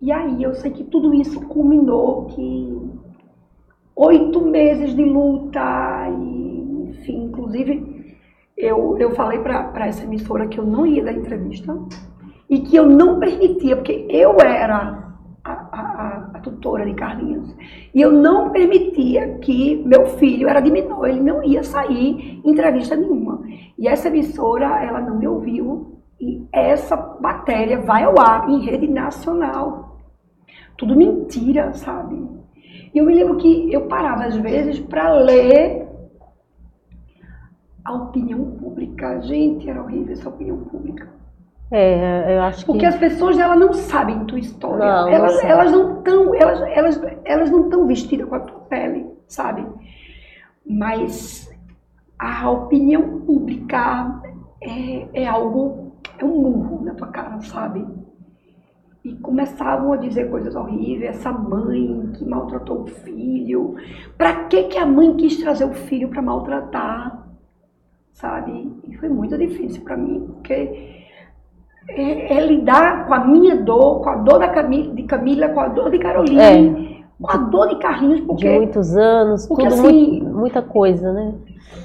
[0.00, 2.78] E aí eu sei que tudo isso culminou que
[3.96, 7.94] oito meses de luta, e, enfim, inclusive
[8.56, 11.76] eu, eu falei para essa emissora que eu não ia dar entrevista
[12.48, 17.54] e que eu não permitia, porque eu era a, a, a tutora de Carlinhos,
[17.94, 22.50] e eu não permitia que meu filho era de menor, ele não ia sair em
[22.50, 23.42] entrevista nenhuma.
[23.78, 25.93] E essa emissora, ela não me ouviu,
[26.24, 29.98] e essa matéria vai ao ar em rede nacional.
[30.76, 32.16] Tudo mentira, sabe?
[32.94, 35.86] E eu me lembro que eu parava às vezes para ler
[37.84, 39.20] a opinião pública.
[39.20, 41.12] Gente, era horrível essa opinião pública.
[41.70, 42.86] É, eu acho Porque que.
[42.86, 44.78] as pessoas elas não sabem tua história.
[44.78, 45.50] Não, não elas, sabem.
[45.50, 49.66] elas não estão, elas, elas, elas não estão vestidas com a tua pele, sabe?
[50.66, 51.52] Mas
[52.18, 54.22] a opinião pública
[54.62, 55.83] é, é algo,
[56.18, 57.84] é um murro na tua cara, sabe?
[59.04, 63.74] E começavam a dizer coisas horríveis, essa mãe que maltratou o filho.
[64.16, 67.26] Pra que que a mãe quis trazer o filho para maltratar?
[68.12, 68.72] Sabe?
[68.88, 71.02] E foi muito difícil para mim, porque
[71.90, 75.60] é, é lidar com a minha dor, com a dor da Camila, de Camila, com
[75.60, 79.74] a dor de Caroline, com a dor de Carlinhos, De porque muitos anos, porque, tudo
[79.74, 81.34] assim, muito- muita coisa, né?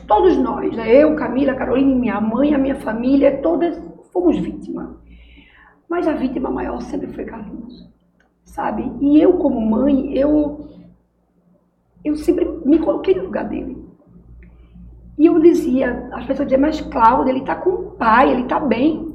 [0.07, 0.89] todos nós, né?
[1.03, 3.77] eu, Camila, Caroline, minha mãe, a minha família, todas
[4.11, 4.89] fomos vítimas.
[5.89, 7.89] Mas a vítima maior sempre foi Carlinhos,
[8.43, 8.91] sabe?
[9.01, 10.67] E eu, como mãe, eu,
[12.05, 13.77] eu sempre me coloquei no lugar dele.
[15.17, 18.59] E eu dizia, as pessoas diziam, mas Cláudia, ele tá com o pai, ele tá
[18.59, 19.09] bem.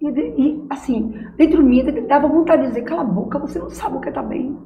[0.00, 3.70] E, e, assim, dentro de mim dava vontade de dizer, cala a boca, você não
[3.70, 4.58] sabe o que tá bem,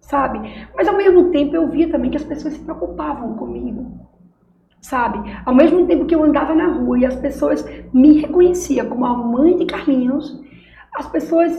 [0.00, 0.40] sabe?
[0.76, 3.98] Mas ao mesmo tempo eu via também que as pessoas se preocupavam comigo,
[4.84, 5.18] sabe?
[5.46, 9.16] Ao mesmo tempo que eu andava na rua e as pessoas me reconheciam como a
[9.16, 10.38] mãe de Carlinhos,
[10.94, 11.52] as pessoas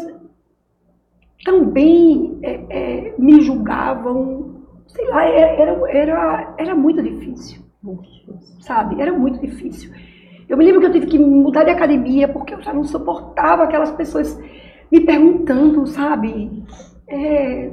[1.44, 8.62] também é, é, me julgavam, sei lá, era, era, era muito difícil Muito difícil.
[8.62, 9.02] sabe?
[9.02, 9.92] Era muito difícil.
[10.48, 13.64] Eu me lembro que eu tive que mudar de academia porque eu já não suportava
[13.64, 14.40] aquelas pessoas
[14.92, 16.64] me perguntando, sabe?
[17.08, 17.72] É,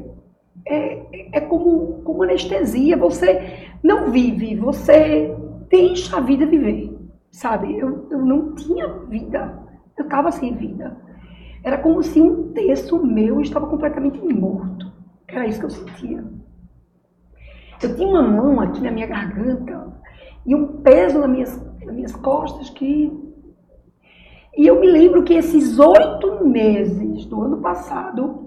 [0.66, 2.96] é, é como, como anestesia.
[2.96, 5.34] Você não vive, você
[5.72, 6.94] deixa a vida viver,
[7.30, 7.78] sabe?
[7.78, 9.58] Eu, eu não tinha vida,
[9.96, 10.94] eu estava sem vida.
[11.64, 14.92] Era como se um terço meu estava completamente morto.
[15.26, 16.24] Era isso que eu sentia.
[17.82, 19.90] Eu tinha uma mão aqui na minha garganta
[20.44, 23.10] e um peso nas minhas, nas minhas costas que.
[24.54, 28.46] E eu me lembro que esses oito meses do ano passado,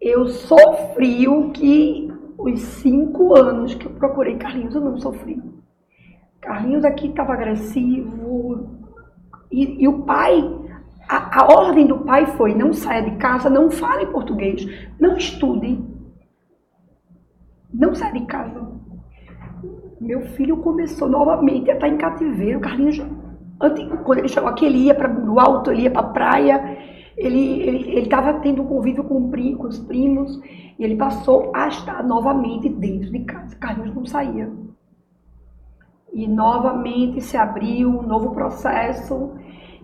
[0.00, 5.42] eu sofri o que os cinco anos que eu procurei Carlinhos eu não sofri.
[6.42, 8.68] Carlinhos aqui estava agressivo
[9.48, 10.42] e, e o pai,
[11.08, 14.66] a, a ordem do pai foi: não saia de casa, não fale português,
[14.98, 15.78] não estude,
[17.72, 18.72] não saia de casa.
[20.00, 22.58] Meu filho começou novamente a estar em cativeiro.
[22.58, 23.00] Carlinhos,
[23.60, 26.76] antes, quando ele chegou aqui, ele ia para o alto, ele ia para a praia,
[27.16, 30.42] ele estava tendo um convívio com, com os primos,
[30.76, 33.54] e ele passou a estar novamente dentro de casa.
[33.54, 34.50] Carlinhos não saía.
[36.12, 39.32] E novamente se abriu um novo processo.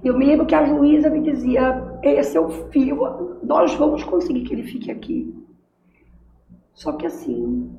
[0.04, 4.42] Eu me lembro que a juíza me dizia: esse é o filho, nós vamos conseguir
[4.42, 5.34] que ele fique aqui.
[6.74, 7.70] Só que assim,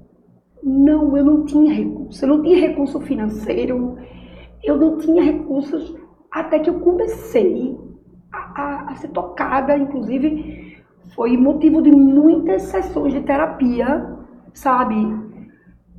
[0.63, 2.23] não, eu não tinha recurso.
[2.25, 3.97] Eu não tinha recurso financeiro,
[4.63, 5.95] eu não tinha recursos
[6.31, 7.77] até que eu comecei
[8.31, 9.77] a, a- a ser tocada.
[9.77, 10.83] Inclusive,
[11.15, 14.17] foi motivo de muitas sessões de terapia,
[14.53, 14.95] sabe?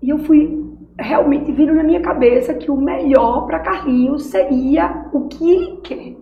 [0.03, 0.70] E eu fui
[1.01, 6.17] realmente vindo na minha cabeça que o melhor para Carlinhos seria o que ele quer.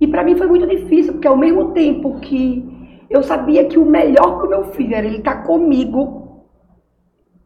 [0.00, 3.84] E para mim foi muito difícil, porque ao mesmo tempo que eu sabia que o
[3.84, 6.44] melhor para o meu filho era ele estar comigo,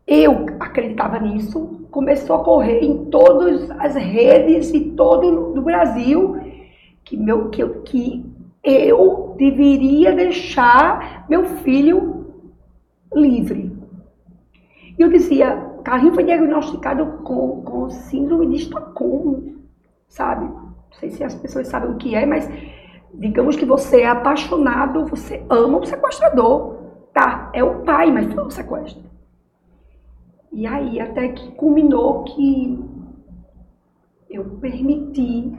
[0.06, 6.36] eu acreditava nisso, começou a correr em todas as redes e todo do Brasil
[7.05, 8.24] que, meu, que, eu, que
[8.62, 12.27] eu deveria deixar meu filho
[13.12, 13.73] livre.
[14.98, 19.56] E eu dizia, Carlinhos foi diagnosticado com, com síndrome de Estocolmo,
[20.09, 20.47] sabe?
[20.47, 22.48] Não sei se as pessoas sabem o que é, mas
[23.12, 26.74] digamos que você é apaixonado, você ama o sequestrador.
[27.12, 29.05] Tá, é o pai, mas foi um sequestro.
[30.51, 32.78] E aí, até que culminou que
[34.31, 35.56] eu permiti.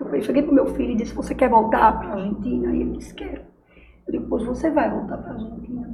[0.00, 2.74] Eu cheguei pro meu filho e disse: Você quer voltar para a Argentina?
[2.74, 3.42] E ele disse: Quero.
[4.06, 5.93] Eu digo: você vai voltar para a Argentina.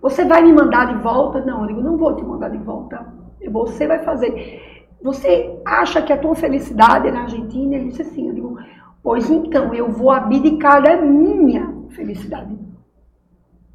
[0.00, 1.44] Você vai me mandar de volta?
[1.44, 3.18] Não, eu digo: Não vou te mandar de volta.
[3.50, 4.86] Você vai fazer.
[5.02, 7.76] você acha que a tua felicidade é na Argentina?
[7.76, 8.58] Ele disse assim, eu digo,
[9.02, 12.56] pois então eu vou abdicar da minha felicidade.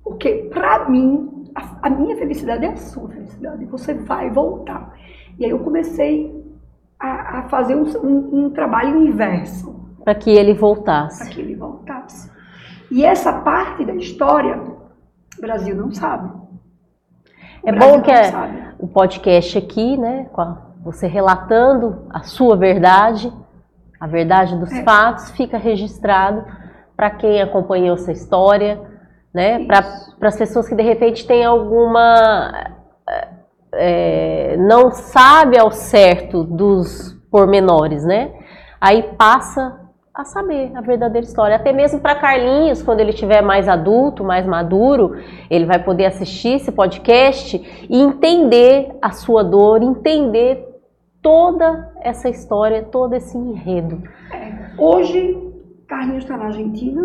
[0.03, 3.65] Porque para mim, a, a, minha felicidade é a sua felicidade.
[3.65, 4.93] Você vai voltar.
[5.39, 6.43] E aí eu comecei
[6.99, 9.73] a, a fazer um, um, um trabalho inverso.
[10.03, 11.19] Para que ele voltasse.
[11.23, 12.29] Para que ele voltasse.
[12.91, 14.61] E essa parte da história,
[15.43, 16.31] Brasil não sabe.
[17.65, 18.31] É bom que é
[18.79, 20.29] o podcast aqui, né,
[20.81, 23.31] você relatando a sua verdade,
[23.99, 24.83] a verdade dos é.
[24.83, 26.45] fatos, fica registrado
[26.95, 28.79] para quem acompanhou essa história,
[29.33, 29.79] né, para
[30.21, 32.71] as pessoas que de repente têm alguma
[33.73, 38.31] é, não sabe ao certo dos pormenores, né?
[38.79, 39.82] Aí passa
[40.13, 41.55] a saber a verdadeira história.
[41.55, 45.17] Até mesmo para Carlinhos, quando ele estiver mais adulto, mais maduro,
[45.49, 50.69] ele vai poder assistir esse podcast e entender a sua dor, entender
[51.19, 54.03] toda essa história, todo esse enredo.
[54.31, 54.71] É.
[54.77, 55.51] Hoje,
[55.87, 57.01] Carlinhos está na Argentina.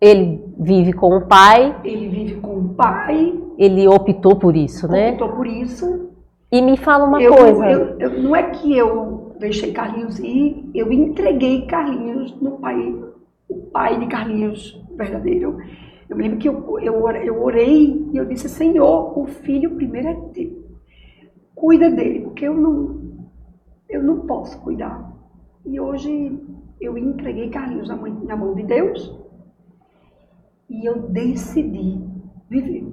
[0.00, 1.74] Ele vive com o pai.
[1.82, 3.34] Ele vive com o pai.
[3.58, 5.10] Ele optou por isso, né?
[5.12, 6.10] Optou por isso.
[6.52, 7.66] E me fala uma eu, coisa.
[7.66, 12.76] Eu, eu, não é que eu deixei Carlinhos ir, eu entreguei Carlinhos no pai,
[13.48, 15.58] o pai de Carlinhos verdadeiro.
[16.08, 20.08] Eu me lembro que eu, eu, eu orei e eu disse, Senhor, o filho primeiro
[20.08, 20.64] é teu.
[21.54, 23.00] Cuida dele, porque eu não,
[23.88, 25.12] eu não posso cuidar.
[25.64, 26.38] E hoje
[26.80, 29.26] eu entreguei Carlinhos na, mão, na mão de Deus
[30.68, 32.00] e eu decidi
[32.48, 32.86] viver.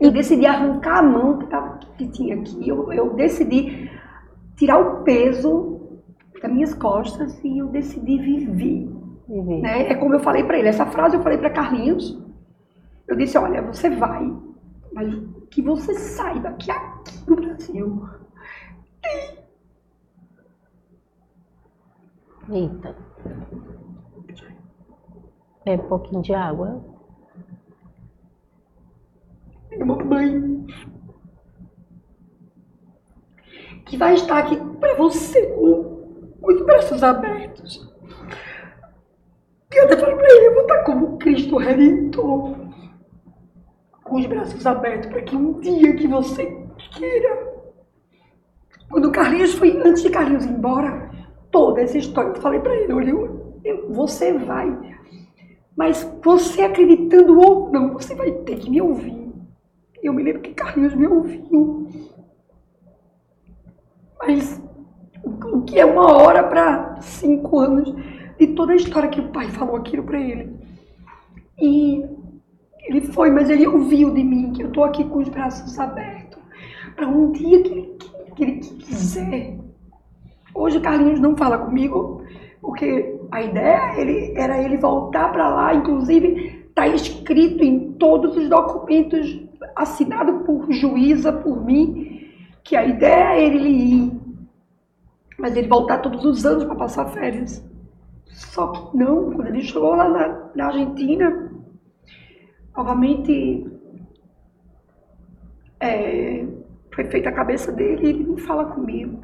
[0.00, 2.68] Eu decidi arrancar a mão que, tava, que tinha aqui.
[2.68, 3.88] Eu, eu decidi
[4.62, 6.00] tirar o peso
[6.40, 8.88] das minhas costas e eu decidi viver.
[9.26, 9.60] viver.
[9.60, 9.88] Né?
[9.90, 10.68] É como eu falei para ele.
[10.68, 12.16] Essa frase eu falei para Carlinhos.
[13.08, 14.32] Eu disse, olha, você vai,
[14.92, 15.12] mas
[15.50, 18.08] que você saiba que aqui no Brasil
[19.02, 19.38] tem.
[22.48, 22.96] Eita.
[25.66, 26.84] É um pouquinho de água.
[29.84, 30.64] Mamãe
[33.86, 35.92] que vai estar aqui para você com,
[36.42, 37.88] os braços abertos.
[39.72, 42.56] E eu até falei para ele, eu vou estar como Cristo Redentor,
[44.02, 46.46] com os braços abertos, para que um dia que você
[46.96, 47.52] queira.
[48.90, 51.10] Quando Carlinhos foi, antes de Carlinhos ir embora,
[51.50, 52.92] toda essa história, eu falei para ele,
[53.64, 54.76] eu, você vai.
[55.76, 59.32] Mas você acreditando ou não, você vai ter que me ouvir.
[60.02, 61.88] Eu me lembro que Carlinhos me ouviu.
[64.26, 64.62] Mas
[65.52, 67.92] o que é uma hora para cinco anos
[68.38, 70.56] de toda a história que o pai falou aquilo para ele.
[71.60, 72.04] E
[72.84, 76.40] ele foi, mas ele ouviu de mim que eu estou aqui com os braços abertos
[76.94, 77.96] para um dia que ele,
[78.36, 79.58] que ele quiser.
[80.54, 82.22] Hoje Carlinhos não fala comigo,
[82.60, 88.48] porque a ideia ele, era ele voltar para lá, inclusive está escrito em todos os
[88.48, 89.40] documentos
[89.76, 92.21] assinado por juíza, por mim,
[92.64, 94.20] que a ideia é ele ir,
[95.38, 97.64] mas ele voltar todos os anos para passar férias.
[98.26, 101.52] Só que não, quando ele chegou lá na, na Argentina,
[102.76, 103.66] novamente
[105.80, 106.46] é,
[106.94, 109.20] foi feita a cabeça dele e ele não fala comigo.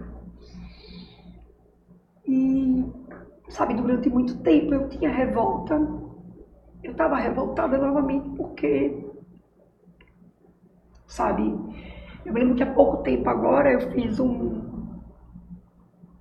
[2.27, 2.85] E,
[3.49, 5.77] sabe, durante muito tempo eu tinha revolta.
[6.83, 9.05] Eu estava revoltada novamente porque,
[11.07, 11.55] sabe,
[12.25, 14.61] eu me lembro que há pouco tempo agora eu fiz um,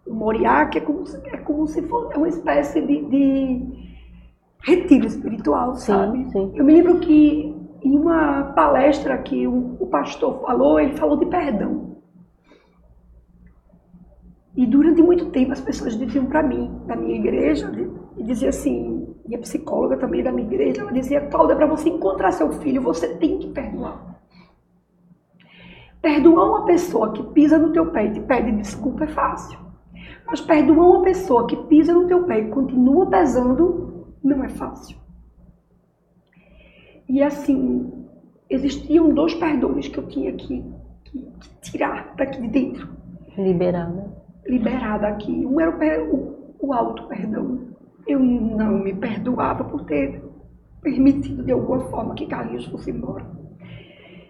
[0.07, 3.97] um Moriá, que é como, se, é como se fosse uma espécie de, de
[4.61, 6.31] retiro espiritual, sim, sabe?
[6.31, 6.51] Sim.
[6.55, 11.25] Eu me lembro que em uma palestra que o, o pastor falou, ele falou de
[11.25, 11.97] perdão.
[14.55, 17.71] E durante muito tempo as pessoas diziam para mim, da minha igreja,
[18.17, 22.31] e dizia assim, minha psicóloga também da minha igreja, ela dizia, Cláudia, para você encontrar
[22.31, 24.16] seu filho, você tem que perdoar.
[26.07, 29.59] Perdoar uma pessoa que pisa no teu pé e te pede desculpa é fácil.
[30.25, 34.95] Mas perdoar uma pessoa que pisa no teu pé e continua pesando não é fácil.
[37.09, 37.91] E assim,
[38.49, 40.63] existiam dois perdões que eu tinha que,
[41.03, 42.87] que, que tirar daqui de dentro.
[43.37, 44.09] Liberar, né?
[44.45, 45.45] Liberar daqui.
[45.45, 47.67] Um era o, o, o auto-perdão.
[48.07, 50.23] Eu não me perdoava por ter
[50.81, 53.25] permitido de alguma forma que Carlinhos fosse embora.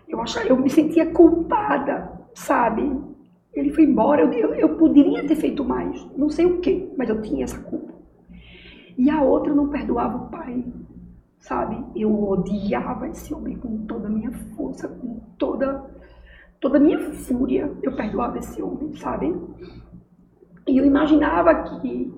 [0.08, 2.90] Eu, achava, eu me sentia culpada, sabe?
[3.54, 7.10] Ele foi embora, eu, eu, eu poderia ter feito mais, não sei o que, mas
[7.10, 7.94] eu tinha essa culpa.
[8.98, 10.64] E a outra não perdoava o pai,
[11.40, 11.84] sabe?
[11.96, 15.86] Eu odiava esse homem com toda a minha força, com toda
[16.60, 19.34] toda a minha fúria, eu perdoava esse homem, sabe?
[20.68, 22.14] E eu imaginava que,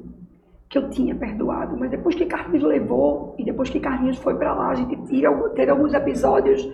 [0.70, 4.54] que eu tinha perdoado, mas depois que Carlinhos levou, e depois que Carlinhos foi para
[4.54, 6.68] lá, a gente tira, teve alguns episódios,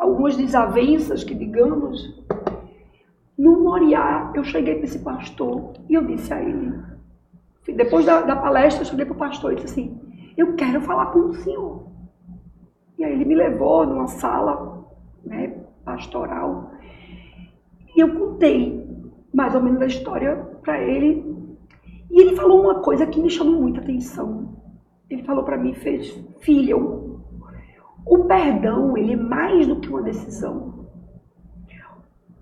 [0.00, 2.18] algumas desavenças, que digamos.
[3.38, 6.72] No Moriá, eu cheguei para esse pastor e eu disse a ele,
[7.74, 10.00] depois da, da palestra, eu cheguei para o pastor e disse assim,
[10.36, 11.86] eu quero falar com o senhor.
[12.98, 14.84] E aí ele me levou numa sala
[15.24, 15.48] né,
[15.84, 16.72] pastoral
[17.96, 18.86] e eu contei
[19.32, 21.24] mais ou menos a história para ele.
[22.10, 24.56] E ele falou uma coisa que me chamou muita atenção.
[25.08, 26.76] Ele falou para mim, fez, filha,
[28.06, 30.86] o, perdão ele é mais do que uma decisão.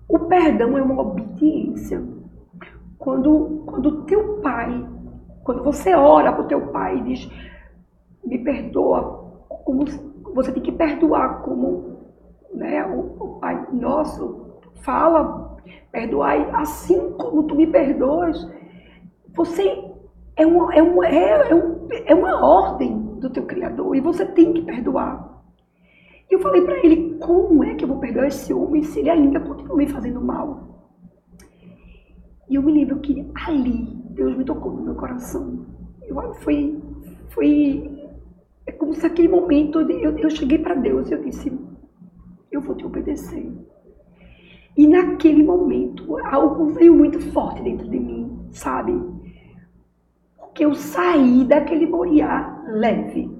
[0.07, 2.03] O perdão é uma obediência.
[2.97, 4.87] Quando quando teu pai,
[5.43, 7.31] quando você ora para o teu pai e diz,
[8.25, 9.85] me perdoa, como
[10.33, 11.97] você tem que perdoar como
[12.53, 15.57] né, o, Pai Nosso fala,
[15.91, 18.49] perdoai assim como tu me perdoas.
[19.35, 19.85] Você
[20.35, 24.53] é uma, é uma, é, é, é uma ordem do teu Criador e você tem
[24.53, 25.38] que perdoar.
[26.29, 29.09] E eu falei para ele, como é que eu vou perdoar esse homem se ele
[29.09, 30.91] ainda continua me fazendo mal?
[32.47, 35.65] E eu me lembro que ali Deus me tocou no meu coração.
[36.03, 36.79] Eu, foi,
[37.29, 37.99] foi
[38.65, 41.51] é como se aquele momento eu, eu cheguei para Deus e eu disse,
[42.51, 43.51] eu vou te obedecer.
[44.77, 48.93] E naquele momento, algo veio muito forte dentro de mim, sabe?
[50.37, 53.38] Porque eu saí daquele Moriá leve.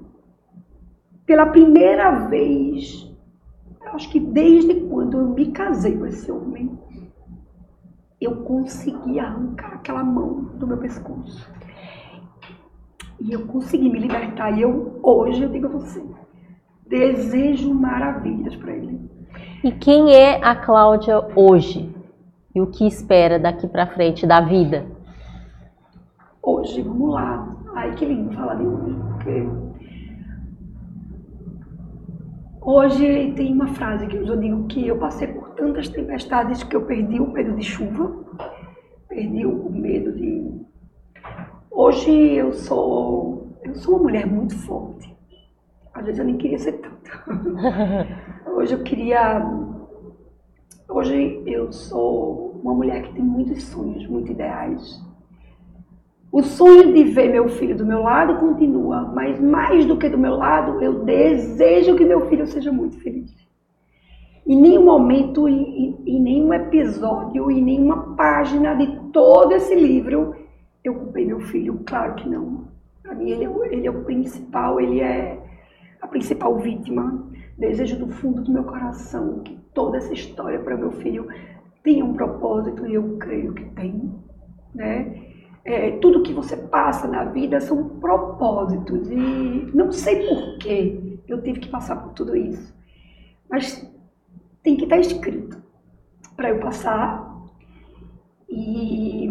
[1.30, 3.08] Pela primeira vez,
[3.92, 6.76] acho que desde quando eu me casei com esse homem,
[8.20, 11.48] eu consegui arrancar aquela mão do meu pescoço.
[13.20, 14.58] E eu consegui me libertar.
[14.58, 16.04] E eu, hoje, eu digo a você,
[16.88, 19.00] desejo maravilhas para ele.
[19.62, 21.94] E quem é a Cláudia hoje?
[22.52, 24.84] E o que espera daqui para frente da vida?
[26.42, 27.56] Hoje, vamos lá.
[27.76, 28.96] Ai, que lindo falar de hoje.
[29.12, 29.69] Porque...
[32.72, 36.86] Hoje tem uma frase que eu digo que eu passei por tantas tempestades que eu
[36.86, 38.24] perdi o medo de chuva,
[39.08, 40.62] perdi o medo de.
[41.68, 45.12] Hoje eu sou eu sou uma mulher muito forte.
[45.92, 47.10] Às vezes eu nem queria ser tanto.
[48.54, 49.44] Hoje eu queria.
[50.88, 55.09] Hoje eu sou uma mulher que tem muitos sonhos, muitos ideais.
[56.32, 60.16] O sonho de ver meu filho do meu lado continua, mas mais do que do
[60.16, 63.34] meu lado, eu desejo que meu filho seja muito feliz.
[64.46, 70.36] Em nenhum momento, em, em nenhum episódio, em nenhuma página de todo esse livro,
[70.84, 71.80] eu culpei meu filho.
[71.84, 72.68] Claro que não.
[73.02, 75.36] Para mim, ele é, ele é o principal, ele é
[76.00, 77.28] a principal vítima.
[77.58, 81.26] Desejo do fundo do meu coração que toda essa história para meu filho
[81.82, 84.14] tenha um propósito e eu creio que tem,
[84.72, 85.29] né?
[85.64, 91.42] É, tudo que você passa na vida são propósitos e não sei por que eu
[91.42, 92.74] tive que passar por tudo isso,
[93.48, 93.86] mas
[94.62, 95.62] tem que estar escrito
[96.34, 97.30] para eu passar
[98.48, 99.28] e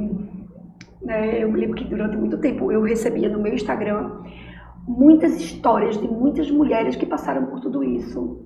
[1.01, 4.22] né, eu me lembro que durante muito tempo eu recebia no meu Instagram
[4.88, 8.45] muitas histórias de muitas mulheres que passaram por tudo isso.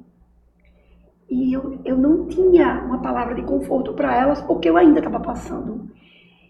[1.29, 5.19] E eu, eu não tinha uma palavra de conforto para elas porque eu ainda estava
[5.19, 5.89] passando.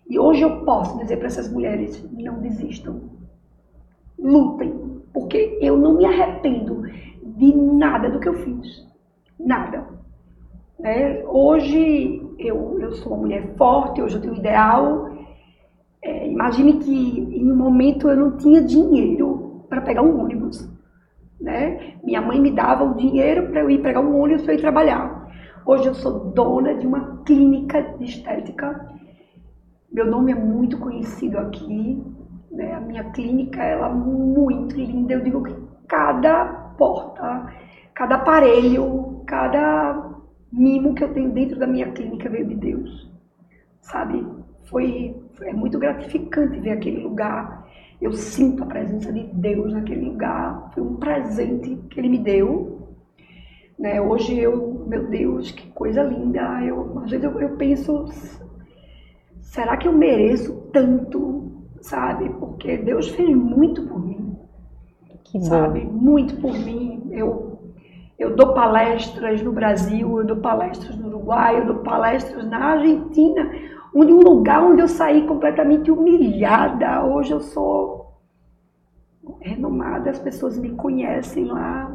[0.09, 3.01] E hoje eu posso dizer para essas mulheres: não desistam.
[4.17, 5.01] Lutem.
[5.13, 6.84] Porque eu não me arrependo
[7.23, 8.88] de nada do que eu fiz.
[9.39, 9.85] Nada.
[10.84, 15.09] É, hoje eu, eu sou uma mulher forte, hoje eu tenho um ideal.
[16.01, 20.69] É, imagine que em um momento eu não tinha dinheiro para pegar um ônibus.
[21.39, 21.95] Né?
[22.03, 25.23] Minha mãe me dava o dinheiro para eu ir pegar um ônibus para ir trabalhar.
[25.65, 28.89] Hoje eu sou dona de uma clínica de estética.
[29.94, 32.03] Meu nome é muito conhecido aqui.
[32.52, 32.74] Né?
[32.74, 35.14] A minha clínica ela é muito linda.
[35.14, 35.56] Eu digo que
[35.88, 36.45] cada
[36.78, 37.53] porta,
[37.94, 40.11] cada aparelho, cada
[40.52, 43.11] mimo que eu tenho dentro da minha clínica veio de Deus.
[43.82, 44.26] Sabe?
[44.64, 47.64] Foi, foi é muito gratificante ver aquele lugar
[48.03, 50.72] eu sinto a presença de Deus naquele lugar.
[50.74, 52.90] Foi um presente que Ele me deu.
[53.80, 54.02] Né?
[54.02, 56.61] Hoje eu, meu Deus, que coisa linda.
[56.65, 58.06] Eu, às vezes eu, eu penso,
[59.53, 62.27] será que eu mereço tanto, sabe?
[62.39, 64.35] Porque Deus fez muito por mim.
[65.23, 65.85] Que sabe?
[65.85, 67.07] Muito por mim.
[67.11, 67.59] Eu,
[68.17, 73.51] eu dou palestras no Brasil, eu dou palestras no Uruguai, eu dou palestras na Argentina
[73.95, 77.05] onde um lugar onde eu saí completamente humilhada.
[77.05, 78.11] Hoje eu sou
[79.39, 81.91] renomada, as pessoas me conhecem lá.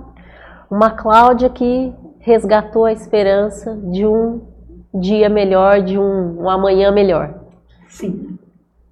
[0.70, 4.42] Uma Cláudia que resgatou a esperança de um
[4.94, 7.47] dia melhor, de um, um amanhã melhor.
[7.88, 8.38] Sim,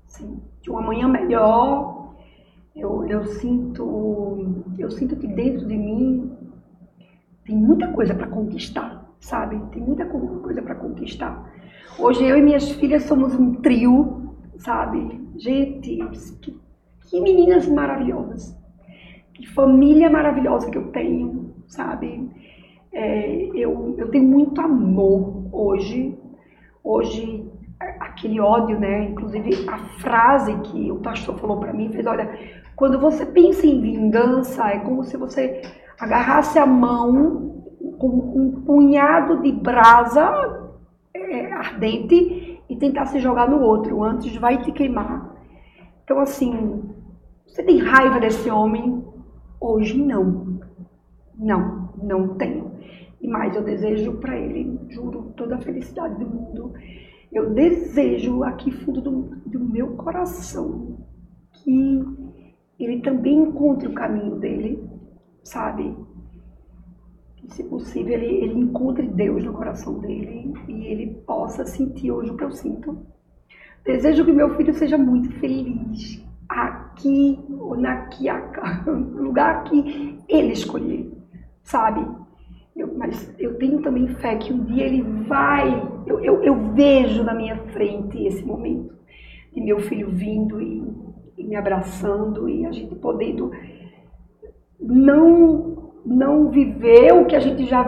[0.06, 0.40] sim.
[0.62, 2.14] De um amanhã melhor,
[2.74, 6.32] eu, eu sinto, eu sinto que dentro de mim
[7.44, 9.60] tem muita coisa para conquistar, sabe?
[9.72, 11.52] Tem muita coisa para conquistar.
[11.98, 15.20] Hoje eu e minhas filhas somos um trio, sabe?
[15.36, 15.98] Gente,
[16.40, 16.58] que,
[17.02, 18.56] que meninas maravilhosas.
[19.34, 22.30] Que família maravilhosa que eu tenho, sabe?
[22.92, 26.18] É, eu, eu tenho muito amor hoje.
[26.82, 27.44] Hoje,
[27.78, 29.04] aquele ódio, né?
[29.04, 32.30] Inclusive, a frase que o pastor falou para mim fez: olha,
[32.74, 35.62] quando você pensa em vingança, é como se você
[35.98, 37.64] agarrasse a mão
[37.98, 40.72] com um punhado de brasa
[41.14, 45.34] é, ardente e tentasse jogar no outro, antes vai te queimar.
[46.04, 46.82] Então, assim,
[47.46, 49.04] você tem raiva desse homem?
[49.60, 50.60] Hoje, não.
[51.38, 52.72] Não, não tenho.
[53.20, 56.74] E mais, eu desejo para ele, juro, toda a felicidade do mundo.
[57.32, 60.98] Eu desejo aqui fundo do, do meu coração
[61.52, 62.04] que
[62.78, 64.88] ele também encontre o caminho dele,
[65.42, 65.96] sabe?
[67.36, 72.30] Que, se possível, ele, ele encontre Deus no coração dele e ele possa sentir hoje
[72.30, 72.98] o que eu sinto.
[73.84, 78.26] Desejo que meu filho seja muito feliz aqui ou naqui,
[78.86, 81.10] no lugar que ele escolher,
[81.62, 82.06] sabe?
[82.76, 87.24] Eu, mas eu tenho também fé que um dia ele vai, eu, eu, eu vejo
[87.24, 88.94] na minha frente esse momento
[89.50, 90.84] de meu filho vindo e,
[91.38, 93.50] e me abraçando e a gente podendo
[94.78, 97.82] não, não viver o que a gente já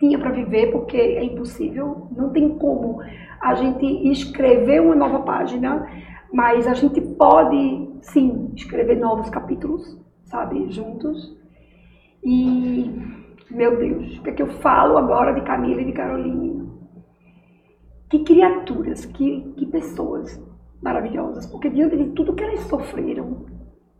[0.00, 3.00] tinha para viver, porque é impossível, não tem como
[3.40, 5.86] a gente escrever uma nova página,
[6.32, 11.36] mas a gente pode sim escrever novos capítulos, sabe, juntos.
[12.24, 12.90] E
[13.50, 16.68] meu Deus, o que é que eu falo agora de Camila e de Caroline?
[18.10, 20.42] Que criaturas, que, que pessoas
[20.82, 23.46] maravilhosas, porque diante de tudo que elas sofreram,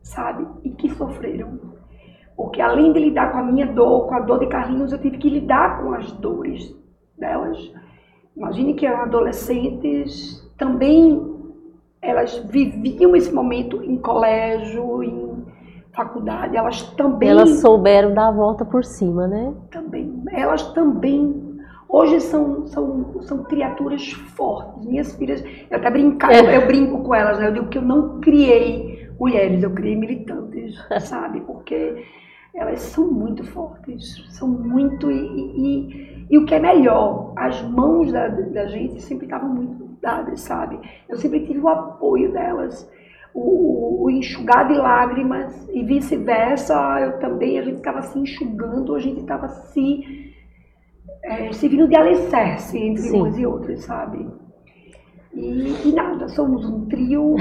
[0.03, 0.47] sabe?
[0.65, 1.59] E que sofreram.
[2.37, 5.19] Porque além de lidar com a minha dor, com a dor de Carlinhos, eu tive
[5.19, 6.75] que lidar com as dores
[7.19, 7.59] delas.
[8.37, 11.37] Imagine que eram adolescentes, também
[12.01, 15.28] elas viviam esse momento em colégio, em
[15.99, 17.29] faculdade, elas também.
[17.29, 19.53] Elas souberam dar a volta por cima, né?
[19.71, 20.23] Também.
[20.31, 21.59] Elas também.
[21.89, 24.87] Hoje são, são, são criaturas fortes.
[24.87, 26.41] Minhas filhas, eu até brincar, é.
[26.41, 27.49] eu, eu, brinco com elas, né?
[27.49, 30.77] Eu digo que eu não criei mulheres, eu criei militantes,
[31.09, 31.41] sabe?
[31.41, 32.05] Porque
[32.55, 35.11] elas são muito fortes, são muito.
[35.11, 39.89] E, e, e o que é melhor, as mãos da, da gente sempre estavam muito
[40.01, 40.79] dadas, sabe?
[41.09, 42.89] Eu sempre tive o apoio delas
[43.35, 49.01] o, o enxugar de lágrimas e vice-versa, eu também, a gente estava se enxugando, a
[49.01, 50.35] gente estava se
[51.23, 53.21] é, servindo de alicerce entre Sim.
[53.21, 54.27] umas e outras, sabe?
[55.35, 57.37] E, e nada, somos um trio,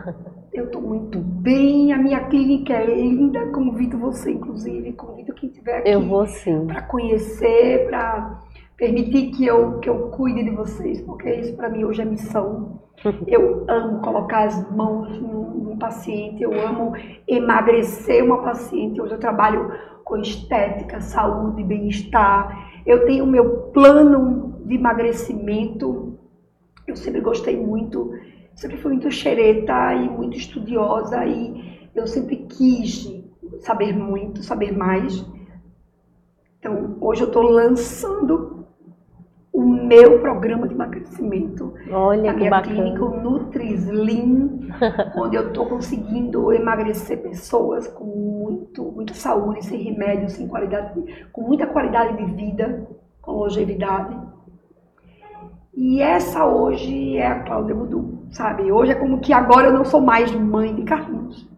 [0.52, 5.78] eu estou muito bem, a minha clínica é linda, convido você, inclusive, convido quem estiver
[5.78, 5.90] aqui.
[6.66, 8.42] Para conhecer, para
[8.76, 12.80] permitir que eu, que eu cuide de vocês, porque isso para mim hoje é missão.
[13.26, 16.92] Eu amo colocar as mãos num, paciente, eu amo
[17.26, 19.00] emagrecer uma paciente.
[19.00, 19.72] Hoje eu trabalho
[20.04, 22.70] com estética, saúde, bem-estar.
[22.86, 26.16] Eu tenho o meu plano de emagrecimento.
[26.86, 28.12] Eu sempre gostei muito,
[28.54, 33.12] sempre fui muito xereta e muito estudiosa e eu sempre quis
[33.60, 35.24] saber muito, saber mais.
[36.58, 38.51] Então, hoje eu estou lançando
[39.62, 41.74] o meu programa de emagrecimento.
[41.90, 42.74] Olha a minha bacana.
[42.74, 44.70] clínica, o Nutrislim,
[45.16, 51.00] onde eu estou conseguindo emagrecer pessoas com muito, muita saúde, sem remédio, sem qualidade,
[51.32, 52.86] com muita qualidade de vida,
[53.20, 54.16] com longevidade.
[55.74, 58.70] E essa hoje é a Cláudia Budu, sabe?
[58.70, 61.48] Hoje é como que agora eu não sou mais mãe de Carlinhos,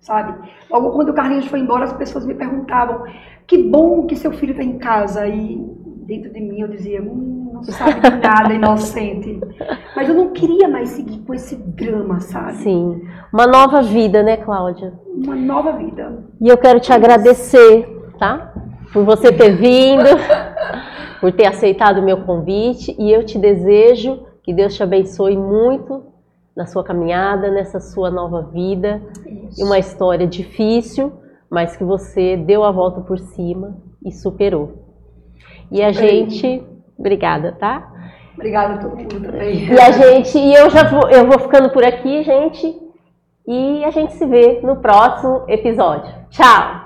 [0.00, 0.48] sabe?
[0.70, 3.04] Logo quando o Carlinhos foi embora, as pessoas me perguntavam:
[3.46, 5.26] que bom que seu filho está em casa.
[5.26, 5.58] E
[6.06, 9.40] dentro de mim eu dizia: hum, não sabe de nada, inocente.
[9.94, 12.56] Mas eu não queria mais seguir com esse drama, sabe?
[12.56, 13.02] Sim.
[13.32, 14.92] Uma nova vida, né, Cláudia?
[15.06, 16.24] Uma nova vida.
[16.40, 17.86] E eu quero te agradecer,
[18.18, 18.52] tá?
[18.92, 20.08] Por você ter vindo,
[21.20, 22.94] por ter aceitado o meu convite.
[22.98, 26.02] E eu te desejo que Deus te abençoe muito
[26.56, 29.00] na sua caminhada, nessa sua nova vida.
[29.24, 29.60] Isso.
[29.60, 31.12] E uma história difícil,
[31.48, 34.84] mas que você deu a volta por cima e superou.
[35.70, 37.90] E a gente Obrigada, tá?
[38.34, 39.66] Obrigada a todo mundo também.
[39.66, 42.82] E a gente, e eu já vou, eu vou ficando por aqui, gente.
[43.46, 46.12] E a gente se vê no próximo episódio.
[46.30, 46.83] Tchau!